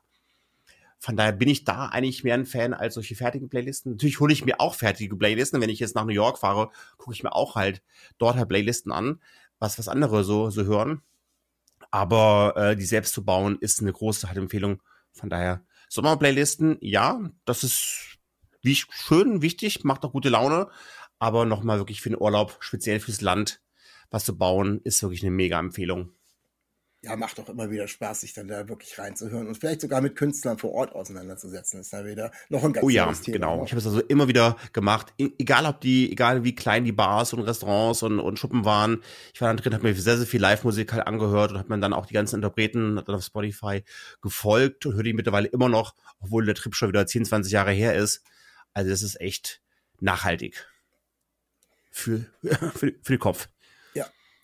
Von 0.98 1.14
daher 1.14 1.32
bin 1.32 1.48
ich 1.48 1.64
da 1.64 1.86
eigentlich 1.86 2.24
mehr 2.24 2.34
ein 2.34 2.46
Fan 2.46 2.72
als 2.72 2.94
solche 2.94 3.14
fertigen 3.14 3.50
Playlisten. 3.50 3.92
Natürlich 3.92 4.18
hole 4.18 4.32
ich 4.32 4.46
mir 4.46 4.60
auch 4.60 4.74
fertige 4.74 5.14
Playlisten. 5.14 5.60
Wenn 5.60 5.68
ich 5.68 5.78
jetzt 5.78 5.94
nach 5.94 6.06
New 6.06 6.12
York 6.12 6.38
fahre, 6.38 6.70
gucke 6.96 7.12
ich 7.12 7.22
mir 7.22 7.34
auch 7.34 7.54
halt 7.54 7.82
dort 8.16 8.36
halt 8.36 8.48
Playlisten 8.48 8.90
an, 8.90 9.20
was 9.58 9.78
was 9.78 9.88
andere 9.88 10.24
so, 10.24 10.48
so 10.48 10.64
hören. 10.64 11.02
Aber 11.90 12.54
äh, 12.56 12.76
die 12.76 12.84
selbst 12.84 13.12
zu 13.12 13.24
bauen, 13.24 13.58
ist 13.60 13.80
eine 13.80 13.92
große 13.92 14.26
halt 14.26 14.38
Empfehlung. 14.38 14.82
Von 15.12 15.28
daher, 15.28 15.62
Sommerplaylisten, 15.88 16.78
ja, 16.80 17.20
das 17.44 17.62
ist 17.62 18.18
wie 18.62 18.74
schön, 18.74 19.42
wichtig, 19.42 19.84
macht 19.84 20.04
auch 20.04 20.12
gute 20.12 20.30
Laune. 20.30 20.68
Aber 21.18 21.44
nochmal 21.44 21.78
wirklich 21.78 22.00
für 22.00 22.10
den 22.10 22.20
Urlaub, 22.20 22.56
speziell 22.60 23.00
fürs 23.00 23.20
Land, 23.20 23.60
was 24.10 24.24
zu 24.24 24.36
bauen, 24.36 24.80
ist 24.84 25.02
wirklich 25.02 25.22
eine 25.22 25.30
mega 25.30 25.58
Empfehlung. 25.58 26.10
Ja, 27.00 27.14
macht 27.14 27.38
auch 27.38 27.48
immer 27.48 27.70
wieder 27.70 27.86
Spaß, 27.86 28.22
sich 28.22 28.32
dann 28.34 28.48
da 28.48 28.68
wirklich 28.68 28.98
reinzuhören 28.98 29.46
und 29.46 29.54
vielleicht 29.56 29.82
sogar 29.82 30.00
mit 30.00 30.16
Künstlern 30.16 30.58
vor 30.58 30.72
Ort 30.72 30.96
auseinanderzusetzen. 30.96 31.78
Ist 31.80 31.92
da 31.92 32.04
wieder 32.04 32.32
noch 32.48 32.64
ein 32.64 32.72
ganz 32.72 32.84
Oh 32.84 32.88
ja, 32.88 33.12
Thema. 33.12 33.36
genau. 33.36 33.56
ne? 33.58 33.64
Ich 33.66 33.70
habe 33.70 33.78
es 33.78 33.86
also 33.86 34.00
immer 34.00 34.26
wieder 34.26 34.56
gemacht, 34.72 35.14
E- 35.16 35.30
egal 35.38 35.64
ob 35.66 35.80
die, 35.80 36.10
egal 36.10 36.42
wie 36.42 36.56
klein 36.56 36.84
die 36.84 36.90
Bars 36.90 37.32
und 37.32 37.42
Restaurants 37.42 38.02
und, 38.02 38.18
und 38.18 38.36
Schuppen 38.40 38.64
waren. 38.64 39.00
Ich 39.32 39.40
war 39.40 39.46
dann 39.46 39.58
drin, 39.58 39.74
habe 39.74 39.86
mir 39.86 39.94
sehr, 39.94 40.16
sehr 40.18 40.26
viel 40.26 40.40
Live-Musik 40.40 40.92
halt 40.92 41.06
angehört 41.06 41.52
und 41.52 41.58
habe 41.58 41.68
mir 41.72 41.78
dann 41.78 41.92
auch 41.92 42.06
die 42.06 42.14
ganzen 42.14 42.34
Interpreten 42.34 42.96
dann 42.96 43.14
auf 43.14 43.22
Spotify 43.22 43.84
gefolgt 44.20 44.84
und 44.84 44.94
höre 44.96 45.04
die 45.04 45.12
mittlerweile 45.12 45.46
immer 45.46 45.68
noch, 45.68 45.94
obwohl 46.18 46.46
der 46.46 46.56
Trip 46.56 46.74
schon 46.74 46.88
wieder 46.88 47.06
10, 47.06 47.26
20 47.26 47.52
Jahre 47.52 47.70
her 47.70 47.94
ist. 47.94 48.24
Also 48.74 48.90
das 48.90 49.02
ist 49.02 49.20
echt 49.20 49.62
nachhaltig. 50.00 50.66
Für, 51.92 52.26
für, 52.42 52.92
für 53.02 53.12
den 53.12 53.18
Kopf. 53.20 53.48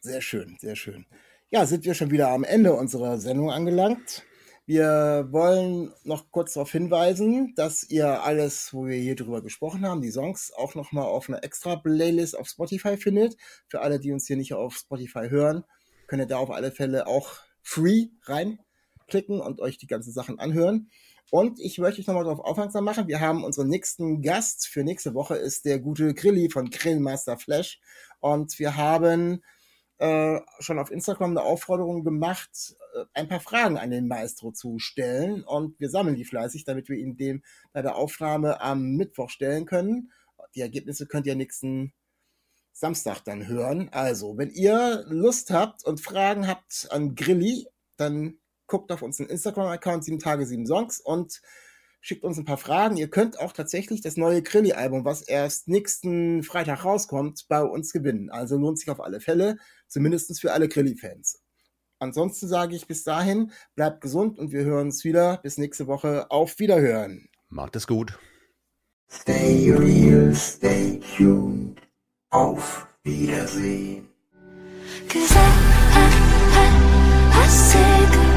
Sehr 0.05 0.21
schön, 0.21 0.59
sehr 0.61 0.77
schön. 0.77 1.07
Ja, 1.49 1.65
sind 1.65 1.87
wir 1.87 1.95
schon 1.95 2.11
wieder 2.11 2.29
am 2.29 2.45
Ende 2.45 2.75
unserer 2.75 3.17
Sendung 3.17 3.51
angelangt. 3.51 4.23
Wir 4.67 5.29
wollen 5.31 5.95
noch 6.05 6.31
kurz 6.31 6.53
darauf 6.53 6.71
hinweisen, 6.71 7.55
dass 7.57 7.89
ihr 7.89 8.23
alles, 8.23 8.75
wo 8.75 8.85
wir 8.85 8.99
hier 8.99 9.17
drüber 9.17 9.41
gesprochen 9.41 9.87
haben, 9.87 10.03
die 10.03 10.11
Songs 10.11 10.53
auch 10.53 10.75
nochmal 10.75 11.07
auf 11.07 11.31
einer 11.31 11.43
extra 11.43 11.77
Playlist 11.77 12.37
auf 12.39 12.49
Spotify 12.49 12.99
findet. 12.99 13.39
Für 13.67 13.81
alle, 13.81 13.99
die 13.99 14.13
uns 14.13 14.27
hier 14.27 14.37
nicht 14.37 14.53
auf 14.53 14.77
Spotify 14.77 15.31
hören, 15.31 15.65
könnt 16.07 16.21
ihr 16.21 16.27
da 16.27 16.37
auf 16.37 16.51
alle 16.51 16.71
Fälle 16.71 17.07
auch 17.07 17.39
free 17.63 18.09
reinklicken 18.25 19.41
und 19.41 19.63
euch 19.63 19.79
die 19.79 19.87
ganzen 19.87 20.13
Sachen 20.13 20.39
anhören. 20.39 20.91
Und 21.31 21.59
ich 21.61 21.79
möchte 21.79 22.03
euch 22.03 22.07
nochmal 22.07 22.25
darauf 22.25 22.41
aufmerksam 22.41 22.85
machen, 22.85 23.09
wir 23.09 23.21
haben 23.21 23.43
unseren 23.43 23.69
nächsten 23.69 24.21
Gast 24.21 24.69
für 24.69 24.85
nächste 24.85 25.15
Woche 25.15 25.37
ist 25.37 25.65
der 25.65 25.79
gute 25.79 26.13
Grilli 26.13 26.51
von 26.51 26.69
Grillmaster 26.69 27.39
Flash. 27.39 27.81
Und 28.21 28.59
wir 28.59 28.77
haben 28.77 29.43
äh, 30.05 30.41
schon 30.59 30.79
auf 30.79 30.91
Instagram 30.91 31.31
eine 31.31 31.43
Aufforderung 31.43 32.05
gemacht, 32.05 32.77
äh, 32.95 33.05
ein 33.15 33.27
paar 33.27 33.41
Fragen 33.41 33.79
an 33.79 33.91
den 33.91 34.07
Maestro 34.07 34.53
zu 34.53 34.79
stellen. 34.79 35.43
Und 35.43 35.81
wir 35.81 35.89
sammeln 35.89 36.17
die 36.17 36.27
fleißig, 36.27 36.65
damit 36.65 36.91
wir 36.91 36.97
ihn 36.97 37.17
dem 37.17 37.43
bei 37.73 37.81
der 37.81 37.97
Aufnahme 37.97 38.61
am 38.61 38.97
Mittwoch 38.97 39.31
stellen 39.31 39.65
können. 39.65 40.13
die 40.55 40.61
Ergebnisse 40.61 41.07
könnt 41.07 41.27
ihr 41.27 41.35
nächsten 41.35 41.95
Samstag 42.73 43.23
dann 43.25 43.49
hören. 43.49 43.89
Also, 43.93 44.37
wenn 44.37 44.51
ihr 44.51 45.05
Lust 45.09 45.51
habt 45.51 45.85
und 45.87 46.03
Fragen 46.03 46.47
habt 46.47 46.89
an 46.91 47.15
Grilli, 47.15 47.67
dann 47.97 48.39
guckt 48.67 48.93
auf 48.93 49.01
unseren 49.01 49.29
Instagram-Account 49.29 50.05
7 50.05 50.19
Tage 50.19 50.45
7 50.45 50.67
Songs 50.67 51.01
und 51.01 51.41
schickt 52.05 52.23
uns 52.23 52.37
ein 52.37 52.45
paar 52.45 52.59
Fragen. 52.59 52.99
Ihr 52.99 53.09
könnt 53.09 53.41
auch 53.41 53.53
tatsächlich 53.53 54.03
das 54.03 54.19
neue 54.19 54.43
Grilli-Album, 54.43 55.07
was 55.07 55.23
erst 55.23 55.69
nächsten 55.69 56.43
Freitag 56.43 56.85
rauskommt, 56.85 57.47
bei 57.49 57.63
uns 57.63 57.93
gewinnen. 57.93 58.29
Also 58.29 58.59
lohnt 58.59 58.79
sich 58.79 58.91
auf 58.91 59.01
alle 59.01 59.21
Fälle, 59.21 59.57
zumindest 59.89 60.39
für 60.39 60.53
alle 60.53 60.69
Grilli-Fans. 60.69 61.41
Ansonsten 62.01 62.47
sage 62.47 62.77
ich 62.77 62.87
bis 62.87 63.05
dahin, 63.05 63.53
bleibt 63.75 64.03
gesund 64.03 64.39
und 64.39 64.53
wir 64.53 64.65
hören 64.65 64.89
uns 64.89 65.03
wieder. 65.05 65.39
Bis 65.39 65.57
nächste 65.57 65.87
Woche. 65.87 66.31
Auf 66.31 66.59
Wiederhören. 66.59 67.31
Macht 67.49 67.75
es 67.75 67.87
gut. 67.87 68.19
Stay 69.11 69.73
real, 69.73 70.35
stay 70.35 71.01
tuned. 71.17 71.81
Auf 72.29 72.87
Wiedersehen. 73.03 74.11
Cause 75.09 75.35
I, 75.35 75.49
I, 75.95 76.09
I. 76.53 78.31
I, 78.31 78.34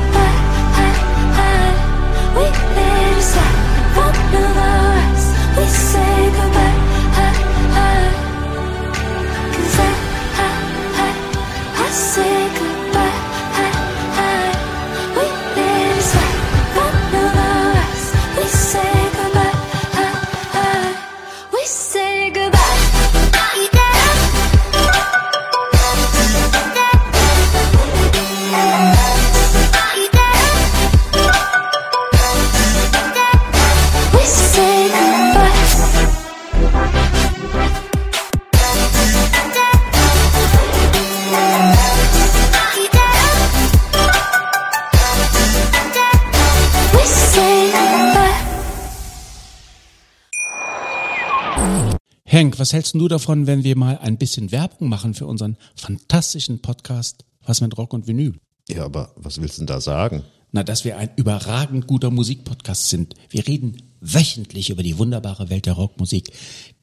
Henk, 52.37 52.59
was 52.59 52.71
hältst 52.71 52.93
du 52.93 53.07
davon, 53.07 53.47
wenn 53.47 53.63
wir 53.63 53.75
mal 53.75 53.97
ein 53.97 54.17
bisschen 54.17 54.51
Werbung 54.51 54.89
machen 54.89 55.13
für 55.13 55.25
unseren 55.25 55.57
fantastischen 55.75 56.61
Podcast 56.61 57.25
Was 57.45 57.61
mit 57.61 57.77
Rock 57.77 57.93
und 57.93 58.05
Vinyl? 58.05 58.35
Ja, 58.69 58.85
aber 58.85 59.11
was 59.15 59.41
willst 59.41 59.57
du 59.57 59.61
denn 59.61 59.67
da 59.67 59.81
sagen? 59.81 60.23
Na, 60.51 60.63
dass 60.63 60.85
wir 60.85 60.97
ein 60.97 61.09
überragend 61.15 61.87
guter 61.87 62.11
Musikpodcast 62.11 62.89
sind. 62.89 63.15
Wir 63.29 63.47
reden 63.47 63.81
wöchentlich 64.01 64.69
über 64.69 64.83
die 64.83 64.97
wunderbare 64.97 65.49
Welt 65.49 65.65
der 65.65 65.73
Rockmusik, 65.73 66.31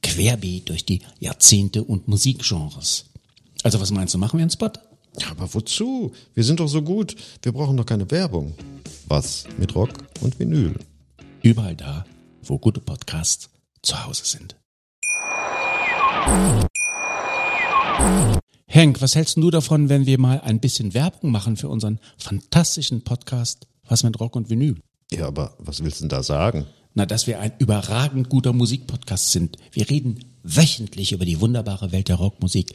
querbeet 0.03 0.71
durch 0.71 0.87
die 0.87 1.03
Jahrzehnte 1.21 1.85
und 1.85 2.09
Musikgenres. 2.09 3.05
Also 3.63 3.81
was 3.81 3.91
meinst 3.91 4.15
du, 4.15 4.19
machen 4.19 4.39
wir 4.39 4.43
einen 4.43 4.51
Spot? 4.51 4.73
Ja, 5.19 5.31
aber 5.31 5.53
wozu? 5.55 6.13
Wir 6.35 6.45
sind 6.45 6.61
doch 6.61 6.69
so 6.69 6.83
gut. 6.83 7.15
Wir 7.43 7.53
brauchen 7.53 7.77
doch 7.77 7.87
keine 7.87 8.11
Werbung. 8.11 8.55
Was 9.07 9.45
mit 9.59 9.75
Rock 9.75 9.91
und 10.21 10.39
Vinyl? 10.39 10.75
Überall 11.43 11.77
da, 11.77 12.05
wo 12.43 12.59
gute 12.59 12.81
Podcasts 12.81 13.51
zu 13.83 14.05
Hause 14.05 14.25
sind. 14.25 14.57
Henk, 18.67 19.01
was 19.01 19.15
hältst 19.15 19.37
du 19.37 19.51
davon, 19.51 19.89
wenn 19.89 20.07
wir 20.07 20.19
mal 20.19 20.41
ein 20.41 20.59
bisschen 20.59 20.95
Werbung 20.95 21.31
machen 21.31 21.57
für 21.57 21.69
unseren 21.69 22.01
fantastischen 22.19 23.05
Podcast 23.05 23.67
Was 23.87 24.03
mit 24.03 24.19
Rock 24.19 24.35
und 24.35 24.51
Vinyl? 24.51 24.77
Ja, 25.13 25.27
aber 25.27 25.55
was 25.59 25.85
willst 25.85 26.01
du 26.01 26.05
denn 26.05 26.09
da 26.09 26.23
sagen? 26.23 26.67
Na, 26.95 27.07
dass 27.07 27.27
wir 27.27 27.41
ein 27.41 27.53
überragend 27.59 28.29
guter 28.29 28.53
Musikpodcast 28.53 29.33
sind. 29.33 29.59
Wir 29.73 29.91
reden 29.91 30.21
wöchentlich 30.45 31.13
über 31.13 31.25
die 31.25 31.41
wunderbare 31.41 31.91
Welt 31.93 32.09
der 32.09 32.17
Rockmusik, 32.17 32.75